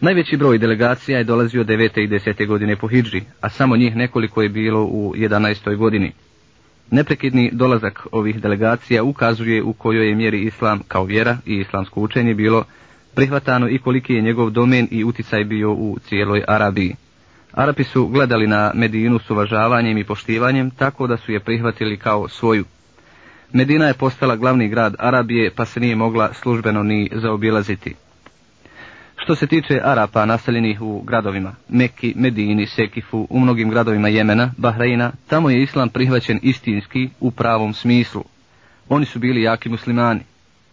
Najveći 0.00 0.36
broj 0.36 0.58
delegacija 0.58 1.18
je 1.18 1.24
dolazio 1.24 1.64
9. 1.64 2.04
i 2.04 2.08
10. 2.08 2.46
godine 2.46 2.76
po 2.76 2.88
Hidži, 2.88 3.22
a 3.40 3.48
samo 3.48 3.76
njih 3.76 3.96
nekoliko 3.96 4.42
je 4.42 4.48
bilo 4.48 4.84
u 4.84 5.14
11. 5.16 5.76
godini. 5.76 6.12
Neprekidni 6.90 7.50
dolazak 7.52 8.06
ovih 8.12 8.40
delegacija 8.40 9.02
ukazuje 9.02 9.62
u 9.62 9.72
kojoj 9.72 10.08
je 10.08 10.14
mjeri 10.14 10.42
islam 10.42 10.80
kao 10.88 11.04
vjera 11.04 11.38
i 11.46 11.56
islamsko 11.56 12.00
učenje 12.00 12.34
bilo 12.34 12.64
prihvatano 13.14 13.68
i 13.68 13.78
koliki 13.78 14.14
je 14.14 14.22
njegov 14.22 14.50
domen 14.50 14.88
i 14.90 15.04
uticaj 15.04 15.44
bio 15.44 15.72
u 15.72 15.98
cijeloj 16.08 16.44
Arabiji. 16.48 16.94
Arapi 17.56 17.84
su 17.84 18.06
gledali 18.06 18.46
na 18.46 18.70
Medinu 18.74 19.18
s 19.18 19.30
uvažavanjem 19.30 19.98
i 19.98 20.04
poštivanjem, 20.04 20.70
tako 20.70 21.06
da 21.06 21.16
su 21.16 21.32
je 21.32 21.40
prihvatili 21.40 21.96
kao 21.96 22.28
svoju. 22.28 22.64
Medina 23.52 23.86
je 23.86 23.94
postala 23.94 24.36
glavni 24.36 24.68
grad 24.68 24.94
Arabije, 24.98 25.50
pa 25.56 25.64
se 25.64 25.80
nije 25.80 25.96
mogla 25.96 26.32
službeno 26.32 26.82
ni 26.82 27.10
zaobilaziti. 27.14 27.94
Što 29.16 29.34
se 29.34 29.46
tiče 29.46 29.80
Arapa 29.84 30.26
naseljenih 30.26 30.82
u 30.82 31.02
gradovima, 31.02 31.54
Mekki, 31.68 32.12
Medini, 32.16 32.66
Sekifu, 32.66 33.26
u 33.30 33.40
mnogim 33.40 33.70
gradovima 33.70 34.08
Jemena, 34.08 34.52
Bahreina, 34.56 35.12
tamo 35.28 35.50
je 35.50 35.62
islam 35.62 35.88
prihvaćen 35.88 36.40
istinski 36.42 37.08
u 37.20 37.30
pravom 37.30 37.74
smislu. 37.74 38.24
Oni 38.88 39.04
su 39.04 39.18
bili 39.18 39.42
jaki 39.42 39.68
muslimani. 39.68 40.20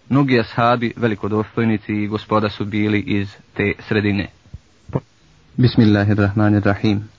Mnogi 0.09 0.39
ashabi, 0.39 0.93
velikodostojnici 0.95 1.93
i 1.93 2.07
gospoda 2.07 2.49
su 2.49 2.65
bili 2.65 2.99
iz 2.99 3.35
te 3.53 3.73
sredine. 3.79 4.40
Bismillahirrahmanirrahim. 5.57 7.09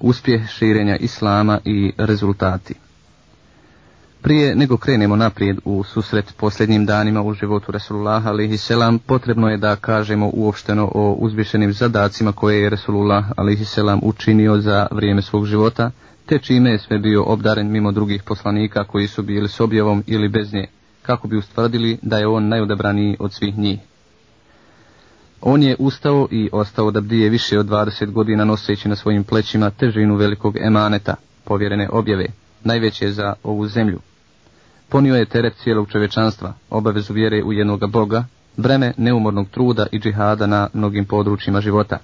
Uspjeh 0.00 0.48
širenja 0.48 0.96
Islama 0.96 1.58
i 1.64 1.92
rezultati. 1.98 2.74
Prije 4.22 4.54
nego 4.54 4.76
krenemo 4.76 5.16
naprijed 5.16 5.58
u 5.64 5.84
susret 5.84 6.34
posljednjim 6.36 6.86
danima 6.86 7.22
u 7.22 7.34
životu 7.34 7.72
Resulullah 7.72 8.22
selam, 8.58 8.98
potrebno 8.98 9.48
je 9.48 9.56
da 9.56 9.76
kažemo 9.76 10.30
uopšteno 10.34 10.90
o 10.94 11.12
uzvišenim 11.12 11.72
zadacima 11.72 12.32
koje 12.32 12.62
je 12.62 12.70
Resulullah 12.70 13.24
selam 13.64 14.00
učinio 14.02 14.60
za 14.60 14.86
vrijeme 14.90 15.22
svog 15.22 15.46
života, 15.46 15.90
te 16.26 16.38
čime 16.38 16.70
je 16.70 16.78
sve 16.78 16.98
bio 16.98 17.24
obdaren 17.24 17.70
mimo 17.70 17.92
drugih 17.92 18.22
poslanika 18.22 18.84
koji 18.84 19.06
su 19.06 19.22
bili 19.22 19.48
s 19.48 19.60
objavom 19.60 20.04
ili 20.06 20.28
bez 20.28 20.52
nje, 20.52 20.66
kako 21.02 21.28
bi 21.28 21.36
ustvrdili 21.36 21.98
da 22.02 22.18
je 22.18 22.26
on 22.26 22.48
najodabraniji 22.48 23.16
od 23.18 23.32
svih 23.32 23.58
njih. 23.58 23.78
On 25.40 25.62
je 25.62 25.76
ustao 25.78 26.28
i 26.30 26.48
ostao 26.52 26.90
da 26.90 27.00
bdije 27.00 27.28
više 27.28 27.58
od 27.58 27.66
20 27.66 28.12
godina 28.12 28.44
noseći 28.44 28.88
na 28.88 28.96
svojim 28.96 29.24
plećima 29.24 29.70
težinu 29.70 30.16
velikog 30.16 30.56
emaneta, 30.56 31.14
povjerene 31.44 31.88
objave, 31.92 32.26
najveće 32.64 33.12
za 33.12 33.34
ovu 33.42 33.66
zemlju. 33.68 33.98
Ponio 34.88 35.16
je 35.16 35.24
teret 35.24 35.54
cijelog 35.62 35.90
čovečanstva, 35.90 36.54
obavezu 36.70 37.12
vjere 37.12 37.42
u 37.42 37.52
jednoga 37.52 37.86
Boga, 37.86 38.24
breme 38.56 38.92
neumornog 38.96 39.48
truda 39.50 39.86
i 39.92 39.98
džihada 39.98 40.46
na 40.46 40.68
mnogim 40.72 41.04
područjima 41.04 41.60
života. 41.60 41.98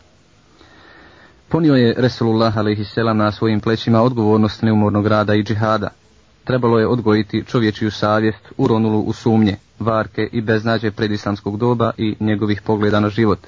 Ponio 1.49 1.75
je 1.75 1.95
Resulullah 1.99 2.59
a.s. 2.59 2.97
na 3.15 3.33
svojim 3.33 3.61
plećima 3.61 4.03
odgovornost 4.03 4.63
neumornog 4.63 5.07
rada 5.07 5.35
i 5.35 5.43
džihada. 5.43 5.89
Trebalo 6.45 6.79
je 6.79 6.87
odgojiti 6.87 7.45
čovječiju 7.47 7.91
savjest, 7.91 8.53
uronulu 8.57 9.01
u 9.01 9.13
sumnje, 9.13 9.57
varke 9.79 10.29
i 10.33 10.41
beznađe 10.41 10.91
predislamskog 10.91 11.57
doba 11.59 11.93
i 11.99 12.17
njegovih 12.21 12.63
pogleda 12.63 13.01
na 13.01 13.09
život. 13.09 13.39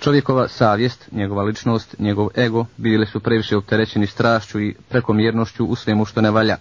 Čovjekova 0.00 0.48
savjest, 0.48 1.08
njegova 1.12 1.42
ličnost, 1.42 1.98
njegov 1.98 2.28
ego 2.36 2.66
bili 2.76 3.06
su 3.06 3.20
previše 3.20 3.56
opterećeni 3.56 4.06
strašću 4.06 4.60
i 4.60 4.74
prekomjernošću 4.88 5.64
u 5.66 5.74
svemu 5.74 6.04
što 6.04 6.20
ne 6.20 6.30
valja. 6.30 6.56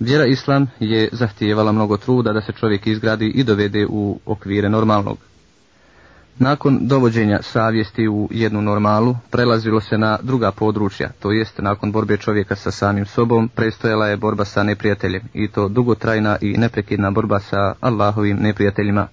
Vjera 0.00 0.26
Islam 0.26 0.66
je 0.80 1.08
zahtijevala 1.12 1.72
mnogo 1.72 1.96
truda 1.96 2.32
da 2.32 2.40
se 2.40 2.52
čovjek 2.52 2.86
izgradi 2.86 3.26
i 3.26 3.44
dovede 3.44 3.86
u 3.88 4.20
okvire 4.26 4.68
normalnog. 4.68 5.18
Nakon 6.38 6.78
dovođenja 6.82 7.42
savjesti 7.42 8.08
u 8.08 8.28
jednu 8.30 8.62
normalu, 8.62 9.16
prelazilo 9.30 9.80
se 9.80 9.98
na 9.98 10.18
druga 10.22 10.52
područja, 10.52 11.08
to 11.20 11.32
jest 11.32 11.58
nakon 11.58 11.92
borbe 11.92 12.16
čovjeka 12.16 12.56
sa 12.56 12.70
samim 12.70 13.06
sobom, 13.06 13.48
prestojala 13.48 14.08
je 14.08 14.16
borba 14.16 14.44
sa 14.44 14.62
neprijateljem, 14.62 15.22
i 15.34 15.48
to 15.48 15.68
dugotrajna 15.68 16.36
i 16.40 16.56
neprekidna 16.58 17.10
borba 17.10 17.40
sa 17.40 17.74
Allahovim 17.80 18.36
neprijateljima. 18.36 19.08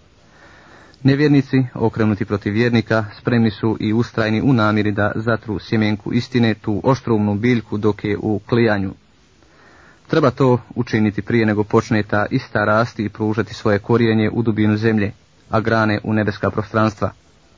Nevjernici, 1.03 1.65
okrenuti 1.73 2.25
protiv 2.25 2.53
vjernika, 2.53 3.05
spremni 3.17 3.51
su 3.51 3.77
i 3.79 3.93
ustrajni 3.93 4.41
u 4.41 4.53
namiri 4.53 4.91
da 4.91 5.11
zatru 5.15 5.59
sjemenku 5.59 6.13
istine, 6.13 6.53
tu 6.53 6.81
oštrumnu 6.83 7.35
biljku 7.35 7.77
dok 7.77 8.03
je 8.03 8.17
u 8.17 8.39
klijanju. 8.49 8.93
Treba 10.07 10.31
to 10.31 10.57
učiniti 10.75 11.21
prije 11.21 11.45
nego 11.45 11.63
počne 11.63 12.03
ta 12.03 12.25
ista 12.31 12.65
rasti 12.65 13.03
i 13.05 13.09
pružati 13.09 13.53
svoje 13.53 13.79
korijenje 13.79 14.29
u 14.33 14.41
dubinu 14.41 14.77
zemlje, 14.77 15.11
a 15.49 15.59
grane 15.59 15.99
u 16.03 16.13
nebeska 16.13 16.49
prostranstva. 16.49 17.11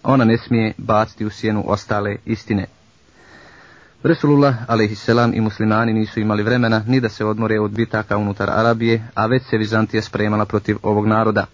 Ona 0.04 0.26
ne 0.26 0.38
smije 0.38 0.74
baciti 0.78 1.26
u 1.26 1.30
sjenu 1.30 1.64
ostale 1.68 2.16
istine. 2.26 2.66
Resulullah 4.04 4.56
a.s. 4.68 5.10
i 5.34 5.42
muslimani 5.42 5.94
nisu 5.94 6.20
imali 6.20 6.44
vremena 6.44 6.84
ni 6.88 7.00
da 7.00 7.10
se 7.10 7.26
odmore 7.26 7.60
od 7.60 7.72
bitaka 7.72 8.18
unutar 8.18 8.50
Arabije, 8.50 9.08
a 9.14 9.26
već 9.26 9.44
se 9.50 9.58
Vizantija 9.58 10.02
spremala 10.02 10.46
protiv 10.46 10.78
ovog 10.84 11.08
naroda, 11.08 11.46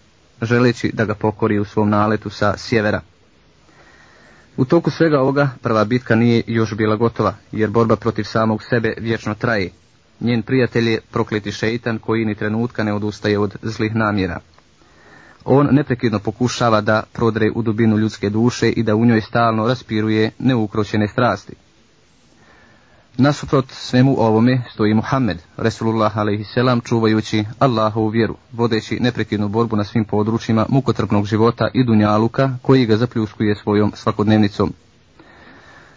želeći 0.42 0.90
da 0.94 1.04
ga 1.04 1.14
pokori 1.14 1.58
u 1.58 1.64
svom 1.64 1.90
naletu 1.90 2.30
sa 2.30 2.54
sjevera. 2.56 3.00
U 4.56 4.64
toku 4.64 4.90
svega 4.90 5.20
ovoga 5.20 5.50
prva 5.62 5.84
bitka 5.84 6.14
nije 6.14 6.42
još 6.46 6.74
bila 6.74 6.96
gotova, 6.96 7.34
jer 7.52 7.70
borba 7.70 7.96
protiv 7.96 8.24
samog 8.24 8.62
sebe 8.62 8.94
vječno 8.98 9.34
traje. 9.34 9.70
Njen 10.20 10.42
prijatelj 10.42 10.88
je 10.88 11.00
prokleti 11.10 11.52
šeitan 11.52 11.98
koji 11.98 12.24
ni 12.24 12.34
trenutka 12.34 12.84
ne 12.84 12.92
odustaje 12.92 13.38
od 13.38 13.56
zlih 13.62 13.94
namjera. 13.94 14.40
On 15.44 15.68
neprekidno 15.70 16.18
pokušava 16.18 16.80
da 16.80 17.02
prodre 17.12 17.50
u 17.54 17.62
dubinu 17.62 17.96
ljudske 17.96 18.30
duše 18.30 18.70
i 18.70 18.82
da 18.82 18.94
u 18.94 19.04
njoj 19.04 19.20
stalno 19.20 19.66
raspiruje 19.68 20.30
neukroćene 20.38 21.08
strasti. 21.08 21.54
Nasuprot 23.16 23.70
svemu 23.70 24.14
ovome 24.18 24.62
stoji 24.72 24.94
Muhammed, 24.94 25.38
Resulullah 25.56 26.18
a.s. 26.18 26.84
čuvajući 26.84 27.44
Allahovu 27.58 28.08
vjeru, 28.08 28.36
vodeći 28.52 29.00
neprekidnu 29.00 29.48
borbu 29.48 29.76
na 29.76 29.84
svim 29.84 30.04
područjima 30.04 30.66
mukotrpnog 30.68 31.26
života 31.26 31.68
i 31.74 31.84
dunjaluka 31.84 32.50
koji 32.62 32.86
ga 32.86 32.96
zapljuskuje 32.96 33.56
svojom 33.56 33.92
svakodnevnicom. 33.94 34.72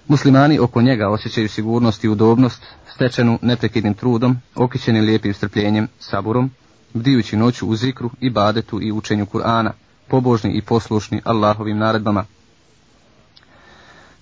Muslimani 0.08 0.60
oko 0.60 0.82
njega 0.82 1.10
osjećaju 1.10 1.50
sigurnost 1.50 2.04
i 2.04 2.10
udobnost, 2.10 2.64
stečenu 2.96 3.40
neprekidnim 3.42 3.94
trudom, 3.94 4.38
okićeni 4.56 5.02
lijepim 5.02 5.34
strpljenjem, 5.34 5.88
saburom, 6.00 6.52
bdijući 6.94 7.38
noću 7.38 7.68
u 7.68 7.76
zikru 7.76 8.10
i 8.20 8.30
badetu 8.30 8.82
i 8.82 8.92
učenju 8.92 9.26
Kur'ana, 9.26 9.72
pobožni 10.08 10.52
i 10.52 10.62
poslušni 10.62 11.22
Allahovim 11.26 11.78
naredbama. 11.78 12.26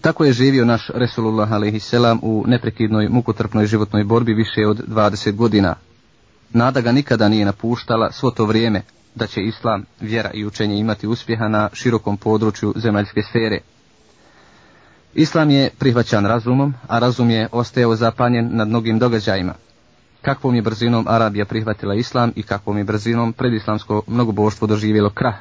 Tako 0.02 0.26
je 0.26 0.34
živio 0.34 0.66
naš 0.66 0.90
Resulullah 0.94 1.52
a.s. 1.52 1.94
u 2.22 2.44
neprekidnoj 2.48 3.10
mukotrpnoj 3.10 3.66
životnoj 3.66 4.04
borbi 4.04 4.34
više 4.34 4.68
od 4.68 4.88
20 4.88 5.36
godina. 5.36 5.76
Nada 6.54 6.82
ga 6.82 6.92
nikada 6.92 7.30
nije 7.30 7.46
napuštala 7.46 8.12
svo 8.12 8.32
to 8.32 8.46
vrijeme 8.46 8.82
da 9.16 9.28
će 9.28 9.42
Islam, 9.42 9.86
vjera 10.00 10.32
i 10.34 10.46
učenje 10.46 10.80
imati 10.80 11.08
uspjeha 11.08 11.48
na 11.48 11.70
širokom 11.74 12.18
području 12.18 12.74
zemaljske 12.78 13.22
sfere. 13.30 13.60
Islam 15.14 15.50
je 15.50 15.70
prihvaćan 15.80 16.26
razumom, 16.26 16.74
a 16.88 17.00
razum 17.00 17.30
je 17.30 17.48
ostajao 17.52 17.96
zapanjen 17.96 18.50
nad 18.52 18.68
mnogim 18.68 19.00
događajima. 19.00 19.54
Kakvom 20.22 20.56
je 20.56 20.62
brzinom 20.62 21.06
Arabija 21.08 21.46
prihvatila 21.46 21.96
Islam 21.96 22.32
i 22.36 22.44
kakvom 22.44 22.78
je 22.78 22.84
brzinom 22.84 23.34
predislamsko 23.34 24.02
mnogoboštvo 24.08 24.68
doživjelo 24.68 25.10
krah. 25.10 25.36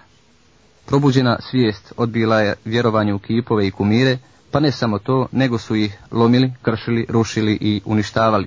Probuđena 0.87 1.39
svijest 1.51 1.93
odbila 1.97 2.41
je 2.41 2.55
vjerovanje 2.65 3.15
u 3.15 3.19
kipove 3.19 3.67
i 3.67 3.71
kumire, 3.71 4.19
pa 4.51 4.61
ne 4.61 4.73
samo 4.73 4.99
to, 4.99 5.27
nego 5.33 5.59
su 5.59 5.77
ih 5.77 5.99
lomili, 6.11 6.53
kršili, 6.63 7.07
rušili 7.09 7.59
i 7.61 7.81
uništavali. 7.85 8.47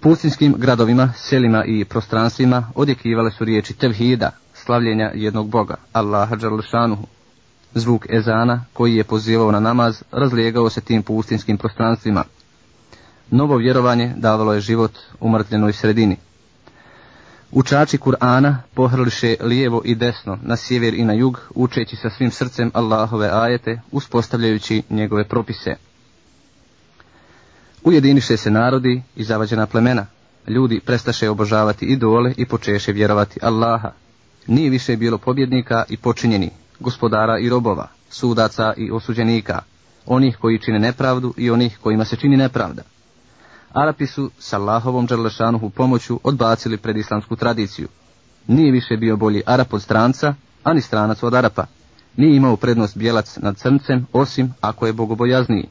Pustinskim 0.00 0.54
gradovima, 0.58 1.12
selima 1.16 1.64
i 1.64 1.84
prostranstvima 1.84 2.72
odjekivale 2.74 3.30
su 3.30 3.44
riječi 3.44 3.74
tevhida, 3.74 4.30
slavljenja 4.54 5.10
jednog 5.14 5.48
Boga, 5.48 5.74
Allaha 5.92 6.36
Đarlešanuhu. 6.36 7.06
Zvuk 7.74 8.06
ezana, 8.10 8.64
koji 8.72 8.94
je 8.96 9.04
pozivao 9.04 9.50
na 9.50 9.60
namaz, 9.60 10.02
razlijegao 10.12 10.70
se 10.70 10.80
tim 10.80 11.02
pustinskim 11.02 11.58
prostranstvima. 11.58 12.24
Novo 13.32 13.56
vjerovanje 13.56 14.12
davalo 14.16 14.52
je 14.52 14.60
život 14.60 14.92
umrtljenoj 15.20 15.72
sredini. 15.72 16.16
Učači 17.52 17.98
Kur'ana 17.98 18.56
pohrliše 18.74 19.36
lijevo 19.40 19.82
i 19.84 19.94
desno, 19.94 20.38
na 20.42 20.56
sjever 20.56 20.94
i 20.94 21.04
na 21.04 21.12
jug, 21.12 21.40
učeći 21.54 21.96
sa 21.96 22.10
svim 22.10 22.30
srcem 22.30 22.70
Allahove 22.74 23.30
ajete, 23.32 23.80
uspostavljajući 23.92 24.82
njegove 24.90 25.24
propise. 25.24 25.74
Ujediniše 27.84 28.36
se 28.36 28.50
narodi 28.50 29.02
i 29.16 29.24
zavađena 29.24 29.66
plemena. 29.66 30.06
Ljudi 30.48 30.80
prestaše 30.80 31.30
obožavati 31.30 31.86
idole 31.86 32.34
i 32.36 32.46
počeše 32.46 32.92
vjerovati 32.92 33.40
Allaha. 33.42 33.92
Nije 34.46 34.70
više 34.70 34.96
bilo 34.96 35.18
pobjednika 35.18 35.84
i 35.88 35.96
počinjeni, 35.96 36.50
gospodara 36.80 37.38
i 37.38 37.48
robova, 37.48 37.88
sudaca 38.10 38.74
i 38.76 38.90
osuđenika, 38.90 39.62
onih 40.06 40.36
koji 40.36 40.58
čine 40.58 40.78
nepravdu 40.78 41.34
i 41.36 41.50
onih 41.50 41.78
kojima 41.82 42.04
se 42.04 42.16
čini 42.16 42.36
nepravda. 42.36 42.82
Arapi 43.74 44.06
su 44.06 44.30
s 44.38 44.52
Allahovom 44.52 45.06
Đerlešanuhu 45.06 45.70
pomoću 45.70 46.20
odbacili 46.24 46.76
predislamsku 46.76 47.36
tradiciju. 47.36 47.88
Nije 48.46 48.72
više 48.72 48.96
bio 48.96 49.16
bolji 49.16 49.42
Arap 49.46 49.74
od 49.74 49.82
stranca, 49.82 50.34
ani 50.62 50.80
stranac 50.80 51.22
od 51.22 51.34
Arapa. 51.34 51.66
Nije 52.16 52.36
imao 52.36 52.56
prednost 52.56 52.96
bijelac 52.96 53.36
nad 53.36 53.56
crncem, 53.56 54.06
osim 54.12 54.54
ako 54.60 54.86
je 54.86 54.92
bogobojazniji. 54.92 55.68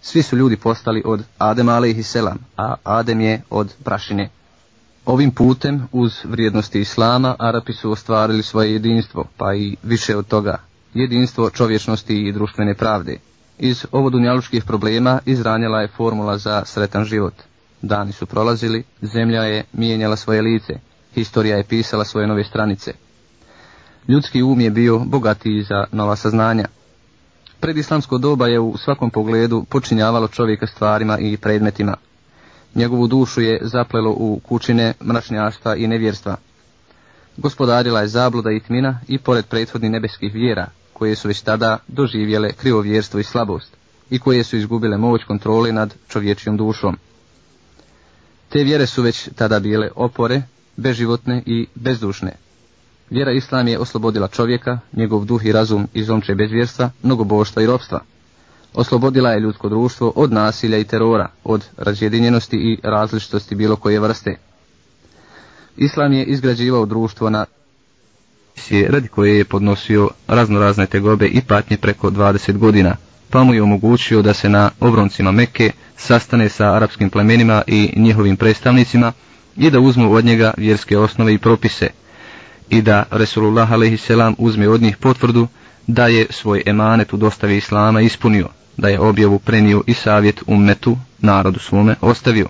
Svi 0.00 0.22
su 0.22 0.36
ljudi 0.36 0.56
postali 0.56 1.02
od 1.04 1.22
Adem 1.38 1.68
alaihi 1.68 2.02
selam, 2.02 2.38
a 2.56 2.74
Adem 2.84 3.20
je 3.20 3.42
od 3.50 3.74
prašine. 3.84 4.30
Ovim 5.06 5.30
putem, 5.30 5.88
uz 5.92 6.12
vrijednosti 6.24 6.80
Islama, 6.80 7.36
Arapi 7.38 7.72
su 7.72 7.90
ostvarili 7.90 8.42
svoje 8.42 8.72
jedinstvo, 8.72 9.24
pa 9.36 9.54
i 9.54 9.76
više 9.82 10.16
od 10.16 10.26
toga, 10.26 10.58
jedinstvo 10.94 11.50
čovječnosti 11.50 12.16
i 12.16 12.32
društvene 12.32 12.74
pravde. 12.74 13.18
Iz 13.58 13.86
ovodunjalučkih 13.92 14.64
problema 14.64 15.20
izranjala 15.26 15.80
je 15.80 15.88
formula 15.88 16.38
za 16.38 16.64
sretan 16.64 17.04
život. 17.04 17.34
Dani 17.82 18.12
su 18.12 18.26
prolazili, 18.26 18.84
zemlja 19.02 19.42
je 19.42 19.64
mijenjala 19.72 20.16
svoje 20.16 20.42
lice, 20.42 20.74
historija 21.14 21.56
je 21.56 21.64
pisala 21.64 22.04
svoje 22.04 22.26
nove 22.26 22.44
stranice. 22.44 22.92
Ljudski 24.08 24.42
um 24.42 24.60
je 24.60 24.70
bio 24.70 24.98
bogatiji 24.98 25.62
za 25.62 25.84
nova 25.92 26.16
saznanja. 26.16 26.68
Predislamsko 27.60 28.18
doba 28.18 28.46
je 28.46 28.60
u 28.60 28.76
svakom 28.76 29.10
pogledu 29.10 29.64
počinjavalo 29.70 30.28
čovjeka 30.28 30.66
stvarima 30.66 31.18
i 31.18 31.36
predmetima. 31.36 31.96
Njegovu 32.74 33.06
dušu 33.06 33.40
je 33.40 33.60
zaplelo 33.62 34.10
u 34.10 34.40
kućine 34.48 34.94
mračnjaštva 35.04 35.76
i 35.76 35.86
nevjerstva. 35.86 36.36
Gospodarila 37.36 38.00
je 38.00 38.08
zabluda 38.08 38.50
i 38.50 38.60
tmina 38.60 39.00
i 39.08 39.18
pored 39.18 39.46
prethodnih 39.46 39.90
nebeskih 39.90 40.34
vjera, 40.34 40.66
koje 40.98 41.16
su 41.16 41.28
već 41.28 41.40
tada 41.40 41.78
doživjele 41.88 42.52
krivovjerstvo 42.52 43.20
i 43.20 43.24
slabost 43.24 43.76
i 44.10 44.18
koje 44.18 44.44
su 44.44 44.56
izgubile 44.56 44.96
moć 44.96 45.24
kontrole 45.24 45.72
nad 45.72 45.94
čovječijom 46.08 46.56
dušom. 46.56 46.96
Te 48.48 48.64
vjere 48.64 48.86
su 48.86 49.02
već 49.02 49.28
tada 49.36 49.60
bile 49.60 49.90
opore, 49.94 50.42
beživotne 50.76 51.42
i 51.46 51.66
bezdušne. 51.74 52.32
Vjera 53.10 53.32
Islam 53.32 53.68
je 53.68 53.78
oslobodila 53.78 54.28
čovjeka, 54.28 54.78
njegov 54.92 55.24
duh 55.24 55.44
i 55.44 55.52
razum 55.52 55.88
iz 55.94 56.10
omče 56.10 56.34
bezvjerstva, 56.34 56.90
mnogoboštva 57.02 57.62
i 57.62 57.66
ropstva. 57.66 58.00
Oslobodila 58.74 59.30
je 59.30 59.40
ljudsko 59.40 59.68
društvo 59.68 60.12
od 60.16 60.32
nasilja 60.32 60.78
i 60.78 60.84
terora, 60.84 61.28
od 61.44 61.64
razjedinjenosti 61.76 62.56
i 62.56 62.78
različitosti 62.82 63.54
bilo 63.54 63.76
koje 63.76 64.00
vrste. 64.00 64.36
Islam 65.76 66.12
je 66.12 66.24
izgrađivao 66.24 66.86
društvo 66.86 67.30
na 67.30 67.46
radi 68.88 69.08
koje 69.08 69.38
je 69.38 69.44
podnosio 69.44 70.10
raznorazne 70.28 70.86
tegobe 70.86 71.26
i 71.26 71.40
patnje 71.40 71.76
preko 71.76 72.10
20 72.10 72.58
godina, 72.58 72.96
pa 73.30 73.44
mu 73.44 73.54
je 73.54 73.62
omogućio 73.62 74.22
da 74.22 74.34
se 74.34 74.48
na 74.48 74.70
obroncima 74.80 75.32
Mekke 75.32 75.70
sastane 75.96 76.48
sa 76.48 76.74
arapskim 76.74 77.10
plemenima 77.10 77.62
i 77.66 77.92
njihovim 77.96 78.36
predstavnicima 78.36 79.12
i 79.56 79.70
da 79.70 79.80
uzmu 79.80 80.12
od 80.12 80.24
njega 80.24 80.54
vjerske 80.56 80.98
osnove 80.98 81.34
i 81.34 81.38
propise 81.38 81.88
i 82.70 82.82
da 82.82 83.04
Resulullah 83.10 83.72
a.s. 83.72 84.10
uzme 84.38 84.68
od 84.68 84.82
njih 84.82 84.96
potvrdu 84.96 85.48
da 85.86 86.06
je 86.06 86.26
svoj 86.30 86.62
emanet 86.66 87.12
u 87.12 87.16
dostavi 87.16 87.56
Islama 87.56 88.00
ispunio, 88.00 88.48
da 88.76 88.88
je 88.88 89.00
objavu 89.00 89.38
prenio 89.38 89.82
i 89.86 89.94
savjet 89.94 90.42
ummetu, 90.46 90.98
narodu 91.18 91.58
svome, 91.58 91.94
ostavio. 92.00 92.46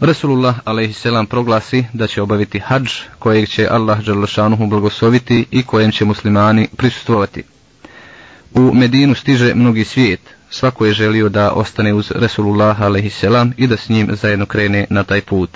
Resulullah 0.00 0.56
a.s. 0.64 1.06
proglasi 1.28 1.84
da 1.92 2.06
će 2.06 2.22
obaviti 2.22 2.58
hađ 2.58 2.90
kojeg 3.18 3.48
će 3.48 3.68
Allah 3.70 4.00
Đalašanuhu 4.04 4.66
blagosoviti 4.66 5.46
i 5.50 5.62
kojem 5.62 5.92
će 5.92 6.04
muslimani 6.04 6.68
prisustvovati. 6.76 7.42
U 8.54 8.74
Medinu 8.74 9.14
stiže 9.14 9.54
mnogi 9.54 9.84
svijet, 9.84 10.20
svako 10.50 10.86
je 10.86 10.92
želio 10.92 11.28
da 11.28 11.52
ostane 11.52 11.94
uz 11.94 12.10
Resulullah 12.14 12.82
a.s. 12.82 13.24
i 13.56 13.66
da 13.66 13.76
s 13.76 13.88
njim 13.88 14.08
zajedno 14.16 14.46
krene 14.46 14.86
na 14.90 15.02
taj 15.04 15.20
put. 15.20 15.50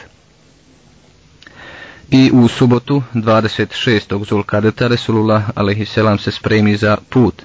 I 2.10 2.30
u 2.34 2.48
subotu 2.48 3.02
26. 3.14 4.24
Zulkadeta 4.28 4.86
Resulullah 4.88 5.44
a.s. 5.54 6.22
se 6.22 6.30
spremi 6.30 6.76
za 6.76 6.96
put. 7.10 7.42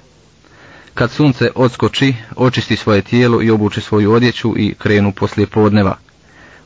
Kad 0.94 1.12
sunce 1.12 1.50
odskoči, 1.56 2.14
očisti 2.36 2.76
svoje 2.76 3.02
tijelo 3.02 3.42
i 3.42 3.50
obuče 3.52 3.82
svoju 3.82 4.12
odjeću 4.14 4.54
i 4.58 4.74
krenu 4.78 5.12
poslije 5.12 5.48
podneva. 5.48 5.98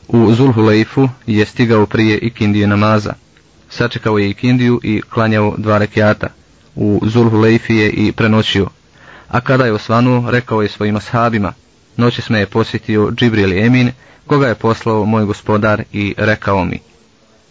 U 0.08 0.32
Zulhulejfu 0.32 1.08
je 1.26 1.46
stigao 1.46 1.86
prije 1.86 2.18
ikindije 2.18 2.66
namaza. 2.66 3.12
Sačekao 3.70 4.18
je 4.18 4.30
ikindiju 4.30 4.80
i 4.82 5.02
klanjao 5.10 5.54
dva 5.58 5.78
rekiata. 5.78 6.26
U 6.74 7.00
Zulhulejfi 7.04 7.76
je 7.76 7.90
i 7.90 8.12
prenoćio. 8.12 8.68
A 9.28 9.40
kada 9.40 9.64
je 9.64 9.72
osvanuo, 9.72 10.30
rekao 10.30 10.62
je 10.62 10.68
svojim 10.68 10.96
ashabima. 10.96 11.52
Noći 11.96 12.22
sme 12.22 12.38
je 12.38 12.46
posjetio 12.46 13.10
Džibril 13.10 13.52
Emin, 13.58 13.90
koga 14.26 14.48
je 14.48 14.54
poslao 14.54 15.04
moj 15.04 15.24
gospodar 15.24 15.82
i 15.92 16.14
rekao 16.16 16.64
mi. 16.64 16.78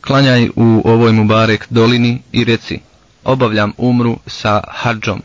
Klanjaj 0.01 0.49
u 0.55 0.81
ovoj 0.85 1.11
Mubarek 1.11 1.67
dolini 1.69 2.21
i 2.31 2.43
reci, 2.43 2.79
obavljam 3.23 3.73
umru 3.77 4.17
sa 4.27 4.61
hađom. 4.67 5.21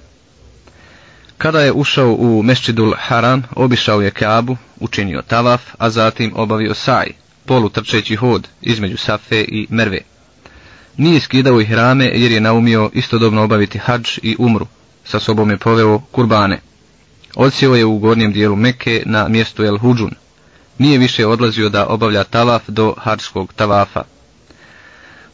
Kada 1.43 1.61
je 1.61 1.72
ušao 1.72 2.12
u 2.12 2.43
Mešćidul 2.43 2.93
Haram, 2.99 3.43
obišao 3.57 4.01
je 4.01 4.11
Kaabu, 4.11 4.57
učinio 4.80 5.22
tavaf, 5.28 5.62
a 5.78 5.91
zatim 5.91 6.32
obavio 6.36 6.74
saj, 6.74 7.07
polutrčeći 7.47 8.16
hod 8.16 8.49
između 8.62 8.97
Safe 8.97 9.41
i 9.49 9.66
Merve. 9.70 9.99
Nije 10.97 11.20
skidao 11.20 11.61
ih 11.61 11.72
rame 11.72 12.05
jer 12.05 12.32
je 12.32 12.41
naumio 12.41 12.91
istodobno 12.93 13.43
obaviti 13.43 13.78
hađ 13.78 14.18
i 14.22 14.36
umru. 14.38 14.66
Sa 15.05 15.20
sobom 15.20 15.51
je 15.51 15.57
poveo 15.57 16.01
kurbane. 16.12 16.61
Odsjeo 17.36 17.74
je 17.74 17.84
u 17.84 17.99
gornjem 17.99 18.32
dijelu 18.32 18.57
Mekke 18.57 19.03
na 19.07 19.28
mjestu 19.28 19.64
El 19.64 19.78
Huđun. 19.78 20.11
nije 20.78 20.99
više 20.99 21.26
odlazio 21.26 21.68
da 21.68 21.86
obavlja 21.86 22.24
tavaf 22.24 22.62
do 22.68 22.95
hađskog 22.99 23.53
tavafa. 23.53 24.03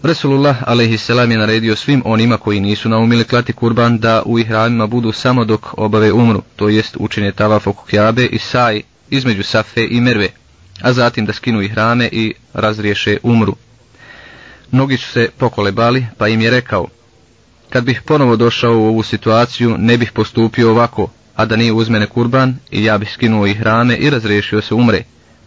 Resulullah 0.02 0.62
a.s. 0.66 1.08
je 1.08 1.38
naredio 1.38 1.76
svim 1.76 2.02
onima 2.04 2.36
koji 2.36 2.60
nisu 2.60 2.88
naumili 2.88 3.24
klati 3.24 3.52
kurban 3.52 3.98
da 3.98 4.22
u 4.26 4.38
ihramima 4.38 4.86
budu 4.86 5.12
samo 5.12 5.44
dok 5.44 5.78
obave 5.78 6.12
umru, 6.12 6.42
to 6.56 6.68
jest 6.68 6.96
učine 7.00 7.32
tavaf 7.32 7.66
oko 7.66 7.84
kjabe 7.86 8.26
i 8.26 8.38
saj 8.38 8.82
između 9.10 9.42
safe 9.42 9.86
i 9.90 10.00
merve, 10.00 10.28
a 10.80 10.92
zatim 10.92 11.26
da 11.26 11.32
skinu 11.32 11.62
ihrame 11.62 12.08
i 12.12 12.34
razriješe 12.54 13.18
umru. 13.22 13.56
Mnogi 14.70 14.96
su 14.96 15.10
se 15.12 15.28
pokolebali, 15.38 16.06
pa 16.18 16.28
im 16.28 16.40
je 16.40 16.50
rekao, 16.50 16.86
kad 17.70 17.84
bih 17.84 18.02
ponovo 18.02 18.36
došao 18.36 18.78
u 18.78 18.86
ovu 18.86 19.02
situaciju, 19.02 19.76
ne 19.78 19.98
bih 19.98 20.12
postupio 20.12 20.70
ovako, 20.70 21.08
a 21.36 21.44
da 21.44 21.56
nije 21.56 21.72
uzmene 21.72 22.06
kurban 22.06 22.56
i 22.70 22.84
ja 22.84 22.98
bih 22.98 23.12
skinuo 23.12 23.46
ihrame 23.46 23.96
i 23.96 24.10
razriješio 24.10 24.62
se 24.62 24.74
umre, 24.74 25.02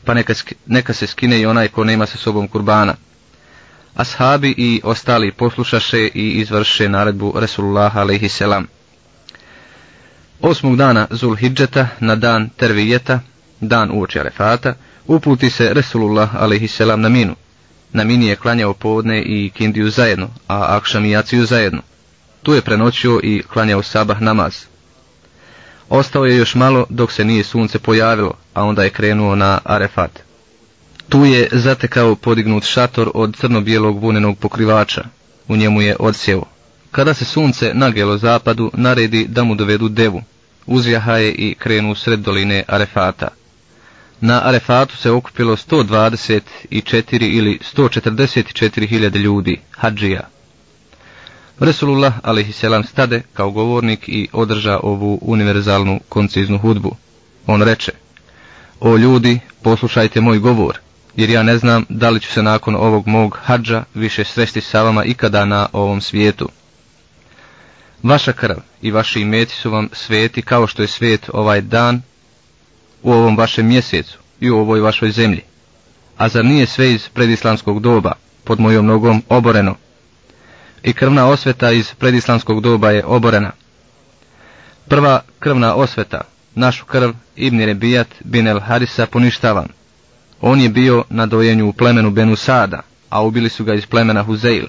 pa 0.05 0.13
neka, 0.13 0.33
neka 0.65 0.93
se 0.93 1.07
skine 1.07 1.39
i 1.39 1.45
onaj 1.45 1.67
ko 1.67 1.83
nema 1.83 2.05
sa 2.05 2.17
sobom 2.17 2.47
kurbana. 2.47 2.95
Ashabi 3.99 4.53
i 4.57 4.81
ostali 4.83 5.31
poslušaše 5.31 6.07
i 6.13 6.29
izvrše 6.31 6.89
naredbu 6.89 7.33
Resulullah 7.35 7.97
a.s. 7.97 8.41
Osmog 10.41 10.77
dana 10.77 11.07
Zulhidžeta 11.09 11.87
na 11.99 12.15
dan 12.15 12.49
Tervijeta, 12.49 13.19
dan 13.61 13.91
uoči 13.91 14.19
Arefata, 14.19 14.73
uputi 15.07 15.49
se 15.49 15.73
Resulullah 15.73 16.35
a.s. 16.35 16.79
na 16.79 17.09
minu. 17.09 17.35
Na 17.93 18.03
mini 18.03 18.27
je 18.27 18.35
klanjao 18.35 18.73
podne 18.73 19.21
i 19.21 19.49
kindiju 19.49 19.89
zajedno, 19.89 20.29
a 20.47 20.77
akšam 20.77 21.05
i 21.05 21.11
jaciju 21.11 21.45
zajedno. 21.45 21.81
Tu 22.43 22.53
je 22.53 22.61
prenoćio 22.61 23.19
i 23.23 23.43
klanjao 23.53 23.83
sabah 23.83 24.21
namaz. 24.21 24.53
Ostao 25.89 26.25
je 26.25 26.37
još 26.37 26.55
malo 26.55 26.85
dok 26.89 27.11
se 27.11 27.25
nije 27.25 27.43
sunce 27.43 27.79
pojavilo, 27.79 28.33
a 28.53 28.63
onda 28.63 28.83
je 28.83 28.89
krenuo 28.89 29.35
na 29.35 29.59
Arefat. 29.63 30.28
Tu 31.09 31.25
je 31.25 31.49
zatekao 31.51 32.15
podignut 32.15 32.63
šator 32.63 33.11
od 33.13 33.35
crno-bijelog 33.35 33.99
vunenog 33.99 34.37
pokrivača. 34.37 35.03
U 35.47 35.55
njemu 35.55 35.81
je 35.81 35.95
odsjevo. 35.99 36.45
Kada 36.91 37.13
se 37.13 37.25
sunce 37.25 37.71
nagelo 37.73 38.17
zapadu, 38.17 38.71
naredi 38.73 39.25
da 39.27 39.43
mu 39.43 39.55
dovedu 39.55 39.89
devu. 39.89 40.21
Uzjaha 40.65 41.13
je 41.17 41.31
i 41.33 41.55
krenu 41.55 41.95
sred 41.95 42.19
doline 42.19 42.63
Arefata. 42.67 43.27
Na 44.21 44.41
Arefatu 44.45 44.97
se 44.97 45.11
okupilo 45.11 45.55
124 45.55 46.57
ili 47.21 47.59
144 47.75 48.87
hiljade 48.87 49.19
ljudi, 49.19 49.59
hađija. 49.71 50.21
Resulullah 51.59 52.13
alaihisselam 52.23 52.83
stade 52.83 53.21
kao 53.33 53.51
govornik 53.51 54.09
i 54.09 54.27
održa 54.33 54.79
ovu 54.83 55.19
univerzalnu 55.21 55.99
konciznu 56.09 56.57
hudbu. 56.57 56.95
On 57.47 57.61
reče, 57.61 57.91
o 58.79 58.97
ljudi, 58.97 59.39
poslušajte 59.63 60.21
moj 60.21 60.39
govor, 60.39 60.79
jer 61.15 61.29
ja 61.29 61.43
ne 61.43 61.57
znam 61.57 61.85
da 61.89 62.09
li 62.09 62.19
ću 62.19 62.31
se 62.31 62.43
nakon 62.43 62.75
ovog 62.75 63.07
mog 63.07 63.39
hađa 63.43 63.83
više 63.93 64.23
sresti 64.23 64.61
sa 64.61 64.83
vama 64.83 65.03
ikada 65.03 65.45
na 65.45 65.67
ovom 65.73 66.01
svijetu. 66.01 66.49
Vaša 68.03 68.33
krv 68.33 68.55
i 68.81 68.91
vaši 68.91 69.21
imeti 69.21 69.53
su 69.53 69.71
vam 69.71 69.89
sveti 69.93 70.41
kao 70.41 70.67
što 70.67 70.81
je 70.81 70.87
svet 70.87 71.29
ovaj 71.33 71.61
dan 71.61 72.01
u 73.03 73.11
ovom 73.11 73.37
vašem 73.37 73.67
mjesecu 73.67 74.17
i 74.39 74.49
u 74.49 74.57
ovoj 74.57 74.79
vašoj 74.79 75.11
zemlji. 75.11 75.41
A 76.17 76.29
zar 76.29 76.45
nije 76.45 76.65
sve 76.65 76.93
iz 76.93 77.09
predislamskog 77.09 77.79
doba 77.79 78.11
pod 78.43 78.59
mojom 78.59 78.85
nogom 78.85 79.23
oboreno? 79.29 79.75
I 80.83 80.93
krvna 80.93 81.27
osveta 81.27 81.71
iz 81.71 81.93
predislamskog 81.93 82.61
doba 82.61 82.91
je 82.91 83.05
oborena. 83.05 83.51
Prva 84.87 85.21
krvna 85.39 85.75
osveta, 85.75 86.21
našu 86.55 86.85
krv 86.85 87.11
Ibn 87.35 87.59
Rebijat 87.59 88.07
bin 88.19 88.47
el 88.47 88.59
Harisa 88.59 89.05
poništavam. 89.05 89.78
On 90.41 90.61
je 90.61 90.69
bio 90.69 91.03
na 91.09 91.25
dojenju 91.25 91.69
u 91.69 91.73
plemenu 91.73 92.11
Benusada, 92.11 92.81
a 93.09 93.21
ubili 93.21 93.49
su 93.49 93.63
ga 93.63 93.73
iz 93.73 93.85
plemena 93.85 94.23
Huzeil. 94.23 94.65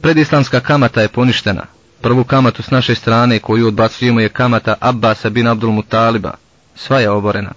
Predislamska 0.00 0.60
kamata 0.60 1.02
je 1.02 1.08
poništena. 1.08 1.62
Prvu 2.00 2.24
kamatu 2.24 2.62
s 2.62 2.70
naše 2.70 2.94
strane 2.94 3.38
koju 3.38 3.66
odbacujemo 3.66 4.20
je 4.20 4.28
kamata 4.28 4.74
Abbasa 4.80 5.30
bin 5.30 5.46
Abdul 5.46 5.72
Mutaliba. 5.72 6.34
Sva 6.76 7.00
je 7.00 7.10
oborena. 7.10 7.50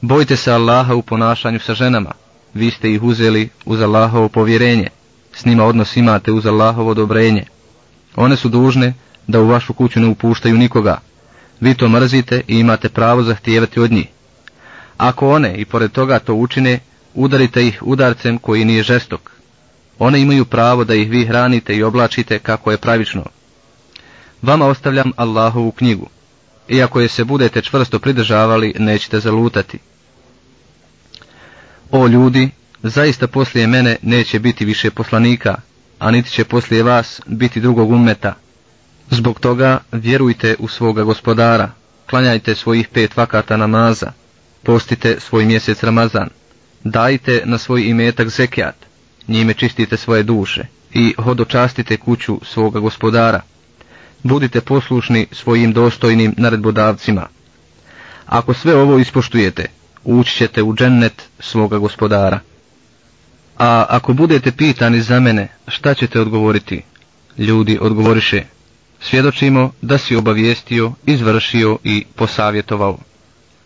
Bojte 0.00 0.36
se 0.36 0.52
Allaha 0.52 0.94
u 0.94 1.02
ponašanju 1.02 1.60
sa 1.60 1.74
ženama. 1.74 2.12
Vi 2.54 2.70
ste 2.70 2.92
ih 2.92 3.02
uzeli 3.02 3.48
uz 3.64 3.80
Allahovo 3.80 4.28
povjerenje. 4.28 4.88
S 5.34 5.44
njima 5.44 5.64
odnos 5.64 5.96
imate 5.96 6.32
uz 6.32 6.46
Allahovo 6.46 6.90
odobrenje. 6.90 7.44
One 8.16 8.36
su 8.36 8.48
dužne 8.48 8.94
da 9.26 9.40
u 9.40 9.46
vašu 9.46 9.72
kuću 9.74 10.00
ne 10.00 10.06
upuštaju 10.06 10.58
nikoga. 10.58 10.98
Vi 11.60 11.74
to 11.74 11.88
mrzite 11.88 12.42
i 12.48 12.58
imate 12.58 12.88
pravo 12.88 13.22
zahtijevati 13.22 13.80
od 13.80 13.92
njih. 13.92 14.06
Ako 15.00 15.28
one 15.30 15.54
i 15.56 15.64
pored 15.64 15.92
toga 15.92 16.18
to 16.18 16.34
učine, 16.34 16.78
udarite 17.14 17.66
ih 17.66 17.78
udarcem 17.82 18.38
koji 18.38 18.64
nije 18.64 18.82
žestok. 18.82 19.30
One 19.98 20.20
imaju 20.20 20.44
pravo 20.44 20.84
da 20.84 20.94
ih 20.94 21.10
vi 21.10 21.26
hranite 21.26 21.76
i 21.76 21.82
oblačite 21.82 22.38
kako 22.38 22.70
je 22.70 22.76
pravično. 22.76 23.24
Vama 24.42 24.66
ostavljam 24.66 25.12
Allahovu 25.16 25.70
knjigu. 25.72 26.08
Iako 26.68 27.00
je 27.00 27.08
se 27.08 27.24
budete 27.24 27.62
čvrsto 27.62 27.98
pridržavali, 27.98 28.74
nećete 28.78 29.20
zalutati. 29.20 29.78
O 31.90 32.06
ljudi, 32.06 32.50
zaista 32.82 33.26
poslije 33.26 33.66
mene 33.66 33.96
neće 34.02 34.38
biti 34.38 34.64
više 34.64 34.90
poslanika, 34.90 35.56
a 35.98 36.10
niti 36.10 36.30
će 36.30 36.44
poslije 36.44 36.82
vas 36.82 37.20
biti 37.26 37.60
drugog 37.60 37.90
ummeta. 37.90 38.34
Zbog 39.10 39.40
toga 39.40 39.78
vjerujte 39.92 40.56
u 40.58 40.68
svoga 40.68 41.02
gospodara, 41.02 41.70
klanjajte 42.10 42.54
svojih 42.54 42.88
pet 42.88 43.16
vakata 43.16 43.56
namaza, 43.56 44.12
postite 44.62 45.16
svoj 45.20 45.44
mjesec 45.44 45.82
Ramazan, 45.82 46.28
dajte 46.84 47.42
na 47.44 47.58
svoj 47.58 47.82
imetak 47.82 48.28
zekijat, 48.28 48.74
njime 49.28 49.54
čistite 49.54 49.96
svoje 49.96 50.22
duše 50.22 50.64
i 50.94 51.14
hodočastite 51.18 51.96
kuću 51.96 52.40
svoga 52.44 52.80
gospodara. 52.80 53.40
Budite 54.22 54.60
poslušni 54.60 55.26
svojim 55.32 55.72
dostojnim 55.72 56.34
naredbodavcima. 56.36 57.26
Ako 58.26 58.54
sve 58.54 58.74
ovo 58.74 58.98
ispoštujete, 58.98 59.66
ući 60.04 60.36
ćete 60.36 60.62
u 60.62 60.74
džennet 60.74 61.22
svoga 61.38 61.78
gospodara. 61.78 62.40
A 63.58 63.86
ako 63.88 64.12
budete 64.12 64.52
pitani 64.52 65.00
za 65.00 65.20
mene, 65.20 65.48
šta 65.68 65.94
ćete 65.94 66.20
odgovoriti? 66.20 66.82
Ljudi 67.38 67.78
odgovoriše, 67.80 68.42
svjedočimo 69.00 69.72
da 69.82 69.98
si 69.98 70.16
obavijestio, 70.16 70.92
izvršio 71.06 71.78
i 71.84 72.04
posavjetovao. 72.16 72.98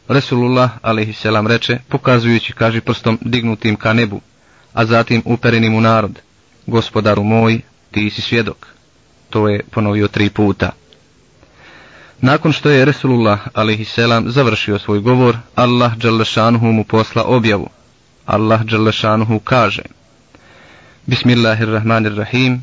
Resulullah 0.09 0.71
a.s. 0.83 1.25
reče, 1.49 1.79
pokazujući 1.89 2.53
kaže, 2.53 2.81
prstom 2.81 3.19
dignutim 3.21 3.77
ka 3.77 3.93
nebu, 3.93 4.21
a 4.75 4.85
zatim 4.85 5.23
uperenim 5.25 5.75
u 5.75 5.81
narod, 5.81 6.21
gospodaru 6.67 7.23
moj, 7.23 7.61
ti 7.91 8.11
si 8.11 8.23
svjedok. 8.23 8.67
To 9.31 9.49
je 9.49 9.63
ponovio 9.71 10.09
tri 10.09 10.31
puta. 10.31 10.71
Nakon 12.21 12.53
što 12.53 12.71
je 12.71 12.85
Resulullah 12.85 13.41
a.s. 13.55 13.99
završio 14.27 14.79
svoj 14.79 15.01
govor, 15.01 15.37
Allah 15.55 15.97
Đalešanuhu 15.97 16.67
mu 16.67 16.85
posla 16.85 17.23
objavu. 17.25 17.69
Allah 18.27 18.63
Đalešanuhu 18.63 19.39
kaže, 19.39 19.83
Bismillahirrahmanirrahim, 21.07 22.63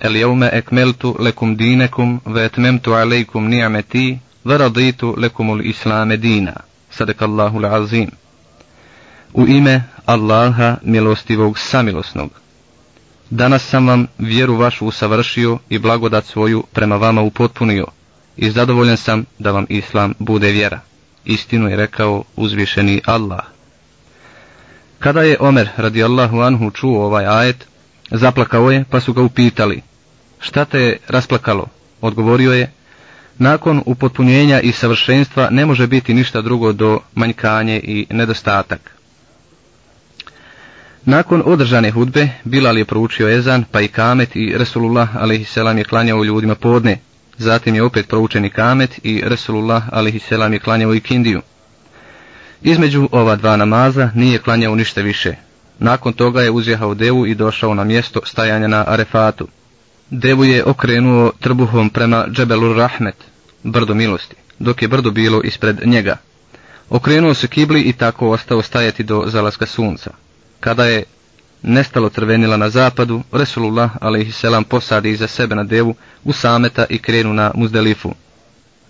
El 0.00 0.16
jevme 0.16 0.50
ekmeltu 0.52 1.16
lekum 1.18 1.56
dinekum, 1.56 2.20
ve 2.26 2.44
etmemtu 2.44 2.92
alejkum 2.92 3.48
ni'ameti, 3.48 4.18
ve 4.44 4.58
raditu 4.58 5.14
lekumul 5.18 5.60
islame 5.66 6.16
dina 6.16 6.67
sadakallahu 6.98 7.64
azim. 7.66 8.10
U 9.34 9.46
ime 9.46 9.82
Allaha 10.06 10.76
milostivog 10.82 11.58
samilosnog. 11.58 12.30
Danas 13.30 13.62
sam 13.62 13.88
vam 13.88 14.06
vjeru 14.18 14.56
vašu 14.56 14.86
usavršio 14.86 15.58
i 15.68 15.78
blagodat 15.78 16.24
svoju 16.24 16.64
prema 16.72 16.96
vama 16.96 17.22
upotpunio 17.22 17.86
i 18.36 18.50
zadovoljan 18.50 18.96
sam 18.96 19.24
da 19.38 19.50
vam 19.50 19.66
Islam 19.68 20.14
bude 20.18 20.50
vjera. 20.50 20.80
Istinu 21.24 21.68
je 21.68 21.76
rekao 21.76 22.24
uzvišeni 22.36 23.00
Allah. 23.06 23.44
Kada 24.98 25.22
je 25.22 25.36
Omer 25.40 25.68
radijallahu 25.76 26.40
anhu 26.40 26.70
čuo 26.70 27.04
ovaj 27.04 27.26
ajet, 27.26 27.66
zaplakao 28.10 28.70
je 28.70 28.84
pa 28.90 29.00
su 29.00 29.12
ga 29.12 29.22
upitali. 29.22 29.82
Šta 30.40 30.64
te 30.64 30.80
je 30.80 30.98
rasplakalo? 31.08 31.66
Odgovorio 32.00 32.52
je, 32.52 32.72
nakon 33.38 33.82
upotpunjenja 33.86 34.60
i 34.60 34.72
savršenstva 34.72 35.48
ne 35.50 35.66
može 35.66 35.86
biti 35.86 36.14
ništa 36.14 36.40
drugo 36.40 36.72
do 36.72 37.00
manjkanje 37.14 37.80
i 37.84 38.06
nedostatak. 38.10 38.98
Nakon 41.04 41.42
održane 41.46 41.90
hudbe, 41.90 42.28
Bilal 42.44 42.78
je 42.78 42.84
proučio 42.84 43.28
ezan, 43.28 43.64
pa 43.72 43.80
i 43.80 43.88
kamet 43.88 44.36
i 44.36 44.54
Resulullah 44.58 45.16
a.s. 45.16 45.56
je 45.56 45.84
klanjao 45.84 46.24
ljudima 46.24 46.54
podne. 46.54 46.98
Zatim 47.38 47.74
je 47.74 47.82
opet 47.82 48.08
proučen 48.08 48.44
i 48.44 48.50
kamet 48.50 49.00
i 49.02 49.22
Resulullah 49.24 49.82
a.s. 49.92 50.30
je 50.52 50.58
klanjao 50.58 50.94
i 50.94 51.00
kindiju. 51.00 51.42
Između 52.62 53.08
ova 53.12 53.36
dva 53.36 53.56
namaza 53.56 54.10
nije 54.14 54.38
klanjao 54.38 54.74
ništa 54.74 55.00
više. 55.00 55.34
Nakon 55.78 56.12
toga 56.12 56.42
je 56.42 56.50
uzjehao 56.50 56.94
devu 56.94 57.26
i 57.26 57.34
došao 57.34 57.74
na 57.74 57.84
mjesto 57.84 58.20
stajanja 58.24 58.68
na 58.68 58.84
Arefatu. 58.86 59.48
Devu 60.10 60.44
je 60.44 60.64
okrenuo 60.64 61.32
trbuhom 61.40 61.90
prema 61.90 62.26
Džebelur 62.30 62.76
Rahmet, 62.76 63.16
brdo 63.62 63.94
milosti, 63.94 64.36
dok 64.58 64.82
je 64.82 64.88
brdo 64.88 65.10
bilo 65.10 65.40
ispred 65.42 65.80
njega. 65.86 66.16
Okrenuo 66.90 67.34
se 67.34 67.48
kibli 67.48 67.80
i 67.80 67.92
tako 67.92 68.30
ostao 68.30 68.62
stajati 68.62 69.02
do 69.02 69.24
zalaska 69.26 69.66
sunca. 69.66 70.10
Kada 70.60 70.84
je 70.84 71.04
nestalo 71.62 72.08
crvenila 72.08 72.56
na 72.56 72.70
zapadu, 72.70 73.22
Resulullah 73.32 73.90
a.s. 74.00 74.44
posadi 74.68 75.10
iza 75.10 75.26
sebe 75.26 75.54
na 75.54 75.64
devu 75.64 75.94
u 76.24 76.32
sameta 76.32 76.84
i 76.90 76.98
krenu 76.98 77.32
na 77.34 77.50
muzdelifu. 77.54 78.14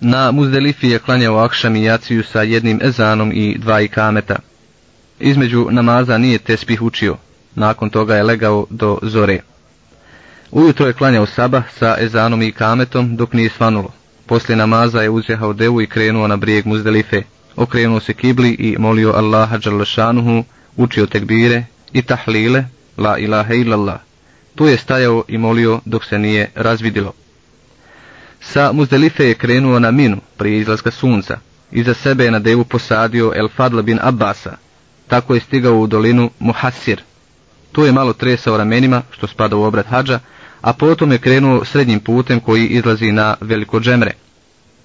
Na 0.01 0.31
muzdelifi 0.33 0.89
je 0.89 0.99
klanjao 0.99 1.39
akšam 1.39 1.77
i 1.77 1.85
jaciju 1.85 2.25
sa 2.25 2.43
jednim 2.43 2.81
ezanom 2.83 3.33
i 3.33 3.59
dva 3.59 3.81
ikameta. 3.81 4.37
Između 5.21 5.67
namaza 5.71 6.19
nije 6.19 6.39
tespih 6.39 6.83
učio, 6.83 7.17
nakon 7.55 7.91
toga 7.91 8.17
je 8.17 8.23
legao 8.23 8.67
do 8.71 8.99
zore. 9.03 9.41
Ujutro 10.51 10.87
je 10.87 10.93
klanjao 10.93 11.27
sabah 11.27 11.65
sa 11.79 11.97
ezanom 12.01 12.43
i 12.43 12.53
kametom 12.53 13.17
dok 13.17 13.33
nije 13.33 13.51
svanulo. 13.51 13.93
Poslije 14.27 14.57
namaza 14.57 15.03
je 15.03 15.11
uzjehao 15.11 15.53
devu 15.53 15.83
i 15.83 15.87
krenuo 15.87 16.27
na 16.27 16.37
brijeg 16.37 16.67
muzdelife. 16.67 17.23
Okrenuo 17.57 18.01
se 18.01 18.15
kibli 18.15 18.51
i 18.51 18.77
molio 18.79 19.13
Allaha 19.13 19.59
džalašanuhu, 19.59 20.45
učio 20.77 21.07
tekbire 21.07 21.65
i 21.93 22.03
tahlile, 22.03 22.65
la 22.97 23.19
ilaha 23.19 23.55
illallah. 23.55 24.01
Tu 24.55 24.67
je 24.67 24.77
stajao 24.77 25.25
i 25.29 25.39
molio 25.39 25.81
dok 25.85 26.05
se 26.05 26.19
nije 26.19 26.51
razvidilo. 26.55 27.13
Sa 28.41 28.73
muzdelife 28.73 29.25
je 29.25 29.35
krenuo 29.35 29.79
na 29.79 29.91
minu 29.91 30.17
prije 30.37 30.59
izlaska 30.59 30.91
sunca. 30.91 31.39
Iza 31.73 31.95
sebe 31.95 32.25
je 32.25 32.31
na 32.31 32.39
devu 32.39 32.65
posadio 32.65 33.33
El 33.37 33.49
Fadl 33.49 33.83
bin 33.83 33.99
Abbasa. 34.03 34.57
Tako 35.09 35.35
je 35.35 35.41
stigao 35.41 35.79
u 35.79 35.87
dolinu 35.87 36.31
Muhasir. 36.39 37.03
Tu 37.73 37.85
je 37.85 37.93
malo 37.93 38.13
tresao 38.13 38.57
ramenima, 38.57 39.03
što 39.11 39.27
spada 39.27 39.57
u 39.57 39.63
obrat 39.63 39.87
hađa, 39.87 40.21
a 40.61 40.73
potom 40.73 41.13
je 41.13 41.19
krenuo 41.19 41.65
srednjim 41.65 42.01
putem 42.01 42.41
koji 42.41 42.67
izlazi 42.67 43.13
na 43.13 43.37
veliko 43.41 43.81
džemre. 43.81 44.13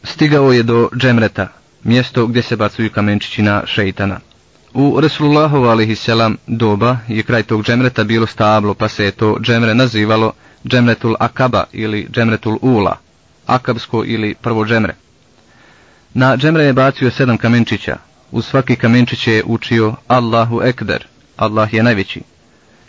Stigao 0.04 0.52
je 0.52 0.64
do 0.64 0.90
džemreta, 0.98 1.48
mjesto 1.84 2.28
gdje 2.28 2.42
se 2.42 2.56
bacuju 2.56 2.90
kamenčići 2.90 3.42
na 3.42 3.62
šeitana. 3.66 4.20
U 4.74 5.00
Resulullahov 5.02 5.70
a.s. 5.70 6.10
doba 6.48 6.98
je 7.08 7.24
kraj 7.24 7.44
tog 7.44 7.64
džemreta 7.64 8.04
bilo 8.04 8.28
stablo, 8.28 8.74
pa 8.74 8.88
se 8.90 9.06
je 9.06 9.12
to 9.12 9.38
džemre 9.42 9.76
nazivalo 9.76 10.32
džemretul 10.68 11.16
akaba 11.20 11.64
ili 11.72 12.08
džemretul 12.12 12.58
ula, 12.62 12.98
akabsko 13.46 14.04
ili 14.06 14.36
prvo 14.42 14.66
džemre. 14.66 14.94
Na 16.14 16.38
džemre 16.38 16.64
je 16.64 16.74
bacio 16.74 17.12
sedam 17.12 17.38
kamenčića, 17.38 17.98
u 18.32 18.42
svaki 18.42 18.76
kamenčić 18.76 19.28
je 19.28 19.44
učio 19.46 19.96
Allahu 20.08 20.62
ekder, 20.64 21.08
Allah 21.38 21.74
je 21.74 21.84
najveći. 21.84 22.22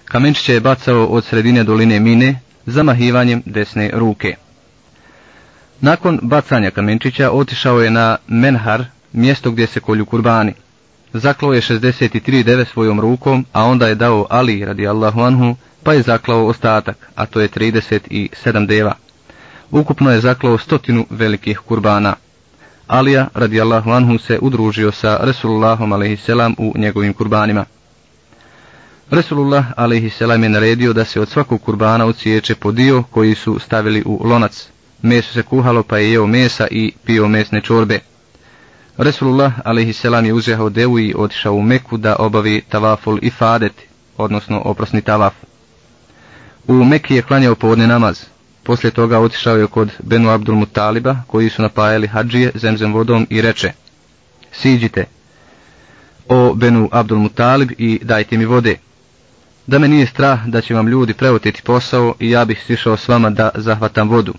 Kamenčiće 0.05 0.55
je 0.55 0.61
bacao 0.61 1.07
od 1.07 1.25
sredine 1.25 1.65
doline 1.65 2.01
mine, 2.01 2.41
zamahivanjem 2.67 3.43
desne 3.47 3.91
ruke. 3.95 4.37
Nakon 5.81 6.19
bacanja 6.23 6.71
kamenčića 6.71 7.31
otišao 7.31 7.81
je 7.81 7.91
na 7.91 8.17
Menhar, 8.29 8.85
mjesto 9.13 9.51
gdje 9.51 9.67
se 9.67 9.81
kolju 9.81 10.07
kurbani. 10.07 10.53
Zaklao 11.13 11.53
je 11.53 11.61
63 11.61 12.43
deve 12.43 12.65
svojom 12.65 13.01
rukom, 13.01 13.47
a 13.53 13.65
onda 13.65 13.89
je 13.89 13.95
dao 13.95 14.27
Ali 14.31 14.65
radi 14.65 14.87
Allahu 14.87 15.21
anhu, 15.21 15.57
pa 15.83 15.93
je 15.93 16.03
zaklao 16.03 16.47
ostatak, 16.47 16.97
a 17.15 17.27
to 17.27 17.41
je 17.41 17.49
37 17.49 18.67
deva. 18.67 18.95
Ukupno 19.71 20.11
je 20.11 20.21
zaklao 20.21 20.59
stotinu 20.59 21.07
velikih 21.11 21.59
kurbana. 21.59 22.15
Alija 22.87 23.29
radi 23.35 23.61
Allahu 23.61 23.91
anhu 23.91 24.19
se 24.19 24.39
udružio 24.43 24.93
sa 24.93 25.19
Resulullahom 25.23 25.93
a.s. 25.93 26.29
u 26.59 26.73
njegovim 26.77 27.13
kurbanima. 27.13 27.65
Resulullah 29.11 29.65
a.s. 29.77 30.21
je 30.21 30.49
naredio 30.49 30.93
da 30.93 31.05
se 31.05 31.21
od 31.21 31.29
svakog 31.29 31.63
kurbana 31.63 32.07
uciječe 32.07 32.55
po 32.55 32.73
dio 32.73 33.03
koji 33.11 33.35
su 33.35 33.59
stavili 33.59 34.03
u 34.07 34.21
lonac. 34.25 34.69
Meso 35.03 35.33
se 35.33 35.43
kuhalo 35.43 35.83
pa 35.83 35.99
je 35.99 36.11
jeo 36.11 36.27
mesa 36.27 36.67
i 36.71 36.93
pio 37.05 37.29
mesne 37.29 37.61
čorbe. 37.61 38.01
Resulullah 38.97 39.53
a.s. 39.65 40.05
je 40.05 40.33
uzjehao 40.33 40.71
devu 40.71 40.99
i 40.99 41.15
otišao 41.17 41.55
u 41.55 41.63
Meku 41.63 41.97
da 41.97 42.17
obavi 42.19 42.63
tavaful 42.69 43.19
i 43.23 43.31
fadet, 43.31 43.73
odnosno 44.17 44.63
oprosni 44.65 45.03
tavaf. 45.03 45.35
U 46.67 46.85
Meki 46.85 47.15
je 47.15 47.23
klanjao 47.23 47.55
povodne 47.55 47.87
namaz. 47.87 48.21
Poslije 48.63 48.91
toga 48.91 49.19
otišao 49.19 49.57
je 49.57 49.67
kod 49.67 49.91
Benu 50.03 50.31
Abdul 50.31 50.55
Mutaliba, 50.57 51.17
koji 51.27 51.51
su 51.51 51.63
napajali 51.63 52.07
hađije 52.07 52.53
zemzem 52.55 52.93
vodom 52.93 53.27
i 53.31 53.41
reče 53.41 53.73
Siđite, 54.53 55.05
o 56.29 56.55
Benu 56.55 56.89
Abdul 56.93 57.19
Mutalib 57.19 57.71
i 57.79 58.01
dajte 58.03 58.37
mi 58.39 58.45
vode 58.45 58.77
da 59.67 59.79
me 59.79 59.89
nije 59.89 60.07
strah 60.07 60.47
da 60.47 60.61
će 60.61 60.75
vam 60.75 60.89
ljudi 60.89 61.15
preoteti 61.15 61.63
posao 61.63 62.15
i 62.21 62.31
ja 62.31 62.45
bih 62.45 62.63
sišao 62.67 62.97
s 62.97 63.09
vama 63.09 63.31
da 63.31 63.51
zahvatam 63.55 64.09
vodu. 64.09 64.35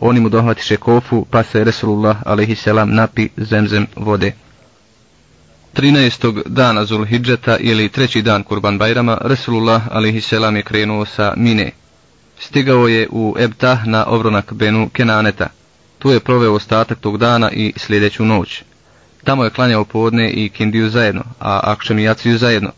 Oni 0.00 0.20
mu 0.20 0.28
dohvatiše 0.28 0.76
kofu, 0.76 1.26
pa 1.30 1.42
se 1.42 1.64
Resulullah 1.64 2.16
a.s. 2.24 2.66
napi 2.86 3.28
zemzem 3.36 3.86
vode. 3.96 4.32
13. 5.74 6.42
dana 6.46 6.84
Zulhidžeta 6.84 7.56
ili 7.56 7.88
treći 7.88 8.22
dan 8.22 8.42
Kurban 8.42 8.78
Bajrama, 8.78 9.18
Resulullah 9.20 9.82
a.s. 9.90 10.32
je 10.32 10.62
krenuo 10.62 11.04
sa 11.04 11.34
Mine. 11.36 11.70
Stigao 12.38 12.88
je 12.88 13.08
u 13.10 13.36
Ebtah 13.38 13.86
na 13.86 14.06
obronak 14.06 14.52
Benu 14.52 14.88
Kenaneta. 14.88 15.48
Tu 15.98 16.10
je 16.10 16.20
proveo 16.20 16.52
ostatak 16.52 16.98
tog 16.98 17.18
dana 17.18 17.50
i 17.50 17.72
sljedeću 17.76 18.24
noć. 18.24 18.62
Tamo 19.24 19.44
je 19.44 19.50
klanjao 19.50 19.84
podne 19.84 20.30
i 20.30 20.48
Kindiju 20.48 20.90
zajedno, 20.90 21.22
a 21.40 21.60
Akšemijaciju 21.64 22.38
zajedno. 22.38 22.70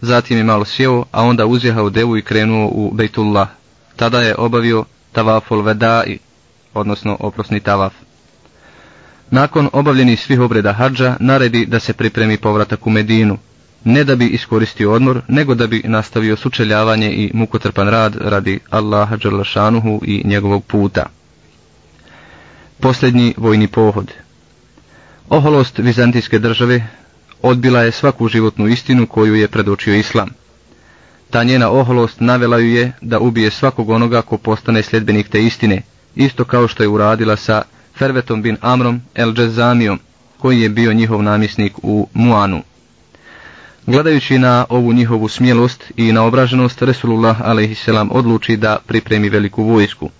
Zatim 0.00 0.38
je 0.38 0.44
malo 0.44 0.64
sjeo, 0.64 1.04
a 1.12 1.22
onda 1.22 1.46
uzjehao 1.46 1.90
devu 1.90 2.16
i 2.16 2.22
krenuo 2.22 2.68
u 2.72 2.90
Bejtullah. 2.94 3.48
Tada 3.96 4.20
je 4.20 4.34
obavio 4.38 4.84
tavaful 5.12 5.62
vedai, 5.62 6.18
odnosno 6.74 7.16
oprosni 7.20 7.60
tavaf. 7.60 7.92
Nakon 9.30 9.68
obavljenih 9.72 10.20
svih 10.20 10.40
obreda 10.40 10.72
hađa, 10.72 11.16
naredi 11.20 11.66
da 11.66 11.80
se 11.80 11.92
pripremi 11.92 12.36
povratak 12.36 12.86
u 12.86 12.90
Medinu, 12.90 13.38
ne 13.84 14.04
da 14.04 14.16
bi 14.16 14.26
iskoristio 14.26 14.92
odmor, 14.92 15.20
nego 15.28 15.54
da 15.54 15.66
bi 15.66 15.82
nastavio 15.84 16.36
sučeljavanje 16.36 17.10
i 17.12 17.30
mukotrpan 17.34 17.88
rad 17.88 18.16
radi 18.20 18.60
Allaha 18.70 19.16
Đerlašanuhu 19.16 20.00
i 20.04 20.22
njegovog 20.24 20.64
puta. 20.64 21.06
Posljednji 22.80 23.34
vojni 23.36 23.66
pohod 23.66 24.12
Oholost 25.28 25.78
vizantijske 25.78 26.38
države 26.38 26.86
odbila 27.42 27.80
je 27.82 27.92
svaku 27.92 28.28
životnu 28.28 28.68
istinu 28.68 29.06
koju 29.06 29.34
je 29.34 29.48
predočio 29.48 29.94
islam. 29.94 30.28
Ta 31.30 31.44
njena 31.44 31.70
oholost 31.70 32.20
navela 32.20 32.58
ju 32.58 32.68
je 32.74 32.92
da 33.00 33.18
ubije 33.18 33.50
svakog 33.50 33.90
onoga 33.90 34.22
ko 34.22 34.38
postane 34.38 34.82
sljedbenik 34.82 35.28
te 35.28 35.42
istine, 35.44 35.82
isto 36.16 36.44
kao 36.44 36.68
što 36.68 36.82
je 36.82 36.88
uradila 36.88 37.36
sa 37.36 37.62
Fervetom 37.98 38.42
bin 38.42 38.56
Amrom 38.60 39.00
el 39.14 39.32
Džezamijom, 39.34 40.00
koji 40.38 40.60
je 40.60 40.68
bio 40.68 40.92
njihov 40.92 41.22
namisnik 41.22 41.72
u 41.82 42.08
Muanu. 42.14 42.62
Gledajući 43.86 44.38
na 44.38 44.66
ovu 44.68 44.92
njihovu 44.92 45.28
smjelost 45.28 45.92
i 45.96 46.12
na 46.12 46.22
obraženost, 46.24 46.82
Resulullah 46.82 47.40
a.s. 47.40 47.88
odluči 48.10 48.56
da 48.56 48.78
pripremi 48.86 49.28
veliku 49.28 49.62
vojsku. 49.62 50.10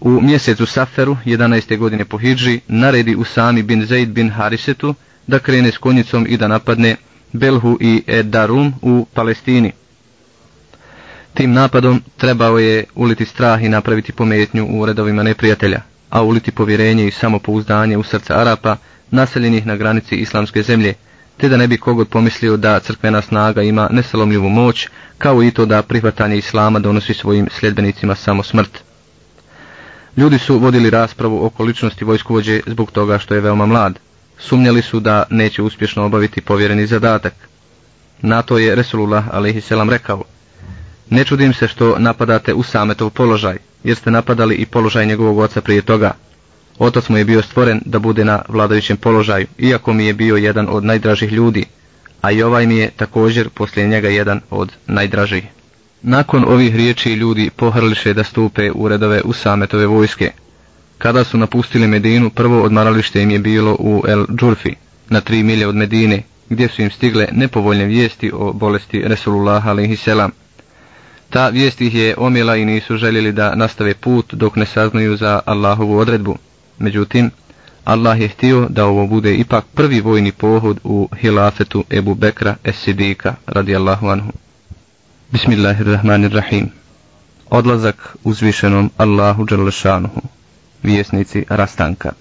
U 0.00 0.20
mjesecu 0.20 0.66
Saferu, 0.66 1.16
11. 1.24 1.78
godine 1.78 2.04
po 2.04 2.18
Hidži, 2.18 2.60
naredi 2.68 3.16
Usami 3.16 3.62
bin 3.62 3.86
Zaid 3.86 4.08
bin 4.08 4.30
Harisetu, 4.30 4.94
da 5.26 5.38
krene 5.38 5.72
s 5.72 5.78
konjicom 5.78 6.26
i 6.28 6.36
da 6.36 6.48
napadne 6.48 6.96
Belhu 7.32 7.78
i 7.80 8.02
Edarum 8.06 8.74
u 8.82 9.06
Palestini. 9.14 9.72
Tim 11.34 11.52
napadom 11.52 12.02
trebao 12.16 12.58
je 12.58 12.84
uliti 12.94 13.24
strah 13.24 13.62
i 13.62 13.68
napraviti 13.68 14.12
pometnju 14.12 14.66
u 14.70 14.86
redovima 14.86 15.22
neprijatelja, 15.22 15.80
a 16.10 16.22
uliti 16.22 16.50
povjerenje 16.50 17.06
i 17.06 17.10
samopouzdanje 17.10 17.96
u 17.96 18.02
srca 18.02 18.34
Arapa, 18.40 18.76
naseljenih 19.10 19.66
na 19.66 19.76
granici 19.76 20.16
islamske 20.16 20.62
zemlje, 20.62 20.94
te 21.36 21.48
da 21.48 21.56
ne 21.56 21.68
bi 21.68 21.78
kogod 21.78 22.08
pomislio 22.08 22.56
da 22.56 22.80
crkvena 22.80 23.22
snaga 23.22 23.62
ima 23.62 23.88
nesalomljivu 23.92 24.48
moć, 24.48 24.88
kao 25.18 25.42
i 25.42 25.50
to 25.50 25.66
da 25.66 25.82
prihvatanje 25.82 26.36
islama 26.36 26.78
donosi 26.78 27.14
svojim 27.14 27.48
sljedbenicima 27.50 28.14
samo 28.14 28.42
smrt. 28.42 28.78
Ljudi 30.16 30.38
su 30.38 30.58
vodili 30.58 30.90
raspravu 30.90 31.50
o 31.58 31.64
ličnosti 31.64 32.04
vojskovođe 32.04 32.60
zbog 32.66 32.90
toga 32.90 33.18
što 33.18 33.34
je 33.34 33.40
veoma 33.40 33.66
mlad 33.66 33.98
sumnjali 34.38 34.82
su 34.82 35.00
da 35.00 35.24
neće 35.30 35.62
uspješno 35.62 36.04
obaviti 36.04 36.40
povjereni 36.40 36.86
zadatak. 36.86 37.34
Na 38.22 38.42
to 38.42 38.58
je 38.58 38.74
Resulullah 38.74 39.24
a.s. 39.32 39.70
rekao, 39.90 40.22
ne 41.10 41.24
čudim 41.24 41.54
se 41.54 41.68
što 41.68 41.98
napadate 41.98 42.54
u 42.54 42.62
sametov 42.62 43.10
položaj, 43.10 43.56
jer 43.84 43.96
ste 43.96 44.10
napadali 44.10 44.54
i 44.54 44.66
položaj 44.66 45.06
njegovog 45.06 45.38
oca 45.38 45.60
prije 45.60 45.82
toga. 45.82 46.12
Otac 46.78 47.08
mu 47.08 47.18
je 47.18 47.24
bio 47.24 47.42
stvoren 47.42 47.80
da 47.84 47.98
bude 47.98 48.24
na 48.24 48.42
vladajućem 48.48 48.96
položaju, 48.96 49.46
iako 49.58 49.92
mi 49.92 50.06
je 50.06 50.14
bio 50.14 50.36
jedan 50.36 50.66
od 50.70 50.84
najdražih 50.84 51.32
ljudi, 51.32 51.64
a 52.20 52.32
i 52.32 52.42
ovaj 52.42 52.66
mi 52.66 52.76
je 52.76 52.90
također 52.96 53.48
poslije 53.48 53.88
njega 53.88 54.08
jedan 54.08 54.40
od 54.50 54.72
najdražih. 54.86 55.44
Nakon 56.02 56.44
ovih 56.44 56.76
riječi 56.76 57.12
ljudi 57.12 57.50
pohrliše 57.56 58.14
da 58.14 58.24
stupe 58.24 58.70
u 58.70 58.88
redove 58.88 59.22
u 59.24 59.32
sametove 59.32 59.86
vojske, 59.86 60.30
Kada 60.98 61.24
su 61.24 61.38
napustili 61.38 61.86
Medinu, 61.86 62.30
prvo 62.30 62.62
odmaralište 62.62 63.22
im 63.22 63.30
je 63.30 63.38
bilo 63.38 63.76
u 63.78 64.04
El 64.08 64.26
Džurfi, 64.36 64.74
na 65.08 65.20
tri 65.20 65.42
milje 65.42 65.66
od 65.66 65.74
Medine, 65.74 66.22
gdje 66.50 66.68
su 66.68 66.82
im 66.82 66.90
stigle 66.90 67.28
nepovoljne 67.32 67.84
vijesti 67.84 68.30
o 68.34 68.52
bolesti 68.52 69.02
Resulullah 69.06 69.66
a.s. 69.66 70.08
Ta 71.30 71.48
vijest 71.48 71.80
ih 71.80 71.94
je 71.94 72.14
omjela 72.18 72.56
i 72.56 72.64
nisu 72.64 72.96
željeli 72.96 73.32
da 73.32 73.54
nastave 73.54 73.94
put 73.94 74.34
dok 74.34 74.56
ne 74.56 74.66
saznaju 74.66 75.16
za 75.16 75.40
Allahovu 75.46 75.98
odredbu. 75.98 76.36
Međutim, 76.78 77.30
Allah 77.84 78.20
je 78.20 78.28
htio 78.28 78.66
da 78.70 78.86
ovo 78.86 79.06
bude 79.06 79.34
ipak 79.34 79.64
prvi 79.74 80.00
vojni 80.00 80.32
pohod 80.32 80.80
u 80.84 81.08
hilafetu 81.20 81.84
Ebu 81.90 82.14
Bekra 82.14 82.56
Esidika 82.64 83.34
radijallahu 83.46 84.08
anhu. 84.08 84.32
Bismillahirrahmanirrahim. 85.30 86.70
Odlazak 87.50 88.16
uzvišenom 88.24 88.90
Allahu 88.96 89.44
Đalešanuhu. 89.44 90.20
Vjesnici 90.82 91.44
Rastanka. 91.48 92.12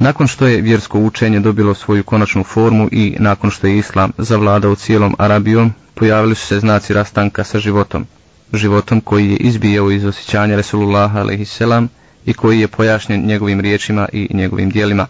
Nakon 0.00 0.26
što 0.26 0.46
je 0.46 0.60
vjersko 0.60 0.98
učenje 0.98 1.40
dobilo 1.40 1.74
svoju 1.74 2.04
konačnu 2.04 2.44
formu 2.44 2.88
i 2.92 3.16
nakon 3.18 3.50
što 3.50 3.66
je 3.66 3.78
Islam 3.78 4.12
zavladao 4.18 4.74
cijelom 4.74 5.14
Arabijom, 5.18 5.72
pojavili 5.94 6.34
su 6.34 6.46
se 6.46 6.60
znaci 6.60 6.94
rastanka 6.94 7.44
sa 7.44 7.58
životom. 7.58 8.06
Životom 8.52 9.00
koji 9.00 9.30
je 9.30 9.36
izbijao 9.36 9.90
iz 9.90 10.04
osjećanja 10.04 10.56
Resulullah 10.56 11.16
a.s. 11.16 11.60
i 12.26 12.32
koji 12.32 12.60
je 12.60 12.68
pojašnjen 12.68 13.26
njegovim 13.26 13.60
riječima 13.60 14.08
i 14.12 14.28
njegovim 14.30 14.70
dijelima. 14.70 15.06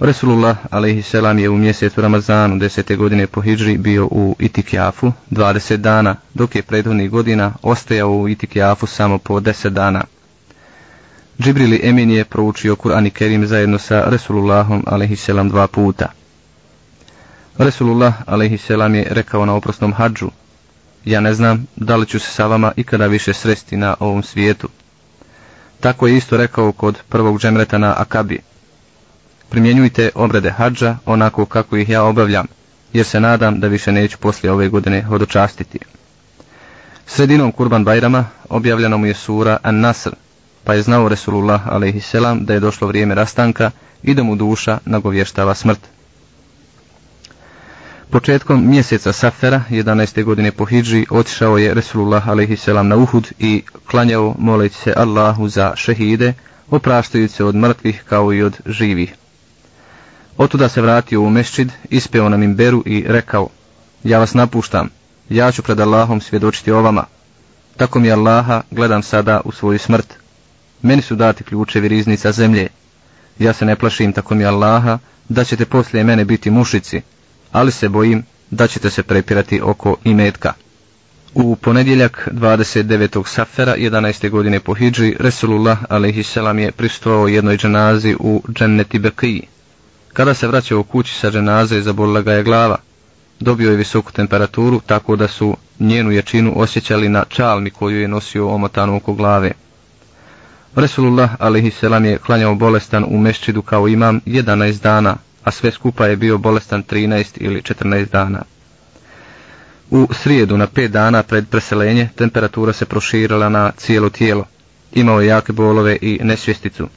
Resulullah 0.00 0.56
a.s. 0.70 1.14
je 1.38 1.48
u 1.48 1.56
mjesecu 1.56 2.00
Ramazanu 2.00 2.58
desete 2.58 2.96
godine 2.96 3.26
po 3.26 3.40
Hidži 3.40 3.78
bio 3.78 4.06
u 4.06 4.36
Itikjafu 4.38 5.12
20 5.30 5.76
dana, 5.76 6.16
dok 6.34 6.54
je 6.54 6.62
prethodnih 6.62 7.10
godina 7.10 7.52
ostajao 7.62 8.10
u 8.10 8.28
Itikjafu 8.28 8.86
samo 8.86 9.18
po 9.18 9.40
10 9.40 9.68
dana. 9.68 10.04
Džibrili 11.40 11.80
Emin 11.82 12.10
je 12.10 12.24
proučio 12.24 12.76
Kur'an 12.76 13.06
i 13.06 13.10
Kerim 13.10 13.46
zajedno 13.46 13.78
sa 13.78 14.04
Resulullahom 14.06 14.84
a.s. 14.86 15.28
dva 15.44 15.66
puta. 15.66 16.12
Resulullah 17.58 18.14
a.s. 18.26 18.70
je 18.70 19.06
rekao 19.10 19.46
na 19.46 19.54
oprosnom 19.54 19.92
hađu, 19.92 20.30
ja 21.04 21.20
ne 21.20 21.34
znam 21.34 21.66
da 21.76 21.96
li 21.96 22.06
ću 22.06 22.18
se 22.18 22.30
sa 22.30 22.46
vama 22.46 22.72
ikada 22.76 23.06
više 23.06 23.32
sresti 23.32 23.76
na 23.76 23.94
ovom 24.00 24.22
svijetu. 24.22 24.68
Tako 25.80 26.06
je 26.06 26.16
isto 26.16 26.36
rekao 26.36 26.72
kod 26.72 26.98
prvog 27.08 27.40
džemreta 27.40 27.78
na 27.78 27.94
Akabi. 27.98 28.38
Primjenjujte 29.48 30.10
obrede 30.14 30.50
hađa 30.50 30.96
onako 31.06 31.46
kako 31.46 31.76
ih 31.76 31.88
ja 31.88 32.02
obavljam, 32.02 32.46
jer 32.92 33.06
se 33.06 33.20
nadam 33.20 33.60
da 33.60 33.68
više 33.68 33.92
neću 33.92 34.18
poslije 34.18 34.52
ove 34.52 34.68
godine 34.68 35.02
hodočastiti. 35.02 35.78
Sredinom 37.06 37.52
Kurban 37.52 37.84
Bajrama 37.84 38.24
objavljena 38.48 38.96
mu 38.96 39.06
je 39.06 39.14
sura 39.14 39.58
An-Nasr, 39.62 40.12
pa 40.64 40.74
je 40.74 40.82
znao 40.82 41.08
Resulullah 41.08 41.68
a.s. 41.68 42.14
da 42.40 42.54
je 42.54 42.60
došlo 42.60 42.88
vrijeme 42.88 43.14
rastanka 43.14 43.70
i 44.02 44.14
da 44.14 44.22
mu 44.22 44.36
duša 44.36 44.78
nagovještava 44.84 45.54
smrt. 45.54 45.80
Početkom 48.10 48.68
mjeseca 48.70 49.12
Safera, 49.12 49.62
11. 49.70 50.24
godine 50.24 50.52
po 50.52 50.64
Hidži, 50.64 51.06
otišao 51.10 51.58
je 51.58 51.74
Resulullah 51.74 52.28
a.s. 52.28 52.66
na 52.66 52.96
Uhud 52.96 53.32
i 53.38 53.62
klanjao 53.86 54.34
moleći 54.38 54.74
se 54.74 54.94
Allahu 54.96 55.48
za 55.48 55.72
šehide, 55.76 56.34
opraštajući 56.70 57.34
se 57.34 57.44
od 57.44 57.54
mrtvih 57.54 58.02
kao 58.08 58.32
i 58.32 58.42
od 58.42 58.60
živih. 58.66 59.14
Otuda 60.38 60.68
se 60.68 60.82
vratio 60.82 61.20
u 61.20 61.30
mešćid, 61.30 61.72
ispeo 61.90 62.28
nam 62.28 62.42
imberu 62.42 62.82
i 62.86 63.04
rekao, 63.08 63.48
ja 64.04 64.18
vas 64.18 64.34
napuštam, 64.34 64.90
ja 65.28 65.52
ću 65.52 65.62
pred 65.62 65.80
Allahom 65.80 66.20
svjedočiti 66.20 66.72
o 66.72 66.82
vama. 66.82 67.04
Tako 67.76 67.98
mi 67.98 68.12
Allaha 68.12 68.62
gledam 68.70 69.02
sada 69.02 69.40
u 69.44 69.52
svoju 69.52 69.78
smrt. 69.78 70.14
Meni 70.82 71.02
su 71.02 71.14
dati 71.16 71.44
ključevi 71.44 71.88
riznica 71.88 72.32
zemlje. 72.32 72.68
Ja 73.38 73.52
se 73.52 73.64
ne 73.64 73.76
plašim 73.76 74.12
tako 74.12 74.34
mi 74.34 74.44
Allaha 74.44 74.98
da 75.28 75.44
ćete 75.44 75.64
poslije 75.64 76.04
mene 76.04 76.24
biti 76.24 76.50
mušici, 76.50 77.00
ali 77.52 77.72
se 77.72 77.88
bojim 77.88 78.24
da 78.50 78.66
ćete 78.66 78.90
se 78.90 79.02
prepirati 79.02 79.60
oko 79.60 79.96
imetka. 80.04 80.52
U 81.34 81.56
ponedjeljak 81.56 82.28
29. 82.32 83.26
safera 83.26 83.76
11. 83.76 84.30
godine 84.30 84.60
po 84.60 84.74
Hidži, 84.74 85.16
Resulullah 85.18 85.78
a.s. 85.88 86.36
je 86.36 86.72
pristovao 86.72 87.28
jednoj 87.28 87.56
dženazi 87.56 88.16
u 88.20 88.42
dženneti 88.52 88.98
Bekiji. 88.98 89.42
Kada 90.12 90.34
se 90.34 90.48
vraćao 90.48 90.80
u 90.80 90.82
kući 90.84 91.14
sa 91.14 91.30
dženaze, 91.30 91.80
zabolila 91.80 92.22
ga 92.22 92.32
je 92.32 92.42
glava. 92.42 92.76
Dobio 93.40 93.70
je 93.70 93.76
visoku 93.76 94.12
temperaturu, 94.12 94.80
tako 94.86 95.16
da 95.16 95.28
su 95.28 95.56
njenu 95.78 96.10
jačinu 96.10 96.52
osjećali 96.56 97.08
na 97.08 97.24
čalmi 97.28 97.70
koju 97.70 98.00
je 98.00 98.08
nosio 98.08 98.48
omotanu 98.48 98.96
oko 98.96 99.14
glave. 99.14 99.52
Resulullah 100.78 101.30
a.s. 101.40 101.82
je 102.04 102.18
klanjao 102.18 102.54
bolestan 102.54 103.04
u 103.08 103.18
mešćidu 103.18 103.62
kao 103.62 103.88
imam 103.88 104.20
11 104.26 104.82
dana, 104.82 105.16
a 105.44 105.50
sve 105.50 105.70
skupa 105.72 106.06
je 106.06 106.16
bio 106.16 106.38
bolestan 106.38 106.84
13 106.84 107.24
ili 107.36 107.62
14 107.62 108.10
dana. 108.12 108.42
U 109.90 110.08
srijedu 110.12 110.56
na 110.56 110.66
5 110.66 110.88
dana 110.88 111.22
pred 111.22 111.48
preselenje 111.48 112.08
temperatura 112.16 112.72
se 112.72 112.84
proširila 112.86 113.48
na 113.48 113.70
cijelo 113.76 114.10
tijelo. 114.10 114.44
Imao 114.92 115.20
je 115.20 115.26
jake 115.26 115.52
bolove 115.52 115.98
i 116.00 116.18
nesvjesticu. 116.22 116.88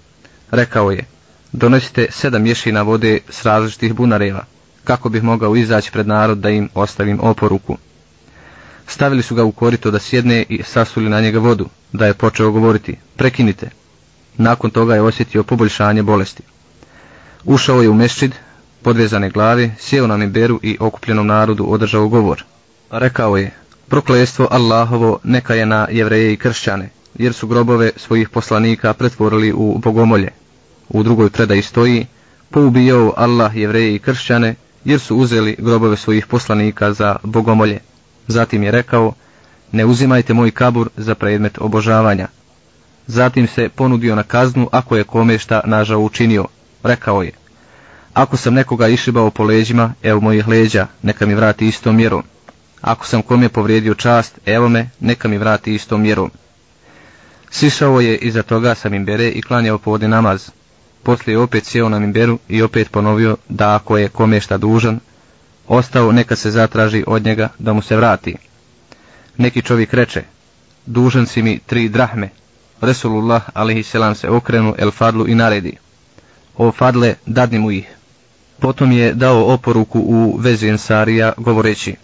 Rekao 0.52 0.92
je, 0.92 1.06
donosite 1.52 2.08
sedam 2.10 2.46
ješina 2.46 2.82
vode 2.82 3.20
s 3.30 3.46
različitih 3.46 3.94
bunareva, 3.94 4.46
kako 4.84 5.10
bih 5.10 5.24
mogao 5.24 5.56
izaći 5.56 5.92
pred 5.92 6.08
narod 6.08 6.38
da 6.38 6.50
im 6.50 6.70
ostavim 6.74 7.20
oporuku. 7.22 7.78
Stavili 8.92 9.24
su 9.24 9.36
ga 9.36 9.44
u 9.44 9.52
korito 9.52 9.92
da 9.92 10.00
sjedne 10.00 10.46
i 10.50 10.64
sasuli 10.64 11.10
na 11.10 11.22
njega 11.22 11.40
vodu, 11.40 11.70
da 11.94 12.06
je 12.06 12.14
počeo 12.14 12.52
govoriti, 12.52 12.96
prekinite. 13.16 13.70
Nakon 14.38 14.72
toga 14.72 14.96
je 14.96 15.02
osjetio 15.02 15.44
poboljšanje 15.44 16.04
bolesti. 16.04 16.44
Ušao 17.46 17.82
je 17.82 17.90
u 17.90 17.94
mešćid, 17.94 18.36
podvezane 18.82 19.30
glave, 19.30 19.72
sjeo 19.80 20.08
na 20.08 20.18
miberu 20.18 20.60
i 20.64 20.78
okupljenom 20.80 21.28
narodu 21.28 21.66
održao 21.70 22.08
govor. 22.08 22.44
Rekao 22.90 23.38
je, 23.38 23.52
proklestvo 23.88 24.48
Allahovo 24.52 25.20
neka 25.24 25.56
je 25.56 25.66
na 25.66 25.88
jevreje 25.92 26.34
i 26.34 26.38
kršćane, 26.38 26.90
jer 27.16 27.34
su 27.34 27.48
grobove 27.48 27.92
svojih 27.96 28.30
poslanika 28.30 28.94
pretvorili 28.94 29.54
u 29.54 29.78
bogomolje. 29.78 30.30
U 30.90 31.04
drugoj 31.04 31.30
predaji 31.30 31.62
stoji, 31.62 32.06
poubijao 32.50 33.14
Allah 33.18 33.56
jevreje 33.56 33.96
i 33.96 34.00
kršćane, 34.00 34.56
jer 34.86 35.00
su 35.00 35.18
uzeli 35.18 35.56
grobove 35.60 35.98
svojih 35.98 36.28
poslanika 36.28 36.94
za 36.94 37.16
bogomolje. 37.24 37.80
Zatim 38.28 38.64
je 38.64 38.72
rekao, 38.72 39.14
ne 39.72 39.86
uzimajte 39.86 40.34
moj 40.34 40.52
kabur 40.52 40.90
za 40.98 41.16
predmet 41.16 41.58
obožavanja. 41.62 42.28
Zatim 43.08 43.48
se 43.48 43.70
ponudio 43.70 44.16
na 44.16 44.24
kaznu 44.24 44.70
ako 44.72 44.96
je 44.96 45.04
kome 45.04 45.38
šta 45.38 45.62
nažao 45.66 46.00
učinio. 46.00 46.46
Rekao 46.84 47.24
je, 47.24 47.32
ako 48.14 48.38
sam 48.38 48.54
nekoga 48.54 48.88
išibao 48.88 49.30
po 49.30 49.44
leđima, 49.44 49.94
evo 50.04 50.22
mojih 50.22 50.48
leđa, 50.48 50.88
neka 51.04 51.26
mi 51.26 51.36
vrati 51.36 51.68
istom 51.68 51.96
mjerom. 51.96 52.24
Ako 52.82 53.06
sam 53.06 53.22
kome 53.22 53.50
povrijedio 53.50 53.94
čast, 53.94 54.40
evo 54.46 54.70
me, 54.70 54.90
neka 55.00 55.28
mi 55.28 55.38
vrati 55.38 55.74
istom 55.74 56.02
mjerom. 56.02 56.32
Sišao 57.52 58.02
je 58.02 58.18
iza 58.18 58.44
toga 58.44 58.76
sam 58.76 58.92
mimbere 58.92 59.30
i 59.30 59.42
klanjao 59.42 59.78
povode 59.78 60.08
namaz. 60.08 60.50
Poslije 61.04 61.38
opet 61.38 61.66
sjeo 61.66 61.90
na 61.90 62.00
mimberu 62.00 62.40
i 62.48 62.62
opet 62.62 62.92
ponovio 62.92 63.38
da 63.50 63.76
ako 63.76 63.98
je 63.98 64.10
kome 64.10 64.42
šta 64.42 64.58
dužan, 64.58 65.00
ostao 65.72 66.12
neka 66.12 66.36
se 66.36 66.52
zatraži 66.52 67.04
od 67.08 67.26
njega 67.26 67.50
da 67.60 67.74
mu 67.74 67.82
se 67.82 67.96
vrati. 67.96 68.36
Neki 69.38 69.62
čovjek 69.62 69.94
reče, 69.94 70.24
dužan 70.86 71.26
si 71.28 71.42
mi 71.42 71.60
tri 71.60 71.90
drahme. 71.90 72.30
Resulullah 72.82 73.42
alaihisselam 73.54 74.16
se 74.16 74.30
okrenu 74.30 74.76
el 74.78 74.92
fadlu 74.92 75.28
i 75.28 75.36
naredi. 75.36 75.78
O 76.58 76.72
fadle, 76.72 77.16
dadni 77.26 77.60
mu 77.60 77.72
ih. 77.72 77.88
Potom 78.60 78.92
je 78.92 79.14
dao 79.14 79.46
oporuku 79.54 80.00
u 80.00 80.38
vezi 80.40 80.68
ensarija 80.68 81.34
govoreći, 81.38 81.96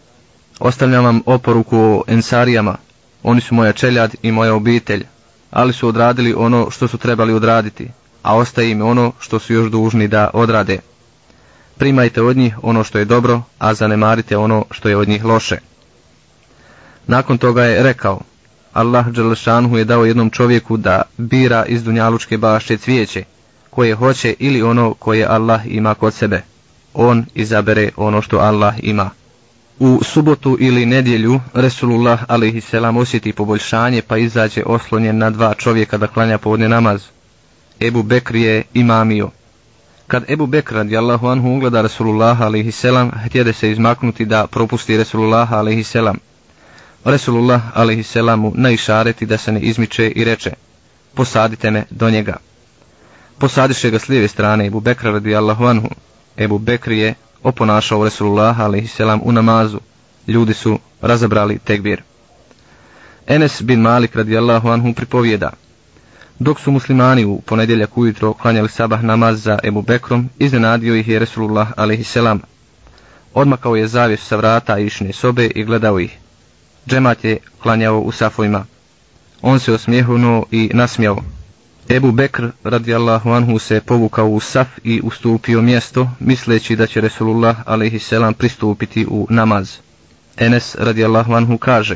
ostavljam 0.60 1.04
vam 1.06 1.22
oporuku 1.26 1.78
o 1.78 2.04
ensarijama, 2.08 2.78
oni 3.24 3.42
su 3.42 3.56
moja 3.56 3.74
čeljad 3.74 4.16
i 4.22 4.32
moja 4.32 4.54
obitelj, 4.54 5.06
ali 5.52 5.74
su 5.74 5.88
odradili 5.88 6.34
ono 6.34 6.70
što 6.72 6.88
su 6.88 6.98
trebali 6.98 7.34
odraditi, 7.34 7.90
a 8.24 8.36
ostaje 8.38 8.72
im 8.72 8.82
ono 8.82 9.12
što 9.20 9.40
su 9.40 9.54
još 9.54 9.72
dužni 9.72 10.08
da 10.08 10.30
odrade. 10.34 10.80
Primajte 11.78 12.22
od 12.22 12.38
njih 12.38 12.56
ono 12.62 12.84
što 12.84 13.00
je 13.00 13.06
dobro, 13.06 13.42
a 13.60 13.74
zanemarite 13.74 14.38
ono 14.38 14.66
što 14.72 14.90
je 14.90 14.98
od 14.98 15.08
njih 15.08 15.26
loše. 15.26 15.58
Nakon 17.08 17.38
toga 17.38 17.64
je 17.64 17.84
rekao, 17.84 18.22
Allah 18.74 19.08
Đelešanhu 19.08 19.78
je 19.78 19.86
dao 19.86 20.06
jednom 20.06 20.30
čovjeku 20.30 20.78
da 20.78 21.02
bira 21.18 21.66
iz 21.66 21.84
dunjalučke 21.84 22.38
bašće 22.38 22.78
cvijeće, 22.78 23.24
koje 23.70 23.96
hoće 23.96 24.36
ili 24.40 24.62
ono 24.62 24.94
koje 24.94 25.26
Allah 25.26 25.62
ima 25.66 25.94
kod 25.94 26.14
sebe. 26.14 26.42
On 26.94 27.26
izabere 27.36 27.90
ono 27.96 28.22
što 28.22 28.38
Allah 28.38 28.76
ima. 28.82 29.10
U 29.80 30.00
subotu 30.04 30.58
ili 30.60 30.86
nedjelju 30.86 31.40
Resulullah 31.54 32.24
a.s. 32.28 32.74
osjeti 32.98 33.34
poboljšanje 33.34 34.02
pa 34.02 34.18
izađe 34.18 34.64
oslonjen 34.66 35.18
na 35.18 35.30
dva 35.30 35.54
čovjeka 35.54 35.98
da 35.98 36.08
klanja 36.08 36.38
povodne 36.38 36.70
namaz. 36.70 37.02
Ebu 37.80 38.04
Bekr 38.04 38.36
je 38.36 38.64
imamio. 38.74 39.30
Kad 40.08 40.30
Ebu 40.30 40.48
Bekr 40.48 40.76
radijallahu 40.76 41.28
anhu 41.28 41.56
ugleda 41.56 41.82
Resulullah 41.82 42.42
a.s. 42.42 42.86
htjede 43.26 43.54
se 43.54 43.72
izmaknuti 43.72 44.26
da 44.26 44.48
propusti 44.48 44.98
Resulullah 44.98 45.54
a.s. 45.54 45.96
Resulullah 47.06 47.62
alaihi 47.74 48.04
mu 48.38 48.52
naišareti 48.56 49.26
da 49.26 49.38
se 49.38 49.52
ne 49.52 49.60
izmiče 49.60 50.10
i 50.10 50.24
reče 50.24 50.52
posadite 51.14 51.72
me 51.72 51.84
do 51.90 52.10
njega. 52.10 52.38
Posadiše 53.38 53.90
ga 53.90 54.00
s 54.00 54.10
lijeve 54.10 54.28
strane 54.28 54.66
Ebu 54.66 54.80
Bekra 54.80 55.12
radijallahu 55.12 55.66
anhu. 55.66 55.90
Ebu 56.38 56.58
Bekr 56.58 56.92
je 56.92 57.14
oponašao 57.44 58.04
Resulullah 58.04 58.60
a.s. 58.60 59.00
u 59.22 59.32
namazu. 59.32 59.80
Ljudi 60.28 60.54
su 60.54 60.80
razabrali 61.02 61.60
tekbir. 61.60 62.02
Enes 63.28 63.62
bin 63.62 63.80
Malik 63.82 64.16
radijallahu 64.16 64.70
anhu 64.70 64.94
pripovjeda. 64.94 65.52
Dok 66.40 66.60
su 66.60 66.72
muslimani 66.72 67.26
u 67.26 67.42
ponedjeljak 67.42 67.98
ujutro 67.98 68.34
klanjali 68.34 68.70
sabah 68.70 69.04
namaz 69.04 69.44
za 69.44 69.60
Ebu 69.64 69.82
Bekrom, 69.82 70.30
iznenadio 70.40 70.96
ih 70.96 71.08
je 71.08 71.20
Resulullah 71.20 71.68
a.s. 71.78 72.18
Odmakao 73.34 73.76
je 73.76 73.88
zavjes 73.88 74.22
sa 74.22 74.36
vrata 74.36 74.80
išne 74.80 75.14
sobe 75.14 75.46
i 75.46 75.64
gledao 75.64 76.00
ih. 76.00 76.18
Džemat 76.88 77.24
je 77.24 77.38
klanjao 77.62 78.00
u 78.00 78.12
safojima. 78.12 78.66
On 79.42 79.60
se 79.60 79.74
osmijehunuo 79.74 80.46
i 80.52 80.70
nasmijao. 80.74 81.24
Ebu 81.90 82.12
Bekr 82.12 82.50
radijallahu 82.64 83.32
anhu 83.32 83.60
se 83.60 83.82
povukao 83.82 84.28
u 84.28 84.40
saf 84.40 84.68
i 84.84 85.02
ustupio 85.04 85.62
mjesto, 85.62 86.10
misleći 86.20 86.76
da 86.76 86.88
će 86.88 87.02
Resulullah 87.02 87.58
a.s. 87.66 88.14
pristupiti 88.38 89.06
u 89.10 89.28
namaz. 89.30 89.78
Enes 90.38 90.76
radijallahu 90.76 91.34
anhu 91.34 91.58
kaže, 91.58 91.96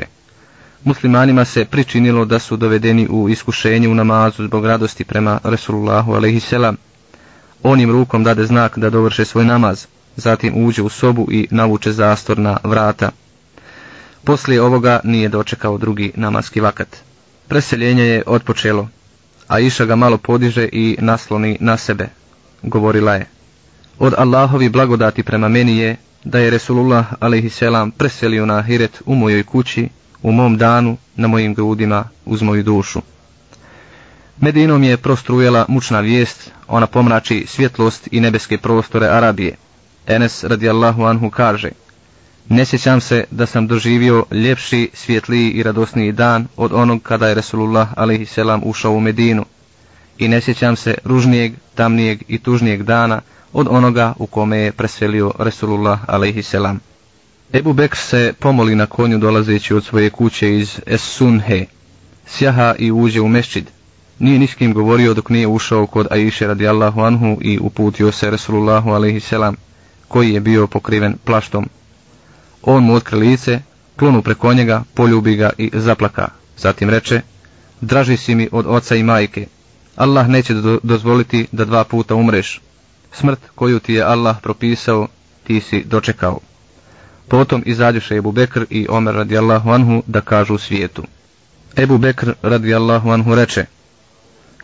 muslimanima 0.84 1.44
se 1.44 1.64
pričinilo 1.64 2.24
da 2.24 2.38
su 2.38 2.56
dovedeni 2.56 3.08
u 3.10 3.28
iskušenje 3.28 3.88
u 3.88 3.94
namazu 3.94 4.44
zbog 4.44 4.66
radosti 4.66 5.04
prema 5.04 5.38
Resulullahu 5.44 6.14
a.s. 6.14 6.52
On 7.62 7.80
im 7.80 7.90
rukom 7.90 8.24
dade 8.24 8.46
znak 8.46 8.78
da 8.78 8.90
dovrše 8.90 9.24
svoj 9.24 9.44
namaz, 9.44 9.86
zatim 10.16 10.64
uđe 10.64 10.82
u 10.82 10.88
sobu 10.88 11.28
i 11.30 11.48
navuče 11.50 11.92
zastor 11.92 12.38
na 12.38 12.58
vrata. 12.64 13.10
Poslije 14.24 14.62
ovoga 14.62 15.00
nije 15.04 15.28
dočekao 15.28 15.78
drugi 15.78 16.12
namaski 16.14 16.60
vakat. 16.60 16.96
Preseljenje 17.48 18.02
je 18.02 18.22
otpočelo, 18.26 18.88
a 19.48 19.60
Iša 19.60 19.84
ga 19.84 19.96
malo 19.96 20.18
podiže 20.18 20.68
i 20.72 20.96
nasloni 21.00 21.56
na 21.60 21.76
sebe. 21.76 22.08
Govorila 22.62 23.14
je, 23.14 23.26
od 23.98 24.14
Allahovi 24.18 24.68
blagodati 24.68 25.22
prema 25.22 25.48
meni 25.48 25.76
je 25.76 25.96
da 26.24 26.38
je 26.38 26.50
Resulullah 26.50 27.12
a.s. 27.20 27.62
preselio 27.98 28.46
na 28.46 28.58
Ahiret 28.58 29.02
u 29.06 29.14
mojoj 29.14 29.42
kući, 29.42 29.88
u 30.22 30.32
mom 30.32 30.56
danu, 30.58 30.96
na 31.16 31.28
mojim 31.28 31.54
grudima, 31.54 32.04
uz 32.24 32.42
moju 32.42 32.62
dušu. 32.62 33.00
Medinom 34.40 34.82
je 34.82 34.96
prostrujela 34.96 35.64
mučna 35.68 36.00
vijest, 36.00 36.50
ona 36.68 36.86
pomrači 36.86 37.44
svjetlost 37.48 38.08
i 38.10 38.20
nebeske 38.20 38.58
prostore 38.58 39.06
Arabije. 39.06 39.56
Enes 40.06 40.44
radijallahu 40.44 41.04
anhu 41.04 41.30
kaže, 41.30 41.70
ne 42.48 42.64
sjećam 42.64 43.00
se 43.00 43.24
da 43.30 43.46
sam 43.46 43.66
doživio 43.66 44.24
ljepši, 44.30 44.90
svjetliji 44.94 45.50
i 45.50 45.62
radosniji 45.62 46.12
dan 46.12 46.46
od 46.56 46.72
onog 46.72 47.02
kada 47.02 47.28
je 47.28 47.34
Resulullah 47.34 47.88
a.s. 47.96 48.38
ušao 48.62 48.92
u 48.92 49.00
Medinu. 49.00 49.44
I 50.18 50.28
ne 50.28 50.40
sjećam 50.40 50.76
se 50.76 50.94
ružnijeg, 51.04 51.52
tamnijeg 51.74 52.22
i 52.28 52.38
tužnijeg 52.38 52.82
dana 52.82 53.20
od 53.52 53.66
onoga 53.70 54.14
u 54.18 54.26
kome 54.26 54.58
je 54.58 54.72
preselio 54.72 55.32
Resulullah 55.38 56.00
a.s. 56.06 56.54
Ebu 57.52 57.72
Bekr 57.72 57.96
se 57.96 58.32
pomoli 58.38 58.74
na 58.74 58.86
konju 58.86 59.18
dolazeći 59.18 59.74
od 59.74 59.84
svoje 59.84 60.10
kuće 60.10 60.56
iz 60.58 60.80
Es-Sunhe. 60.86 61.64
Sjaha 62.26 62.74
i 62.78 62.92
uđe 62.92 63.20
u 63.20 63.28
mešćid. 63.28 63.70
Nije 64.18 64.38
niskim 64.38 64.72
govorio 64.74 65.14
dok 65.14 65.28
nije 65.28 65.46
ušao 65.46 65.86
kod 65.86 66.06
Aisha 66.10 66.46
radijallahu 66.46 67.00
anhu 67.00 67.38
i 67.40 67.58
uputio 67.58 68.12
se 68.12 68.30
Resulullahu 68.30 68.90
a.s. 68.90 69.32
koji 70.08 70.32
je 70.34 70.40
bio 70.40 70.66
pokriven 70.66 71.16
plaštom. 71.24 71.68
On 72.62 72.84
mu 72.84 72.94
otkri 72.94 73.18
lice, 73.18 73.60
klonu 73.96 74.22
preko 74.22 74.54
njega, 74.54 74.82
poljubi 74.94 75.36
ga 75.36 75.50
i 75.58 75.70
zaplaka. 75.74 76.28
Zatim 76.56 76.90
reče, 76.90 77.20
draži 77.80 78.16
si 78.16 78.34
mi 78.34 78.48
od 78.52 78.66
oca 78.68 78.96
i 78.96 79.02
majke. 79.02 79.46
Allah 79.96 80.28
neće 80.28 80.54
do 80.54 80.78
dozvoliti 80.82 81.46
da 81.52 81.64
dva 81.64 81.84
puta 81.84 82.14
umreš. 82.14 82.60
Smrt 83.12 83.40
koju 83.54 83.78
ti 83.78 83.94
je 83.94 84.02
Allah 84.02 84.36
propisao, 84.42 85.08
ti 85.44 85.60
si 85.60 85.84
dočekao. 85.84 86.38
Potom 87.32 87.62
izađuše 87.66 88.16
Ebu 88.16 88.32
Bekr 88.32 88.64
i 88.70 88.86
Omer 88.90 89.14
radijallahu 89.14 89.70
anhu 89.70 90.02
da 90.06 90.20
kažu 90.20 90.58
svijetu. 90.58 91.02
Ebu 91.76 91.98
Bekr 91.98 92.32
radijallahu 92.42 93.10
anhu 93.10 93.34
reče, 93.34 93.64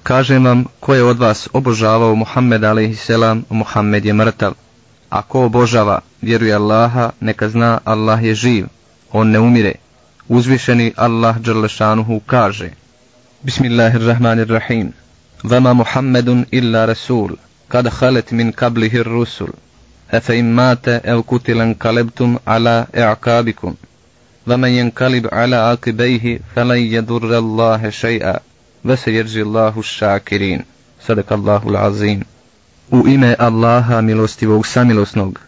Kažem 0.02 0.44
vam, 0.44 0.64
ko 0.80 0.94
je 0.94 1.04
od 1.04 1.18
vas 1.18 1.48
obožavao 1.52 2.14
Muhammed 2.14 2.64
a.s. 2.64 3.10
Muhammed 3.50 4.04
je 4.04 4.12
mrtav. 4.12 4.52
A 5.10 5.22
ko 5.22 5.44
obožava, 5.44 6.00
vjeruje 6.22 6.54
Allaha, 6.54 7.10
neka 7.20 7.48
zna 7.48 7.78
Allah 7.84 8.24
je 8.24 8.34
živ, 8.34 8.66
on 9.12 9.30
ne 9.30 9.38
umire. 9.38 9.74
Uzvišeni 10.28 10.92
Allah 10.96 11.38
Đerlešanuhu 11.38 12.20
kaže, 12.26 12.70
Bismillahirrahmanirrahim, 13.42 14.92
Vama 15.42 15.72
Muhammedun 15.74 16.44
illa 16.50 16.86
Rasul, 16.86 17.30
kad 17.68 17.86
halet 18.00 18.30
min 18.32 18.52
kablihir 18.52 19.06
rusul, 19.06 19.48
efe 20.12 20.38
im 20.38 20.46
mate 20.46 21.00
ev 21.04 21.22
kutilan 21.22 21.74
kalebtum 21.74 22.38
ala 22.44 22.86
e'akabikum, 22.92 23.76
Vama 24.46 24.68
jenkalib 24.68 25.26
ala 25.32 25.70
akibejhi, 25.72 26.40
falan 26.54 26.78
jedurra 26.78 27.36
Allahe 27.36 27.90
še'a, 27.92 28.38
vese 28.84 29.12
jerži 29.12 29.42
Allahu 29.42 29.82
šakirin. 29.82 30.62
Sadakallahu 31.06 31.70
l'azim 31.70 32.24
u 32.90 33.08
ime 33.08 33.34
Allaha 33.38 34.00
milostivog 34.00 34.66
samilosnog. 34.66 35.40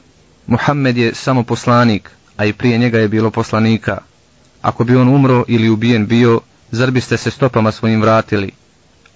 Muhammed 0.46 0.96
je 0.96 1.14
samo 1.14 1.42
poslanik, 1.42 2.10
a 2.36 2.44
i 2.44 2.52
prije 2.52 2.78
njega 2.78 2.98
je 2.98 3.08
bilo 3.08 3.30
poslanika. 3.30 3.98
Ako 4.62 4.84
bi 4.84 4.96
on 4.96 5.08
umro 5.08 5.44
ili 5.48 5.68
ubijen 5.68 6.06
bio, 6.06 6.40
zar 6.70 6.90
biste 6.90 7.16
se 7.16 7.30
stopama 7.30 7.72
svojim 7.72 8.00
vratili? 8.00 8.50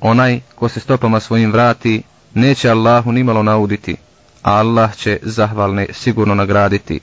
Onaj 0.01 0.41
ko 0.55 0.69
se 0.69 0.81
stopama 0.81 1.21
svojim 1.21 1.53
vrati, 1.53 2.03
neće 2.35 2.71
Allahu 2.71 3.13
nimalo 3.13 3.43
nauditi, 3.43 3.97
Allah 4.45 4.97
će 4.97 5.19
zahvalne 5.23 5.87
sigurno 5.93 6.35
nagraditi. 6.35 7.01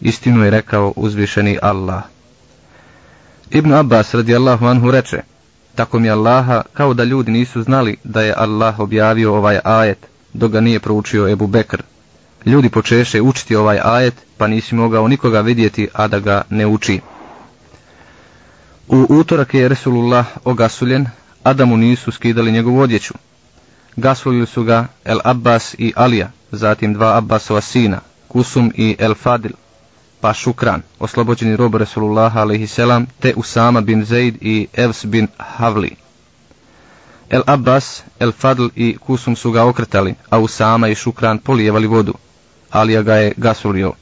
Istinu 0.00 0.44
je 0.44 0.50
rekao 0.50 0.92
uzvišeni 0.96 1.58
Allah. 1.62 2.02
Ibn 3.50 3.72
Abbas 3.74 4.14
radijallahu 4.14 4.66
anhu 4.66 4.90
reče, 4.90 5.22
tako 5.74 5.98
mi 5.98 6.10
Allaha 6.10 6.62
kao 6.72 6.94
da 6.94 7.04
ljudi 7.04 7.30
nisu 7.30 7.62
znali 7.62 7.96
da 8.04 8.22
je 8.22 8.34
Allah 8.36 8.80
objavio 8.80 9.34
ovaj 9.34 9.58
ajet, 9.64 10.06
dok 10.32 10.52
ga 10.52 10.60
nije 10.60 10.80
proučio 10.80 11.28
Ebu 11.28 11.46
Bekr. 11.46 11.82
Ljudi 12.46 12.68
počeše 12.68 13.20
učiti 13.20 13.56
ovaj 13.56 13.78
ajet, 13.84 14.14
pa 14.36 14.46
nisi 14.46 14.74
mogao 14.74 15.08
nikoga 15.08 15.40
vidjeti, 15.40 15.88
a 15.92 16.08
da 16.08 16.18
ga 16.18 16.42
ne 16.50 16.66
uči. 16.66 17.00
U 18.88 19.06
utorak 19.08 19.54
je 19.54 19.68
Resulullah 19.68 20.26
ogasuljen, 20.44 21.06
a 21.42 21.52
da 21.52 21.64
mu 21.64 21.76
nisu 21.76 22.12
skidali 22.12 22.52
njegovu 22.52 22.80
odjeću. 22.80 23.14
Gasulili 23.96 24.46
su 24.46 24.64
ga 24.64 24.86
El 25.04 25.18
Abbas 25.24 25.74
i 25.78 25.92
Alija, 25.96 26.30
zatim 26.52 26.94
dva 26.94 27.16
Abbasova 27.16 27.60
sina, 27.60 28.00
Kusum 28.28 28.72
i 28.74 28.96
El 28.98 29.14
Fadil, 29.14 29.52
pa 30.20 30.34
Šukran, 30.34 30.82
oslobođeni 30.98 31.56
rob 31.56 31.74
Resulullah 31.74 32.36
a.s. 32.36 32.78
te 33.20 33.34
Usama 33.36 33.80
bin 33.80 34.04
Zaid 34.04 34.36
i 34.40 34.66
Evs 34.72 35.04
bin 35.04 35.28
Havli. 35.38 35.96
El 37.30 37.42
Abbas, 37.46 38.02
El 38.20 38.32
Fadl 38.32 38.66
i 38.76 38.96
Kusum 38.96 39.36
su 39.36 39.50
ga 39.52 39.64
okretali, 39.64 40.14
a 40.30 40.38
Usama 40.38 40.88
i 40.88 40.94
Šukran 40.94 41.38
polijevali 41.38 41.86
vodu. 41.86 42.14
Alija 42.70 43.02
ga 43.02 43.14
je 43.14 43.32
gasulio. 43.36 43.92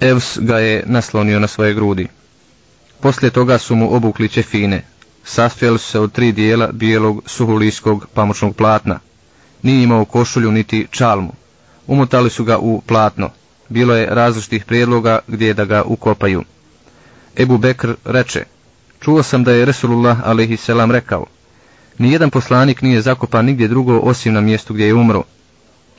Evs 0.00 0.38
ga 0.38 0.58
je 0.58 0.84
naslonio 0.86 1.40
na 1.40 1.46
svoje 1.46 1.74
grudi. 1.74 2.08
Poslije 3.00 3.30
toga 3.30 3.58
su 3.58 3.74
mu 3.74 3.94
obukli 3.94 4.28
čefine. 4.28 4.84
Sastojali 5.24 5.78
su 5.78 5.90
se 5.90 6.00
od 6.00 6.12
tri 6.12 6.32
dijela 6.32 6.68
bijelog 6.72 7.22
suhulijskog 7.26 8.06
pamučnog 8.14 8.56
platna. 8.56 8.98
Nije 9.62 9.82
imao 9.82 10.04
košulju 10.04 10.52
niti 10.52 10.86
čalmu. 10.90 11.32
Umotali 11.90 12.30
su 12.30 12.44
ga 12.44 12.58
u 12.58 12.80
platno. 12.86 13.30
Bilo 13.68 13.94
je 13.94 14.06
različitih 14.06 14.64
prijedloga 14.64 15.18
gdje 15.26 15.54
da 15.54 15.64
ga 15.64 15.82
ukopaju. 15.82 16.42
Ebu 17.36 17.58
Bekr 17.58 17.94
reče, 18.04 18.44
čuo 19.00 19.22
sam 19.22 19.44
da 19.44 19.52
je 19.52 19.64
Resulullah 19.64 20.18
a.s. 20.24 20.68
rekao, 20.92 21.26
Nijedan 21.98 22.30
poslanik 22.30 22.82
nije 22.82 23.02
zakopan 23.02 23.44
nigdje 23.44 23.68
drugo 23.68 23.98
osim 23.98 24.34
na 24.34 24.40
mjestu 24.40 24.74
gdje 24.74 24.86
je 24.86 24.94
umro. 24.94 25.22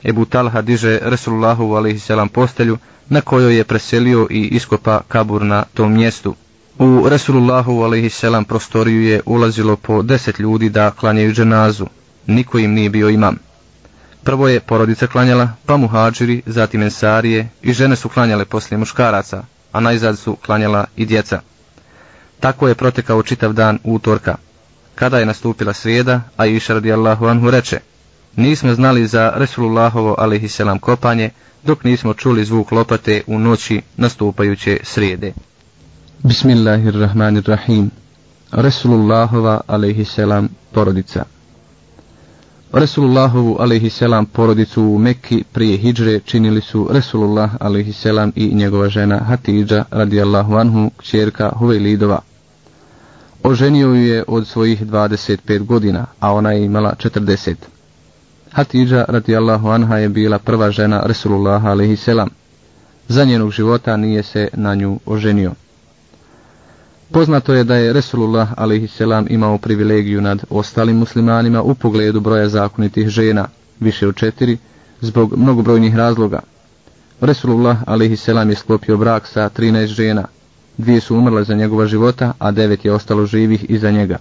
Ebu 0.04 0.24
Talha 0.24 0.60
diže 0.60 0.98
Resulullahu 1.02 1.74
a.s. 1.74 2.10
postelju 2.32 2.78
na 3.08 3.20
kojoj 3.20 3.56
je 3.56 3.64
preselio 3.64 4.26
i 4.30 4.40
iskopa 4.40 5.00
kabur 5.08 5.42
na 5.42 5.64
tom 5.74 5.92
mjestu. 5.92 6.34
U 6.78 7.08
Resulullahu 7.08 7.82
a.s. 7.82 8.24
prostoriju 8.48 9.02
je 9.02 9.20
ulazilo 9.26 9.76
po 9.76 10.02
deset 10.02 10.38
ljudi 10.38 10.68
da 10.68 10.90
klanjaju 10.90 11.32
dženazu. 11.32 11.86
Niko 12.26 12.58
im 12.58 12.72
nije 12.72 12.90
bio 12.90 13.08
imam. 13.08 13.51
Prvo 14.24 14.48
je 14.48 14.60
porodica 14.60 15.06
klanjala, 15.06 15.48
pa 15.66 15.76
muhađiri, 15.76 16.42
zatim 16.46 16.82
ensarije 16.82 17.48
i 17.62 17.72
žene 17.72 17.96
su 17.96 18.08
klanjale 18.08 18.44
poslije 18.44 18.78
muškaraca, 18.78 19.42
a 19.72 19.80
najzad 19.80 20.18
su 20.18 20.36
klanjala 20.36 20.84
i 20.96 21.06
djeca. 21.06 21.40
Tako 22.40 22.68
je 22.68 22.74
protekao 22.74 23.22
čitav 23.22 23.52
dan 23.52 23.78
utorka. 23.84 24.36
Kada 24.94 25.18
je 25.18 25.26
nastupila 25.26 25.72
srijeda, 25.72 26.20
a 26.36 26.46
iša 26.46 26.74
radijallahu 26.74 27.26
anhu 27.26 27.50
reče, 27.50 27.80
nismo 28.36 28.74
znali 28.74 29.06
za 29.06 29.32
Resulullahovo 29.36 30.14
alaihisselam 30.18 30.78
kopanje, 30.78 31.30
dok 31.62 31.84
nismo 31.84 32.14
čuli 32.14 32.44
zvuk 32.44 32.72
lopate 32.72 33.22
u 33.26 33.38
noći 33.38 33.82
nastupajuće 33.96 34.80
srijede. 34.82 35.32
Bismillahirrahmanirrahim. 36.22 37.90
Resulullahova 38.52 39.60
alaihisselam 39.66 40.48
porodica. 40.72 41.24
Resulullahovu 42.72 43.56
alaihisselam 43.60 44.26
porodicu 44.26 44.82
u 44.82 44.98
Mekki 44.98 45.44
prije 45.52 45.76
hijdžre 45.78 46.20
činili 46.20 46.60
su 46.60 46.88
Resulullah 46.90 47.50
alaihisselam 47.60 48.32
i 48.36 48.54
njegova 48.54 48.88
žena 48.88 49.18
Hatidža 49.18 49.84
radijallahu 49.90 50.54
anhu, 50.54 50.90
kćerka 50.96 51.52
Huvelidova. 51.56 52.20
Oženio 53.42 53.86
ju 53.86 53.94
je 53.94 54.24
od 54.28 54.46
svojih 54.46 54.86
25 54.86 55.66
godina, 55.66 56.06
a 56.20 56.32
ona 56.32 56.52
je 56.52 56.64
imala 56.64 56.94
40. 56.98 57.54
Hatidža 58.52 59.04
radijallahu 59.08 59.68
anha 59.68 59.96
je 59.96 60.08
bila 60.08 60.38
prva 60.38 60.70
žena 60.70 61.02
Resulullah 61.06 61.64
a.s. 61.64 62.08
Za 63.08 63.24
njenog 63.24 63.50
života 63.50 63.96
nije 63.96 64.22
se 64.22 64.48
na 64.52 64.74
nju 64.74 64.98
oženio. 65.06 65.52
Poznato 67.12 67.54
je 67.54 67.64
da 67.64 67.76
je 67.76 67.92
Resulullah 67.92 68.52
a.s. 68.56 69.00
imao 69.28 69.58
privilegiju 69.58 70.20
nad 70.20 70.44
ostalim 70.50 70.96
muslimanima 70.96 71.62
u 71.62 71.74
pogledu 71.74 72.20
broja 72.20 72.48
zakonitih 72.48 73.08
žena, 73.08 73.48
više 73.80 74.08
od 74.08 74.16
četiri, 74.16 74.58
zbog 75.00 75.36
mnogobrojnih 75.36 75.96
razloga. 75.96 76.40
Resulullah 77.20 77.76
a.s. 77.86 78.28
je 78.28 78.54
sklopio 78.56 78.96
brak 78.96 79.26
sa 79.26 79.50
13 79.58 79.86
žena, 79.86 80.24
dvije 80.78 81.00
su 81.00 81.16
umrle 81.16 81.44
za 81.44 81.54
njegova 81.54 81.86
života, 81.86 82.32
a 82.38 82.50
devet 82.50 82.84
je 82.84 82.92
ostalo 82.92 83.26
živih 83.26 83.64
iza 83.68 83.90
njega. 83.90 84.18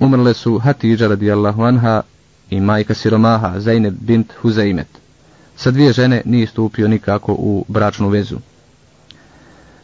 Umrle 0.00 0.34
su 0.34 0.58
Hatidža 0.58 1.08
radijallahu 1.08 1.62
anha 1.62 2.02
i 2.50 2.60
majka 2.60 2.94
siromaha 2.94 3.60
Zainab 3.60 3.94
bint 4.00 4.32
Huzaimet. 4.42 4.88
Sa 5.56 5.70
dvije 5.70 5.92
žene 5.92 6.22
nije 6.24 6.46
stupio 6.46 6.88
nikako 6.88 7.32
u 7.32 7.64
bračnu 7.68 8.08
vezu. 8.08 8.36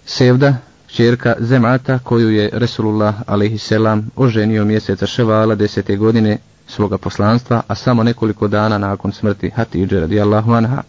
Sevda, 0.07 0.57
čerka 0.95 1.35
Zemata, 1.39 1.99
koju 1.99 2.31
je 2.31 2.51
Resulullah 2.53 3.15
a.s. 3.27 3.73
oženio 4.17 4.65
mjeseca 4.65 5.07
Ševala 5.07 5.55
desete 5.55 5.97
godine 5.97 6.39
svoga 6.67 6.99
poslanstva, 6.99 7.63
a 7.69 7.75
samo 7.75 8.03
nekoliko 8.03 8.49
dana 8.49 8.79
nakon 8.79 9.13
smrti 9.13 9.51
Hatidže 9.51 10.01
radijallahu 10.01 10.53
anha. 10.53 10.83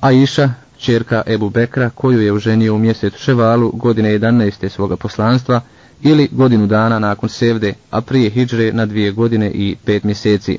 Aisha, 0.00 0.50
čerka 0.78 1.22
Ebu 1.26 1.50
Bekra, 1.50 1.90
koju 1.90 2.20
je 2.20 2.32
oženio 2.32 2.74
u 2.74 2.78
mjesecu 2.78 3.18
Ševalu 3.18 3.70
godine 3.70 4.18
11. 4.18 4.68
svoga 4.68 4.96
poslanstva, 4.96 5.60
ili 6.02 6.28
godinu 6.32 6.66
dana 6.66 6.98
nakon 6.98 7.28
Sevde, 7.28 7.74
a 7.90 8.00
prije 8.00 8.30
Hidžre 8.30 8.72
na 8.72 8.86
dvije 8.86 9.10
godine 9.10 9.50
i 9.50 9.76
pet 9.84 10.04
mjeseci. 10.04 10.58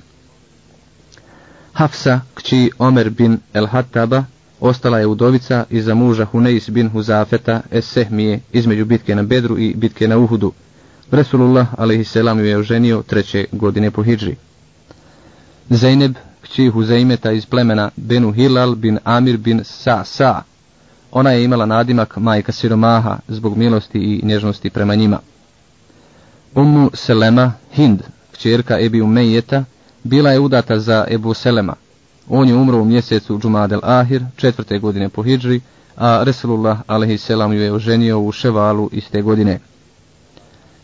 Hafsa, 1.73 2.19
kći 2.35 2.71
Omer 2.79 3.09
bin 3.09 3.39
El 3.53 3.67
Hattaba, 3.67 4.23
ostala 4.59 4.99
je 4.99 5.07
udovica 5.07 5.65
iza 5.69 5.93
muža 5.93 6.25
Huneis 6.25 6.69
bin 6.69 6.89
Huzafeta 6.89 7.61
es 7.71 7.85
Sehmije 7.85 8.39
između 8.53 8.85
bitke 8.85 9.15
na 9.15 9.23
Bedru 9.23 9.57
i 9.59 9.73
bitke 9.75 10.07
na 10.07 10.17
Uhudu. 10.17 10.51
Resulullah 11.11 11.67
a.s. 11.77 12.15
ju 12.15 12.45
je 12.45 12.57
oženio 12.57 13.03
treće 13.07 13.45
godine 13.51 13.91
po 13.91 14.03
Hidži. 14.03 14.35
Zeyneb, 15.69 16.13
kći 16.41 16.67
Huzeimeta 16.69 17.31
iz 17.31 17.45
plemena 17.45 17.89
Benu 17.95 18.31
Hilal 18.31 18.75
bin 18.75 18.99
Amir 19.03 19.37
bin 19.37 19.61
Sa 19.63 20.03
Sa. 20.03 20.41
Ona 21.11 21.31
je 21.31 21.43
imala 21.43 21.65
nadimak 21.65 22.17
majka 22.17 22.51
siromaha 22.51 23.17
zbog 23.27 23.57
milosti 23.57 23.97
i 23.97 24.25
nježnosti 24.25 24.69
prema 24.69 24.95
njima. 24.95 25.19
Ummu 26.55 26.91
Selema 26.93 27.53
Hind, 27.73 28.01
kćerka 28.31 28.79
Ebi 28.79 29.01
Umejeta, 29.01 29.63
bila 30.03 30.31
je 30.31 30.39
udata 30.39 30.79
za 30.79 31.05
Ebu 31.09 31.33
Selema. 31.33 31.75
On 32.29 32.47
je 32.47 32.55
umro 32.55 32.81
u 32.81 32.85
mjesecu 32.85 33.39
Džumadel 33.39 33.79
Ahir, 33.83 34.23
četvrte 34.35 34.79
godine 34.79 35.09
po 35.09 35.23
Hidžri, 35.23 35.61
a 35.97 36.23
Resulullah 36.23 36.79
a.s. 36.87 37.29
ju 37.29 37.61
je 37.61 37.73
oženio 37.73 38.19
u 38.19 38.31
Ševalu 38.31 38.89
iste 38.91 39.21
godine. 39.21 39.59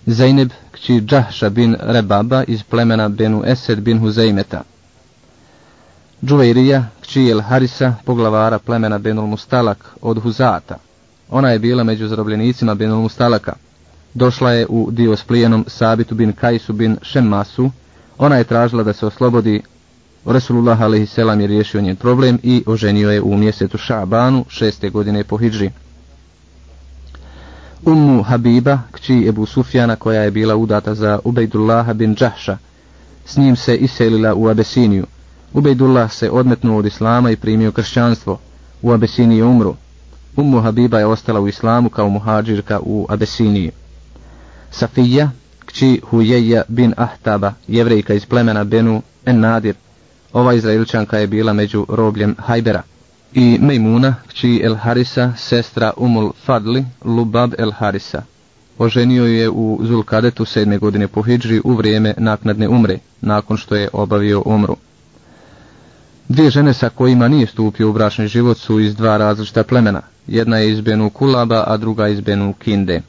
Zaineb, 0.05 0.49
kći 0.71 1.01
Džahša 1.01 1.49
bin 1.49 1.75
Rebaba 1.79 2.43
iz 2.43 2.63
plemena 2.63 3.09
Benu 3.09 3.43
Esed 3.45 3.79
bin 3.79 3.99
Huzeimeta. 3.99 4.61
Džuveirija, 6.25 6.85
kći 7.01 7.29
El 7.29 7.41
Harisa, 7.41 7.93
poglavara 8.05 8.59
plemena 8.59 8.97
Benul 8.97 9.27
Mustalak 9.27 9.95
od 10.01 10.21
Huzata. 10.23 10.77
Ona 11.29 11.49
je 11.49 11.59
bila 11.59 11.83
među 11.83 12.07
zarobljenicima 12.07 12.75
Benul 12.75 13.01
Mustalaka 13.01 13.53
došla 14.13 14.51
je 14.51 14.65
u 14.69 14.91
dio 14.91 15.15
s 15.15 15.23
plijenom 15.23 15.65
Sabitu 15.67 16.15
bin 16.15 16.33
Kajsu 16.33 16.73
bin 16.73 16.97
Šemmasu, 17.01 17.71
ona 18.17 18.37
je 18.37 18.43
tražila 18.43 18.83
da 18.83 18.93
se 18.93 19.05
oslobodi, 19.05 19.61
Resulullah 20.25 20.81
a.s. 20.81 21.17
je 21.17 21.47
riješio 21.47 21.81
njen 21.81 21.95
problem 21.95 22.39
i 22.43 22.63
oženio 22.67 23.11
je 23.11 23.21
u 23.21 23.37
mjesecu 23.37 23.77
Šabanu, 23.77 24.45
šeste 24.49 24.89
godine 24.89 25.23
po 25.23 25.37
Hidži. 25.37 25.69
Ummu 27.85 28.23
Habiba, 28.23 28.79
kći 28.91 29.25
Ebu 29.27 29.45
Sufjana, 29.45 29.95
koja 29.95 30.21
je 30.21 30.31
bila 30.31 30.55
udata 30.55 30.95
za 30.95 31.19
Ubejdullaha 31.23 31.93
bin 31.93 32.15
Džahša, 32.15 32.57
s 33.25 33.37
njim 33.37 33.55
se 33.55 33.75
iselila 33.77 34.33
u 34.35 34.47
Abesiniju. 34.49 35.05
Ubejdullah 35.53 36.13
se 36.13 36.29
odmetnuo 36.31 36.77
od 36.77 36.85
Islama 36.85 37.31
i 37.31 37.35
primio 37.35 37.71
kršćanstvo. 37.71 38.39
U 38.81 38.91
Abesiniji 38.91 39.41
umru. 39.43 39.75
Ummu 40.35 40.61
Habiba 40.61 40.99
je 40.99 41.05
ostala 41.05 41.39
u 41.39 41.47
Islamu 41.47 41.89
kao 41.89 42.09
muhađirka 42.09 42.79
u 42.79 43.05
Abesiniji. 43.09 43.71
Safija, 44.71 45.29
kći 45.65 46.01
Hujeja 46.09 46.63
bin 46.67 46.93
Ahtaba, 46.97 47.53
jevrejka 47.67 48.13
iz 48.13 48.25
plemena 48.25 48.63
Benu 48.63 49.01
En 49.25 49.39
Nadir. 49.39 49.75
Ova 50.33 50.53
izraelčanka 50.53 51.17
je 51.17 51.27
bila 51.27 51.53
među 51.53 51.85
robljem 51.89 52.35
Hajbera. 52.39 52.81
I 53.33 53.57
Mejmuna, 53.61 54.15
kći 54.27 54.61
El 54.63 54.75
Harisa, 54.75 55.33
sestra 55.37 55.91
Umul 55.97 56.31
Fadli, 56.45 56.85
Lubab 57.05 57.53
El 57.57 57.71
Harisa. 57.71 58.23
Oženio 58.77 59.25
je 59.25 59.49
u 59.49 59.79
Zulkadetu 59.83 60.45
sedme 60.45 60.77
godine 60.77 61.07
po 61.07 61.21
Hidžri 61.21 61.61
u 61.63 61.73
vrijeme 61.73 62.13
naknadne 62.17 62.67
umre, 62.67 62.97
nakon 63.21 63.57
što 63.57 63.75
je 63.75 63.89
obavio 63.93 64.43
umru. 64.45 64.75
Dvije 66.27 66.49
žene 66.49 66.73
sa 66.73 66.89
kojima 66.89 67.27
nije 67.27 67.47
stupio 67.47 67.89
u 67.89 67.93
bračni 67.93 68.27
život 68.27 68.57
su 68.57 68.79
iz 68.79 68.95
dva 68.95 69.17
različita 69.17 69.63
plemena. 69.63 70.01
Jedna 70.27 70.57
je 70.57 70.71
iz 70.71 70.81
Benu 70.81 71.09
Kulaba, 71.09 71.63
a 71.67 71.77
druga 71.77 72.07
iz 72.07 72.19
Benu 72.21 72.53
Kinde. 72.53 73.01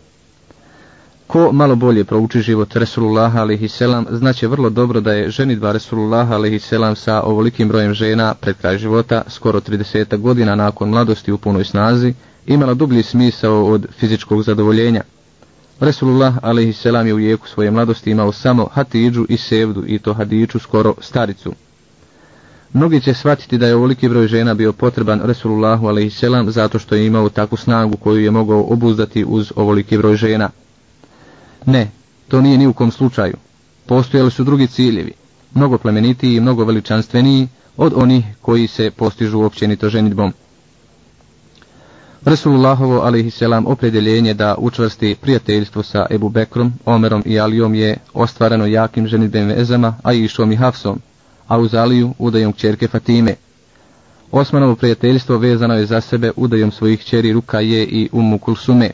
Ko 1.33 1.49
malo 1.53 1.77
bolje 1.77 2.05
prouči 2.05 2.41
život 2.41 2.77
Resulullah 2.77 3.37
a.s. 3.37 3.83
znaće 4.11 4.49
vrlo 4.49 4.71
dobro 4.71 5.01
da 5.01 5.13
je 5.13 5.31
ženitba 5.31 5.73
Resulullah 5.73 6.31
a.s. 6.31 6.99
sa 7.01 7.23
ovolikim 7.23 7.69
brojem 7.69 7.95
žena 7.95 8.35
pred 8.35 8.57
kraj 8.57 8.79
života, 8.79 9.23
skoro 9.29 9.61
30 9.61 10.17
godina 10.17 10.55
nakon 10.55 10.91
mladosti 10.91 11.33
u 11.33 11.39
punoj 11.39 11.65
snazi, 11.65 12.15
imala 12.47 12.75
dublji 12.75 13.03
smisao 13.03 13.65
od 13.65 13.87
fizičkog 13.99 14.43
zadovoljenja. 14.43 15.03
Resulullah 15.81 16.35
a.s. 16.43 16.85
je 16.85 17.15
u 17.15 17.19
jeku 17.19 17.49
svoje 17.49 17.71
mladosti 17.71 18.11
imao 18.11 18.33
samo 18.33 18.69
Hatidžu 18.73 19.27
i 19.29 19.37
Sevdu 19.37 19.85
i 19.87 19.99
to 19.99 20.15
Hadiću 20.15 20.59
skoro 20.59 20.95
staricu. 21.01 21.53
Mnogi 22.73 23.01
će 23.01 23.15
shvatiti 23.15 23.59
da 23.59 23.67
je 23.67 23.75
ovoliki 23.75 24.09
broj 24.09 24.27
žena 24.27 24.55
bio 24.55 24.73
potreban 24.73 25.21
Resulullahu 25.25 25.89
a.s. 25.89 26.25
zato 26.49 26.79
što 26.79 26.95
je 26.95 27.07
imao 27.07 27.29
takvu 27.29 27.57
snagu 27.57 27.97
koju 27.97 28.25
je 28.25 28.31
mogao 28.31 28.67
obuzdati 28.69 29.25
uz 29.25 29.53
ovoliki 29.57 29.99
broj 29.99 30.17
žena. 30.17 30.51
Ne, 31.67 31.91
to 32.29 32.41
nije 32.41 32.59
ni 32.59 32.67
u 32.67 32.73
kom 32.73 32.91
slučaju. 32.91 33.35
Postojali 33.87 34.31
su 34.31 34.45
drugi 34.45 34.67
ciljevi, 34.67 35.13
mnogo 35.55 35.79
plemenitiji 35.79 36.37
i 36.37 36.41
mnogo 36.41 36.65
veličanstveniji 36.65 37.49
od 37.77 37.93
onih 37.97 38.25
koji 38.41 38.67
se 38.67 38.91
postižu 38.91 39.41
općenito 39.43 39.89
ženitbom. 39.89 40.33
Resulullahovo 42.25 43.03
a.s. 43.03 43.43
opredeljenje 43.67 44.35
da 44.35 44.55
učvrsti 44.59 45.17
prijateljstvo 45.21 45.83
sa 45.83 46.07
Ebu 46.11 46.29
Bekrom, 46.29 46.73
Omerom 46.85 47.23
i 47.27 47.41
Alijom 47.41 47.75
je 47.75 47.97
ostvareno 48.15 48.67
jakim 48.67 49.07
ženitbem 49.09 49.49
vezama, 49.49 49.97
a 50.03 50.13
i 50.13 50.25
Išom 50.25 50.53
i 50.53 50.57
Hafsom, 50.57 51.01
a 51.49 51.59
uz 51.59 51.75
Aliju 51.75 52.15
udajom 52.19 52.53
kćerke 52.53 52.89
Fatime. 52.89 53.35
Osmanovo 54.31 54.75
prijateljstvo 54.75 55.37
vezano 55.39 55.75
je 55.75 55.87
za 55.87 56.01
sebe 56.01 56.31
udajom 56.37 56.71
svojih 56.71 57.01
kćeri 57.01 57.33
Rukaje 57.33 57.85
i 57.85 58.09
Umu 58.13 58.39
Kulsume. 58.39 58.91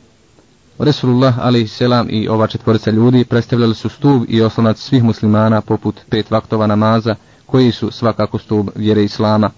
Resulullah 0.78 1.34
selam 1.68 2.06
i 2.10 2.28
ova 2.28 2.46
četvorica 2.46 2.90
ljudi 2.90 3.24
predstavljali 3.24 3.74
su 3.74 3.88
stup 3.88 4.24
i 4.28 4.42
oslonac 4.42 4.78
svih 4.78 5.05
muslimana 5.05 5.60
poput 5.60 6.00
pet 6.10 6.30
vaktova 6.30 6.66
namaza, 6.66 7.14
koji 7.46 7.72
su 7.72 7.90
svakako 7.90 8.38
stup 8.38 8.68
vjere 8.74 9.05
Islama. 9.05 9.50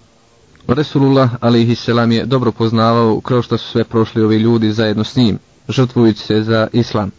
Resulullah 0.67 1.29
selam 1.75 2.11
je 2.11 2.25
dobro 2.25 2.51
poznavao 2.51 3.21
kroz 3.21 3.45
što 3.45 3.57
su 3.57 3.67
sve 3.71 3.83
prošli 3.83 4.21
ovi 4.23 4.35
ljudi 4.37 4.71
zajedno 4.71 5.03
s 5.03 5.15
njim, 5.15 5.39
žrtvujući 5.69 6.19
se 6.23 6.43
za 6.43 6.67
Islam. 6.73 7.11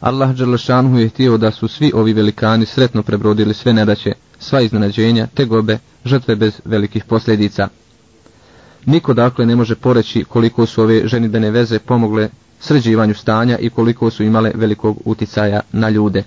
Allah 0.00 0.34
Đerlešanhu 0.36 0.98
je 0.98 1.08
htio 1.08 1.36
da 1.38 1.50
su 1.50 1.68
svi 1.68 1.92
ovi 1.94 2.12
velikani 2.12 2.66
sretno 2.66 3.02
prebrodili 3.02 3.54
sve 3.54 3.72
nedaće, 3.72 4.12
sva 4.38 4.60
iznenađenja, 4.60 5.26
tegobe, 5.34 5.78
žrtve 6.04 6.36
bez 6.36 6.60
velikih 6.64 7.04
posljedica. 7.04 7.68
Niko 8.86 9.14
dakle 9.14 9.46
ne 9.46 9.56
može 9.56 9.74
poreći 9.74 10.24
koliko 10.24 10.66
su 10.66 10.82
ove 10.82 11.08
ženidene 11.08 11.50
veze 11.50 11.78
pomogle 11.78 12.28
sređivanju 12.60 13.14
stanja 13.14 13.58
i 13.58 13.70
koliko 13.70 14.10
su 14.10 14.22
imale 14.22 14.52
velikog 14.54 14.96
uticaja 15.04 15.60
na 15.72 15.88
ljude. 15.88 16.22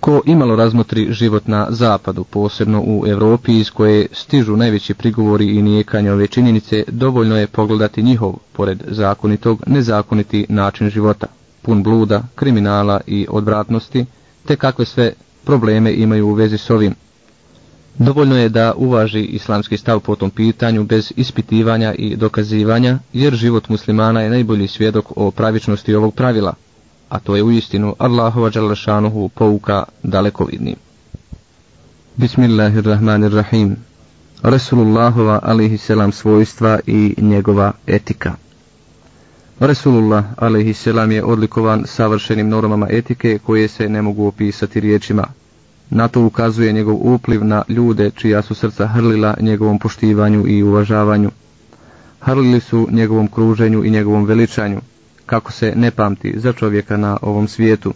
Ko 0.00 0.20
imalo 0.26 0.56
razmotri 0.56 1.12
život 1.12 1.46
na 1.46 1.66
zapadu, 1.70 2.24
posebno 2.24 2.80
u 2.80 3.04
Evropi 3.06 3.58
iz 3.58 3.70
koje 3.70 4.06
stižu 4.12 4.56
najveći 4.56 4.94
prigovori 4.94 5.46
i 5.48 5.62
nijekanje 5.62 6.12
ove 6.12 6.26
činjenice, 6.26 6.84
dovoljno 6.88 7.36
je 7.36 7.46
pogledati 7.46 8.02
njihov, 8.02 8.34
pored 8.52 8.82
zakonitog, 8.88 9.62
nezakoniti 9.66 10.46
način 10.48 10.90
života, 10.90 11.26
pun 11.62 11.82
bluda, 11.82 12.22
kriminala 12.34 13.00
i 13.06 13.26
odvratnosti, 13.30 14.06
te 14.46 14.56
kakve 14.56 14.84
sve 14.84 15.12
probleme 15.44 15.92
imaju 15.94 16.26
u 16.28 16.32
vezi 16.32 16.58
s 16.58 16.70
ovim. 16.70 16.94
Dovoljno 18.00 18.36
je 18.36 18.48
da 18.48 18.74
uvaži 18.76 19.20
islamski 19.20 19.76
stav 19.76 20.00
po 20.00 20.16
tom 20.16 20.30
pitanju 20.30 20.84
bez 20.84 21.12
ispitivanja 21.16 21.94
i 21.94 22.16
dokazivanja, 22.16 22.98
jer 23.12 23.34
život 23.34 23.68
muslimana 23.68 24.20
je 24.20 24.30
najbolji 24.30 24.68
svjedok 24.68 25.12
o 25.16 25.30
pravičnosti 25.30 25.94
ovog 25.94 26.14
pravila. 26.14 26.54
a 27.08 27.18
to 27.18 27.36
je 27.36 27.42
u 27.42 27.50
istinu 27.50 27.94
Allahova 27.98 28.50
Đalešanuhu 28.50 29.28
pouka 29.28 29.84
dalekovidnim. 30.02 30.76
Bismillahirrahmanirrahim. 32.16 33.76
Resulullahova 34.42 35.40
alihi 35.42 35.78
selam 35.78 36.12
svojstva 36.12 36.78
i 36.86 37.14
njegova 37.18 37.72
etika. 37.86 38.34
Resulullah 39.60 40.24
alihi 40.36 40.74
selam 40.74 41.12
je 41.12 41.24
odlikovan 41.24 41.84
savršenim 41.86 42.48
normama 42.48 42.86
etike 42.90 43.38
koje 43.38 43.68
se 43.68 43.88
ne 43.88 44.02
mogu 44.02 44.26
opisati 44.26 44.80
riječima. 44.80 45.39
Na 45.90 46.08
to 46.08 46.24
ukazuje 46.26 46.72
njegov 46.72 46.94
upliv 47.14 47.44
na 47.44 47.62
ljude 47.68 48.10
čija 48.10 48.42
su 48.42 48.54
srca 48.54 48.86
hrlila 48.86 49.34
njegovom 49.40 49.78
poštivanju 49.78 50.44
i 50.48 50.62
uvažavanju. 50.62 51.30
Hrlili 52.20 52.60
su 52.60 52.88
njegovom 52.90 53.28
kruženju 53.28 53.84
i 53.84 53.90
njegovom 53.90 54.24
veličanju, 54.24 54.80
kako 55.26 55.52
se 55.52 55.72
ne 55.76 55.90
pamti 55.90 56.34
za 56.36 56.52
čovjeka 56.52 56.96
na 56.96 57.16
ovom 57.22 57.48
svijetu. 57.48 57.94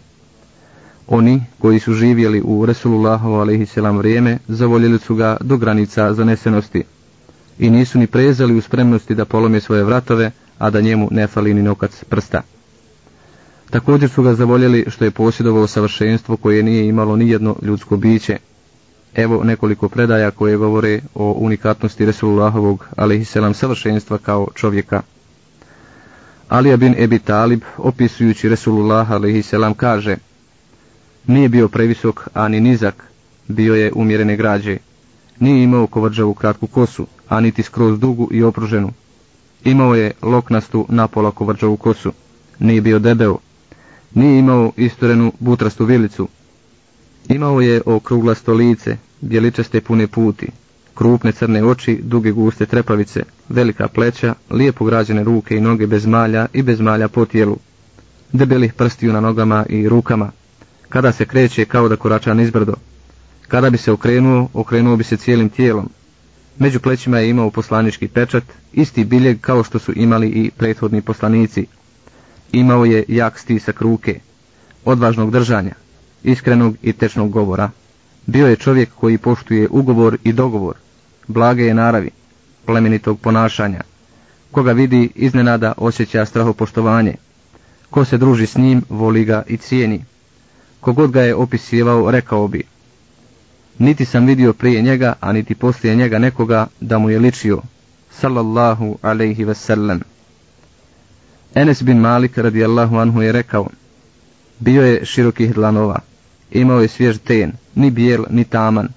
Oni 1.08 1.42
koji 1.58 1.78
su 1.80 1.92
živjeli 1.92 2.42
u 2.44 2.66
Resulullahu 2.66 3.34
a.s. 3.34 3.76
vrijeme 3.76 4.38
zavoljeli 4.48 4.98
su 4.98 5.14
ga 5.14 5.36
do 5.40 5.56
granica 5.56 6.14
zanesenosti 6.14 6.82
i 7.58 7.70
nisu 7.70 7.98
ni 7.98 8.06
prezali 8.06 8.54
u 8.56 8.60
spremnosti 8.60 9.14
da 9.14 9.24
polome 9.24 9.60
svoje 9.60 9.84
vratove, 9.84 10.30
a 10.58 10.70
da 10.70 10.80
njemu 10.80 11.08
ne 11.10 11.26
fali 11.26 11.54
ni 11.54 11.62
nokac 11.62 12.04
prsta. 12.04 12.42
Također 13.70 14.10
su 14.10 14.22
ga 14.22 14.34
zavoljeli 14.34 14.84
što 14.88 15.04
je 15.04 15.10
posjedovao 15.10 15.66
savršenstvo 15.66 16.36
koje 16.36 16.62
nije 16.62 16.88
imalo 16.88 17.16
ni 17.16 17.28
jedno 17.28 17.56
ljudsko 17.62 17.96
biće. 17.96 18.38
Evo 19.14 19.44
nekoliko 19.44 19.88
predaja 19.88 20.30
koje 20.30 20.56
govore 20.56 21.00
o 21.14 21.32
unikatnosti 21.32 22.04
Resulullahovog, 22.04 22.86
alaihisselam 22.96 23.54
savršenstva 23.54 24.18
kao 24.18 24.48
čovjeka. 24.54 25.02
Alija 26.48 26.76
bin 26.76 26.94
Ebi 26.98 27.18
Talib, 27.18 27.60
opisujući 27.78 28.48
Resulullah, 28.48 29.10
alaihisselam, 29.10 29.74
kaže 29.74 30.16
Nije 31.26 31.48
bio 31.48 31.68
previsok, 31.68 32.28
ani 32.34 32.60
nizak, 32.60 33.04
bio 33.48 33.74
je 33.74 33.92
umjerene 33.94 34.36
građe. 34.36 34.78
Nije 35.40 35.62
imao 35.62 35.86
kovrđavu 35.86 36.34
kratku 36.34 36.66
kosu, 36.66 37.06
a 37.28 37.40
niti 37.40 37.62
skroz 37.62 37.98
dugu 37.98 38.28
i 38.32 38.42
opruženu. 38.42 38.92
Imao 39.64 39.94
je 39.94 40.12
loknastu 40.22 40.86
napola 40.88 41.30
kovrđavu 41.30 41.76
kosu. 41.76 42.12
Nije 42.58 42.80
bio 42.80 42.98
debeo. 42.98 43.38
Nije 44.14 44.38
imao 44.38 44.72
istorenu 44.76 45.32
butrastu 45.40 45.84
vilicu. 45.84 46.28
Imao 47.28 47.60
je 47.60 47.82
okruglasto 47.86 48.54
lice, 48.54 48.96
bjeličaste 49.20 49.80
pune 49.80 50.06
puti, 50.06 50.46
krupne 50.94 51.32
crne 51.32 51.64
oči, 51.64 52.00
duge 52.02 52.30
guste 52.30 52.66
trepavice, 52.66 53.22
velika 53.48 53.88
pleća, 53.88 54.34
lijepo 54.50 54.84
građene 54.84 55.24
ruke 55.24 55.56
i 55.56 55.60
noge 55.60 55.86
bez 55.86 56.06
malja 56.06 56.46
i 56.52 56.62
bez 56.62 56.80
malja 56.80 57.08
po 57.08 57.24
tijelu, 57.24 57.56
debelih 58.32 58.72
prstiju 58.72 59.12
na 59.12 59.20
nogama 59.20 59.66
i 59.68 59.88
rukama, 59.88 60.30
kada 60.88 61.12
se 61.12 61.24
kreće 61.24 61.64
kao 61.64 61.88
da 61.88 61.96
korača 61.96 62.34
nizbrdo. 62.34 62.74
Kada 63.48 63.70
bi 63.70 63.78
se 63.78 63.92
okrenuo, 63.92 64.48
okrenuo 64.54 64.96
bi 64.96 65.04
se 65.04 65.16
cijelim 65.16 65.48
tijelom. 65.48 65.88
Među 66.58 66.80
plećima 66.80 67.18
je 67.18 67.30
imao 67.30 67.50
poslanički 67.50 68.08
pečat, 68.08 68.44
isti 68.72 69.04
biljeg 69.04 69.40
kao 69.40 69.64
što 69.64 69.78
su 69.78 69.92
imali 69.96 70.28
i 70.28 70.50
prethodni 70.56 71.00
poslanici. 71.00 71.66
Imao 72.54 72.84
je 72.84 73.04
jak 73.08 73.38
stisak 73.38 73.80
ruke, 73.80 74.20
odvažnog 74.84 75.30
držanja, 75.30 75.74
iskrenog 76.22 76.76
i 76.82 76.92
tečnog 76.92 77.30
govora. 77.30 77.70
Bio 78.26 78.46
je 78.46 78.56
čovjek 78.56 78.90
koji 78.94 79.18
poštuje 79.18 79.68
ugovor 79.70 80.18
i 80.24 80.32
dogovor, 80.32 80.74
blage 81.28 81.62
je 81.64 81.74
naravi, 81.74 82.10
plemenitog 82.66 83.20
ponašanja. 83.20 83.80
Koga 84.50 84.72
vidi, 84.72 85.10
iznenada 85.14 85.72
osjeća 85.76 86.26
strahopoštovanje. 86.26 87.14
Ko 87.90 88.04
se 88.04 88.18
druži 88.18 88.46
s 88.46 88.56
njim, 88.56 88.82
voli 88.88 89.24
ga 89.24 89.42
i 89.46 89.56
cijeni. 89.56 90.04
Kogod 90.80 91.10
ga 91.10 91.22
je 91.22 91.34
opisivao, 91.34 92.10
rekao 92.10 92.48
bi, 92.48 92.62
niti 93.78 94.04
sam 94.04 94.26
vidio 94.26 94.52
prije 94.52 94.82
njega, 94.82 95.12
a 95.20 95.32
niti 95.32 95.54
poslije 95.54 95.96
njega 95.96 96.18
nekoga 96.18 96.66
da 96.80 96.98
mu 96.98 97.10
je 97.10 97.18
ličio, 97.18 97.62
sallallahu 98.10 98.98
alaihi 99.02 99.44
wasallam. 99.44 100.13
Enes 101.54 101.82
bin 101.82 101.98
Malik 101.98 102.38
radijallahu 102.38 102.96
anhu 102.96 103.22
je 103.22 103.32
rekao, 103.32 103.66
bio 104.58 104.82
je 104.82 105.04
širokih 105.04 105.54
dlanova, 105.54 105.98
imao 106.50 106.80
je 106.80 106.88
svjež 106.88 107.18
ten, 107.18 107.52
ni 107.74 107.90
bijel, 107.90 108.24
ni 108.30 108.44
taman, 108.44 108.88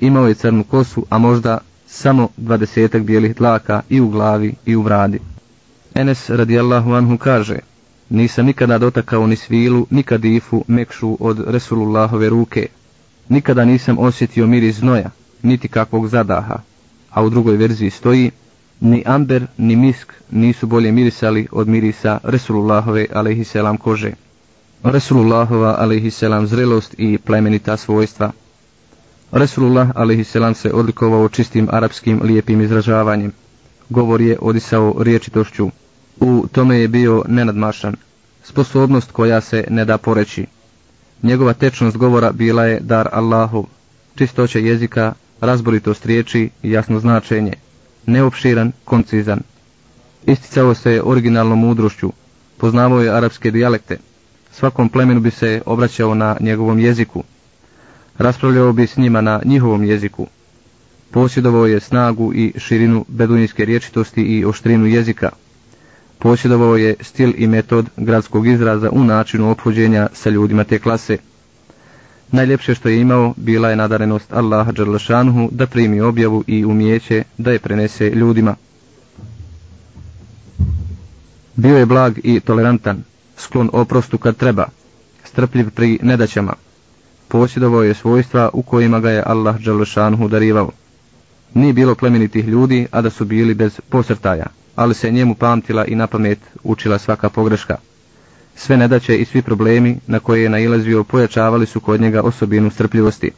imao 0.00 0.28
je 0.28 0.34
crnu 0.34 0.64
kosu, 0.64 1.06
a 1.10 1.18
možda 1.18 1.58
samo 1.86 2.28
dvadesetak 2.36 3.02
bijelih 3.02 3.36
dlaka 3.36 3.82
i 3.88 4.00
u 4.00 4.08
glavi 4.08 4.54
i 4.66 4.76
u 4.76 4.82
bradi. 4.82 5.18
Enes 5.94 6.30
radijallahu 6.30 6.92
anhu 6.92 7.18
kaže, 7.18 7.58
Nisam 8.10 8.46
nikada 8.46 8.78
dotakao 8.78 9.26
ni 9.26 9.36
svilu, 9.36 9.86
ni 9.90 10.02
kadifu 10.02 10.64
mekšu 10.68 11.16
od 11.20 11.44
Resulullahove 11.46 12.28
ruke. 12.28 12.66
Nikada 13.28 13.64
nisam 13.64 13.98
osjetio 13.98 14.46
miris 14.46 14.76
znoja, 14.76 15.10
niti 15.42 15.68
kakvog 15.68 16.08
zadaha. 16.08 16.58
A 17.10 17.22
u 17.22 17.30
drugoj 17.30 17.56
verziji 17.56 17.90
stoji, 17.90 18.30
ni 18.80 19.02
amber, 19.06 19.46
ni 19.58 19.76
misk 19.76 20.12
nisu 20.30 20.66
bolje 20.66 20.92
mirisali 20.92 21.48
od 21.52 21.68
mirisa 21.68 22.18
Resulullahove 22.22 23.06
alaihisselam 23.12 23.76
kože. 23.76 24.12
Resulullahova 24.82 25.74
alaihisselam 25.78 26.46
zrelost 26.46 26.94
i 26.98 27.18
plemenita 27.18 27.76
svojstva. 27.76 28.32
Resulullah 29.32 29.90
alaihisselam 29.94 30.54
se 30.54 30.72
odlikovao 30.72 31.28
čistim 31.28 31.68
arapskim 31.70 32.20
lijepim 32.22 32.60
izražavanjem. 32.60 33.32
Govor 33.88 34.20
je 34.20 34.38
odisao 34.40 34.94
riječitošću, 34.98 35.70
U 36.20 36.46
tome 36.52 36.78
je 36.78 36.88
bio 36.88 37.24
nenadmašan, 37.28 37.96
sposobnost 38.42 39.12
koja 39.12 39.40
se 39.40 39.64
ne 39.70 39.84
da 39.84 39.98
poreći. 39.98 40.46
Njegova 41.22 41.52
tečnost 41.52 41.96
govora 41.96 42.32
bila 42.32 42.64
je 42.64 42.80
dar 42.80 43.08
Allahu, 43.12 43.66
čistoće 44.16 44.64
jezika, 44.64 45.14
razboritost 45.40 46.06
riječi 46.06 46.50
i 46.62 46.70
jasno 46.70 47.00
značenje, 47.00 47.52
neopširan, 48.08 48.72
koncizan. 48.84 49.40
Isticao 50.26 50.74
se 50.74 51.00
originalnom 51.04 51.58
mudrošću, 51.58 52.12
poznavao 52.56 53.00
je 53.00 53.10
arapske 53.10 53.50
dijalekte, 53.50 53.96
svakom 54.52 54.88
plemenu 54.88 55.20
bi 55.20 55.30
se 55.30 55.62
obraćao 55.66 56.14
na 56.14 56.36
njegovom 56.40 56.78
jeziku, 56.78 57.22
raspravljao 58.18 58.72
bi 58.72 58.86
s 58.86 58.96
njima 58.96 59.20
na 59.20 59.40
njihovom 59.44 59.84
jeziku, 59.84 60.26
posjedovao 61.10 61.66
je 61.66 61.80
snagu 61.80 62.32
i 62.34 62.52
širinu 62.58 63.04
bedunijske 63.08 63.64
riječitosti 63.64 64.22
i 64.22 64.44
oštrinu 64.44 64.86
jezika, 64.86 65.30
posjedovao 66.18 66.76
je 66.76 66.94
stil 67.00 67.32
i 67.36 67.46
metod 67.46 67.86
gradskog 67.96 68.46
izraza 68.46 68.90
u 68.90 69.04
načinu 69.04 69.50
ophođenja 69.50 70.08
sa 70.12 70.30
ljudima 70.30 70.64
te 70.64 70.78
klase. 70.78 71.18
Najljepše 72.32 72.74
što 72.74 72.88
je 72.88 73.00
imao 73.00 73.34
bila 73.36 73.70
je 73.70 73.76
nadarenost 73.76 74.32
Allaha 74.32 74.72
Đerlašanuhu 74.72 75.48
da 75.52 75.66
primi 75.66 76.00
objavu 76.00 76.44
i 76.46 76.64
umijeće 76.64 77.22
da 77.38 77.52
je 77.52 77.58
prenese 77.58 78.10
ljudima. 78.10 78.54
Bio 81.56 81.78
je 81.78 81.86
blag 81.86 82.18
i 82.24 82.40
tolerantan, 82.40 83.02
sklon 83.36 83.70
oprostu 83.72 84.18
kad 84.18 84.36
treba, 84.36 84.66
strpljiv 85.24 85.70
pri 85.70 85.98
nedaćama. 86.02 86.54
Posjedovao 87.28 87.82
je 87.82 87.94
svojstva 87.94 88.50
u 88.52 88.62
kojima 88.62 89.00
ga 89.00 89.10
je 89.10 89.22
Allah 89.26 89.60
Đerlašanuhu 89.60 90.28
darivao. 90.28 90.70
Nije 91.54 91.72
bilo 91.72 91.94
plemenitih 91.94 92.48
ljudi, 92.48 92.86
a 92.90 93.00
da 93.00 93.10
su 93.10 93.24
bili 93.24 93.54
bez 93.54 93.80
posrtaja 93.88 94.46
ali 94.78 94.94
se 94.94 95.10
njemu 95.10 95.34
pamtila 95.34 95.84
i 95.84 95.94
na 95.94 96.06
pamet 96.06 96.38
učila 96.62 96.98
svaka 96.98 97.28
pogreška. 97.28 97.76
Sve 98.58 98.76
nedaće 98.76 99.16
i 99.16 99.24
svi 99.24 99.42
problemi 99.42 99.98
na 100.06 100.18
koje 100.20 100.42
je 100.42 100.48
nailazio 100.48 101.04
pojačavali 101.04 101.66
su 101.66 101.80
kod 101.80 102.00
njega 102.00 102.22
osobinu 102.22 102.70
strpljivosti. 102.70 103.30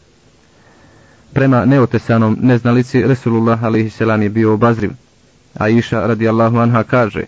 Prema 1.32 1.64
neotesanom 1.64 2.38
neznalici 2.42 3.02
Resulullah 3.02 3.64
a.s. 3.64 4.01
je 4.22 4.28
bio 4.28 4.55
obazriv, 4.55 4.90
a 5.55 5.68
iša 5.68 6.06
radijallahu 6.06 6.56
anha 6.56 6.82
kaže, 6.82 7.24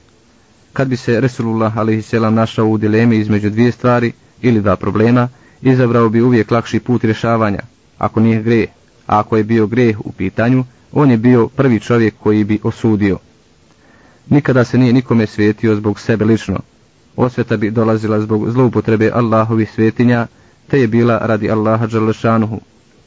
kad 0.73 0.89
bi 0.89 0.97
se 0.97 1.21
Resulullah 1.21 1.79
a.s. 1.79 2.13
našao 2.13 2.67
u 2.67 2.79
dilemi 2.79 3.17
između 3.17 3.51
dvije 3.51 3.73
stvari 3.73 4.13
ili 4.43 4.61
dva 4.61 4.77
problema, 4.77 5.29
izabrao 5.63 6.09
bi 6.09 6.21
uvijek 6.21 6.51
lakši 6.51 6.81
put 6.81 7.05
rješavanja, 7.05 7.61
ako 7.99 8.21
nije 8.21 8.43
greh, 8.43 8.69
a 9.07 9.19
ako 9.19 9.37
je 9.37 9.45
bio 9.45 9.67
greh 9.67 10.01
u 10.01 10.13
pitanju, 10.13 10.65
on 10.93 11.11
je 11.11 11.17
bio 11.17 11.49
prvi 11.49 11.81
čovjek 11.81 12.15
koji 12.19 12.45
bi 12.45 12.59
osudio. 12.63 13.19
Nikada 14.29 14.65
se 14.65 14.79
nije 14.79 14.93
nikome 14.93 15.27
svetio 15.27 15.77
zbog 15.77 16.01
sebe 16.01 16.25
lično. 16.25 16.61
Osveta 17.17 17.57
bi 17.57 17.71
dolazila 17.71 18.21
zbog 18.21 18.51
zloupotrebe 18.51 19.11
Allahovih 19.15 19.71
svetinja, 19.71 20.27
te 20.69 20.81
je 20.81 20.87
bila 20.87 21.19
radi 21.19 21.51
Allaha 21.51 21.87
Đalešanuhu. 21.87 22.61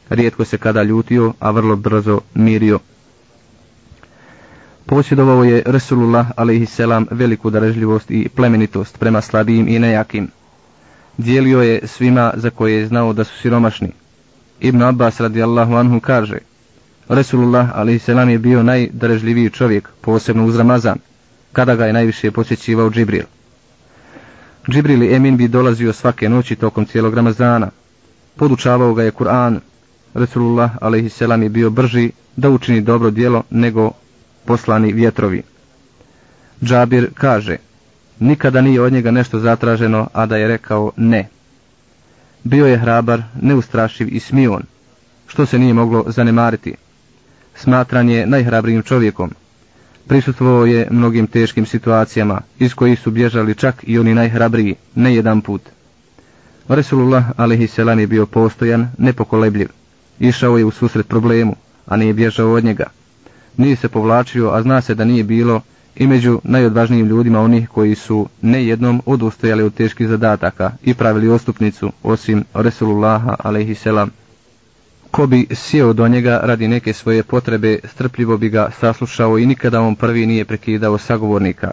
Rijetko 0.09 0.45
se 0.45 0.57
kada 0.57 0.83
ljutio, 0.83 1.33
a 1.39 1.51
vrlo 1.51 1.75
brzo 1.75 2.19
mirio. 2.33 2.79
Posjedovao 4.85 5.43
je 5.43 5.63
Resulullah 5.65 6.27
a.s. 6.37 6.79
veliku 7.11 7.49
darežljivost 7.49 8.11
i 8.11 8.29
plemenitost 8.29 8.99
prema 8.99 9.21
slabijim 9.21 9.67
i 9.67 9.79
nejakim. 9.79 10.27
Dijelio 11.17 11.61
je 11.61 11.87
svima 11.87 12.33
za 12.35 12.49
koje 12.49 12.73
je 12.73 12.87
znao 12.87 13.13
da 13.13 13.23
su 13.23 13.37
siromašni. 13.41 13.91
Ibn 14.59 14.81
Abbas 14.81 15.19
radijallahu 15.19 15.75
anhu 15.75 15.99
kaže, 15.99 16.37
Resulullah 17.09 17.69
a.s. 17.73 18.07
je 18.07 18.39
bio 18.39 18.63
najdarežljiviji 18.63 19.49
čovjek, 19.49 19.89
posebno 20.01 20.45
uz 20.45 20.55
Ramazan, 20.55 20.97
kada 21.53 21.75
ga 21.75 21.85
je 21.85 21.93
najviše 21.93 22.31
posjećivao 22.31 22.89
Džibril. 22.89 23.23
Džibril 24.69 25.13
Emin 25.13 25.37
bi 25.37 25.47
dolazio 25.47 25.93
svake 25.93 26.29
noći 26.29 26.55
tokom 26.55 26.85
cijelog 26.85 27.13
Ramazana. 27.13 27.69
Podučavao 28.35 28.93
ga 28.93 29.03
je 29.03 29.11
Kur'an. 29.11 29.59
Resulullah 30.13 30.71
a.s. 30.81 31.21
je 31.21 31.49
bio 31.49 31.69
brži 31.69 32.11
da 32.35 32.49
učini 32.49 32.81
dobro 32.81 33.11
djelo 33.11 33.43
nego 33.49 33.91
poslani 34.45 34.93
vjetrovi. 34.93 35.43
Džabir 36.63 37.09
kaže, 37.13 37.57
nikada 38.19 38.61
nije 38.61 38.81
od 38.81 38.93
njega 38.93 39.11
nešto 39.11 39.39
zatraženo, 39.39 40.07
a 40.13 40.25
da 40.25 40.37
je 40.37 40.47
rekao 40.47 40.91
ne. 40.97 41.29
Bio 42.43 42.67
je 42.67 42.77
hrabar, 42.77 43.23
neustrašiv 43.41 44.15
i 44.15 44.19
smion, 44.19 44.63
što 45.27 45.45
se 45.45 45.59
nije 45.59 45.73
moglo 45.73 46.03
zanemariti. 46.07 46.75
Smatran 47.55 48.09
je 48.09 48.27
najhrabrijim 48.27 48.81
čovjekom. 48.83 49.31
Prisutvovao 50.07 50.65
je 50.65 50.87
mnogim 50.91 51.27
teškim 51.27 51.65
situacijama, 51.65 52.41
iz 52.59 52.73
kojih 52.73 52.99
su 52.99 53.11
bježali 53.11 53.55
čak 53.55 53.75
i 53.87 53.99
oni 53.99 54.13
najhrabriji, 54.13 54.75
ne 54.95 55.15
jedan 55.15 55.41
put. 55.41 55.61
Resulullah 56.67 57.25
alaihisselam 57.37 57.99
je 57.99 58.07
bio 58.07 58.25
postojan, 58.25 58.87
nepokolebljiv. 58.97 59.67
Išao 60.19 60.57
je 60.57 60.65
u 60.65 60.71
susret 60.71 61.07
problemu, 61.07 61.55
a 61.85 61.97
nije 61.97 62.13
bježao 62.13 62.51
od 62.51 62.63
njega. 62.63 62.85
Nije 63.57 63.75
se 63.75 63.89
povlačio, 63.89 64.49
a 64.49 64.61
zna 64.61 64.81
se 64.81 64.95
da 64.95 65.05
nije 65.05 65.23
bilo 65.23 65.61
i 65.95 66.07
među 66.07 66.39
najodvažnijim 66.43 67.07
ljudima 67.07 67.39
onih 67.39 67.69
koji 67.69 67.95
su 67.95 68.27
nejednom 68.41 69.01
odustajali 69.05 69.63
od 69.63 69.73
teških 69.73 70.07
zadataka 70.07 70.71
i 70.83 70.93
pravili 70.93 71.29
ostupnicu, 71.29 71.91
osim 72.03 72.43
Resulullaha 72.53 73.35
alaihisselam. 73.39 74.09
Ko 75.15 75.27
bi 75.27 75.47
sjeo 75.51 75.93
do 75.93 76.07
njega 76.07 76.39
radi 76.43 76.67
neke 76.67 76.93
svoje 76.93 77.23
potrebe, 77.23 77.79
strpljivo 77.83 78.37
bi 78.37 78.49
ga 78.49 78.69
saslušao 78.79 79.37
i 79.39 79.45
nikada 79.45 79.81
on 79.81 79.95
prvi 79.95 80.25
nije 80.25 80.45
prekidao 80.45 80.97
sagovornika. 80.97 81.71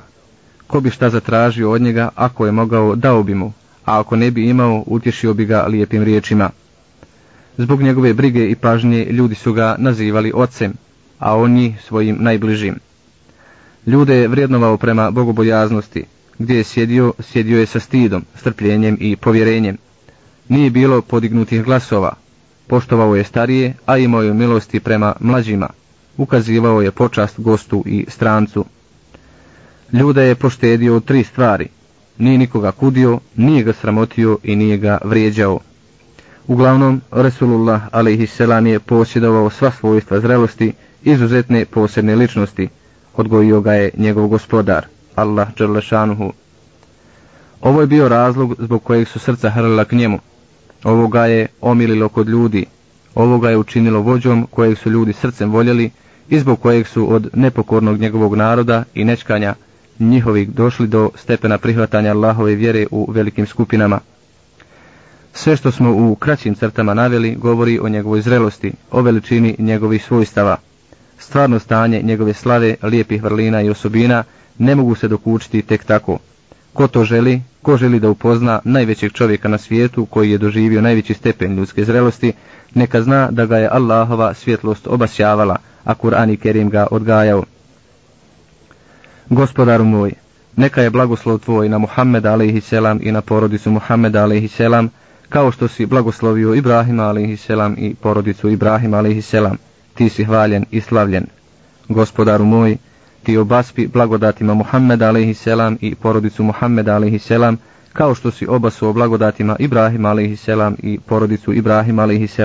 Ko 0.66 0.80
bi 0.80 0.90
šta 0.90 1.10
zatražio 1.10 1.70
od 1.70 1.82
njega, 1.82 2.08
ako 2.14 2.46
je 2.46 2.52
mogao, 2.52 2.94
dao 2.96 3.22
bi 3.22 3.34
mu, 3.34 3.52
a 3.84 4.00
ako 4.00 4.16
ne 4.16 4.30
bi 4.30 4.48
imao, 4.48 4.84
utješio 4.86 5.34
bi 5.34 5.44
ga 5.44 5.66
lijepim 5.68 6.02
riječima. 6.02 6.50
Zbog 7.58 7.82
njegove 7.82 8.14
brige 8.14 8.50
i 8.50 8.54
pažnje 8.54 9.04
ljudi 9.04 9.34
su 9.34 9.52
ga 9.52 9.76
nazivali 9.78 10.32
ocem, 10.34 10.72
a 11.18 11.36
oni 11.36 11.76
svojim 11.86 12.16
najbližim. 12.20 12.78
Ljude 13.86 14.14
je 14.14 14.28
vrijednovao 14.28 14.76
prema 14.76 15.10
bogobojaznosti, 15.10 16.04
gdje 16.38 16.56
je 16.56 16.64
sjedio, 16.64 17.12
sjedio 17.20 17.60
je 17.60 17.66
sa 17.66 17.80
stidom, 17.80 18.24
strpljenjem 18.34 18.96
i 19.00 19.16
povjerenjem. 19.16 19.78
Nije 20.48 20.70
bilo 20.70 21.02
podignutih 21.02 21.64
glasova, 21.64 22.21
poštovao 22.72 23.16
je 23.16 23.24
starije, 23.24 23.74
a 23.86 23.98
imao 23.98 24.22
je 24.22 24.34
milosti 24.34 24.80
prema 24.80 25.12
mlađima, 25.20 25.68
ukazivao 26.16 26.82
je 26.82 26.90
počast 26.90 27.40
gostu 27.40 27.82
i 27.86 28.06
strancu. 28.08 28.64
Ljuda 29.92 30.22
je 30.22 30.34
poštedio 30.34 31.00
tri 31.00 31.24
stvari, 31.24 31.68
nije 32.18 32.38
nikoga 32.38 32.72
kudio, 32.72 33.18
nije 33.36 33.62
ga 33.62 33.72
sramotio 33.72 34.38
i 34.42 34.56
nije 34.56 34.78
ga 34.78 34.98
vrijeđao. 35.04 35.58
Uglavnom, 36.46 37.00
Resulullah 37.10 37.82
a.s. 37.92 38.40
je 38.66 38.80
posjedovao 38.80 39.50
sva 39.50 39.70
svojstva 39.70 40.20
zrelosti, 40.20 40.72
izuzetne 41.02 41.64
posebne 41.64 42.16
ličnosti, 42.16 42.68
odgojio 43.16 43.60
ga 43.60 43.72
je 43.72 43.90
njegov 43.96 44.28
gospodar, 44.28 44.86
Allah 45.14 45.48
Đerlešanuhu. 45.58 46.32
Ovo 47.60 47.80
je 47.80 47.86
bio 47.86 48.08
razlog 48.08 48.54
zbog 48.58 48.82
kojeg 48.82 49.08
su 49.08 49.18
srca 49.18 49.50
hrlila 49.50 49.84
k 49.84 49.92
njemu. 49.92 50.18
Ovoga 50.84 51.26
je 51.26 51.46
omililo 51.60 52.08
kod 52.08 52.28
ljudi. 52.28 52.66
ovoga 53.14 53.50
je 53.50 53.56
učinilo 53.56 54.00
vođom 54.00 54.46
kojeg 54.50 54.78
su 54.78 54.90
ljudi 54.90 55.12
srcem 55.12 55.50
voljeli 55.50 55.90
i 56.28 56.38
zbog 56.38 56.60
kojeg 56.60 56.86
su 56.86 57.14
od 57.14 57.28
nepokornog 57.34 57.98
njegovog 58.00 58.34
naroda 58.34 58.84
i 58.94 59.04
nečkanja 59.04 59.54
njihovih 59.98 60.50
došli 60.50 60.86
do 60.86 61.10
stepena 61.14 61.58
prihvatanja 61.58 62.10
Allahove 62.10 62.54
vjere 62.54 62.86
u 62.90 63.10
velikim 63.12 63.46
skupinama. 63.46 64.00
Sve 65.34 65.56
što 65.56 65.70
smo 65.70 65.92
u 65.92 66.14
kraćim 66.14 66.54
crtama 66.54 66.94
naveli 66.94 67.34
govori 67.34 67.78
o 67.78 67.88
njegovoj 67.88 68.20
zrelosti, 68.20 68.72
o 68.90 69.02
veličini 69.02 69.56
njegovih 69.58 70.04
svojstava. 70.04 70.56
Stvarno 71.18 71.58
stanje 71.58 72.02
njegove 72.02 72.32
slave, 72.32 72.76
lijepih 72.82 73.22
vrlina 73.22 73.62
i 73.62 73.70
osobina 73.70 74.24
ne 74.58 74.74
mogu 74.74 74.94
se 74.94 75.08
dokučiti 75.08 75.62
tek 75.62 75.84
tako. 75.84 76.18
Ko 76.72 76.86
to 76.86 77.04
želi, 77.04 77.42
ko 77.62 77.76
želi 77.76 78.00
da 78.00 78.10
upozna 78.10 78.60
najvećeg 78.64 79.12
čovjeka 79.12 79.48
na 79.48 79.58
svijetu 79.58 80.06
koji 80.06 80.30
je 80.30 80.38
doživio 80.38 80.80
najveći 80.80 81.14
stepen 81.14 81.56
ljudske 81.56 81.84
zrelosti, 81.84 82.32
neka 82.74 83.02
zna 83.02 83.30
da 83.30 83.46
ga 83.46 83.58
je 83.58 83.68
Allahova 83.72 84.34
svjetlost 84.34 84.86
obasjavala, 84.86 85.56
a 85.84 85.94
Kur'an 85.94 86.32
i 86.32 86.36
Kerim 86.36 86.70
ga 86.70 86.86
odgajao. 86.90 87.44
Gospodaru 89.28 89.84
moj, 89.84 90.12
neka 90.56 90.82
je 90.82 90.90
blagoslov 90.90 91.38
tvoj 91.38 91.68
na 91.68 91.78
Muhammeda 91.78 92.32
a.s. 92.34 92.72
i 93.00 93.12
na 93.12 93.20
porodicu 93.20 93.70
Muhammeda 93.70 94.24
a.s. 94.24 94.60
kao 95.28 95.52
što 95.52 95.68
si 95.68 95.86
blagoslovio 95.86 96.54
Ibrahima 96.54 97.10
a.s. 97.10 97.48
i 97.76 97.94
porodicu 97.94 98.50
Ibrahima 98.50 98.98
a.s 98.98 99.34
ti 99.94 100.08
si 100.08 100.24
hvaljen 100.24 100.64
i 100.70 100.80
slavljen. 100.80 101.26
Gospodaru 101.88 102.44
moj, 102.44 102.76
ti 103.22 103.36
obaspi 103.36 103.86
blagodatima 103.86 104.54
Muhammeda 104.54 105.08
a.s. 105.10 105.46
i 105.80 105.94
porodicu 105.94 106.42
Muhammeda 106.42 106.96
a.s. 106.96 107.30
kao 107.92 108.14
što 108.14 108.30
si 108.30 108.46
obasuo 108.46 108.92
blagodatima 108.92 109.56
Ibrahima 109.58 110.10
a.s. 110.10 110.48
i 110.82 110.98
porodicu 111.06 111.52
Ibrahima 111.52 112.02
a.s. 112.02 112.40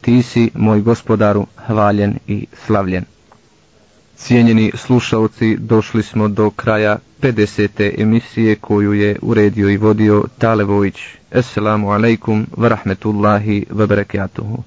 Ti 0.00 0.22
si, 0.22 0.50
moj 0.54 0.80
gospodaru, 0.80 1.46
hvaljen 1.66 2.18
i 2.26 2.46
slavljen. 2.66 3.04
Cijenjeni 4.16 4.72
slušalci, 4.74 5.56
došli 5.56 6.02
smo 6.02 6.28
do 6.28 6.50
kraja 6.50 6.98
50. 7.22 8.00
emisije 8.02 8.56
koju 8.56 8.92
je 8.92 9.18
uredio 9.22 9.70
i 9.70 9.76
vodio 9.76 10.24
Talevović. 10.38 10.94
Assalamu 11.32 11.90
alaikum 11.90 12.46
wa 12.56 12.68
rahmetullahi 12.68 13.66
wa 13.70 13.86
barakatuhu. 13.86 14.62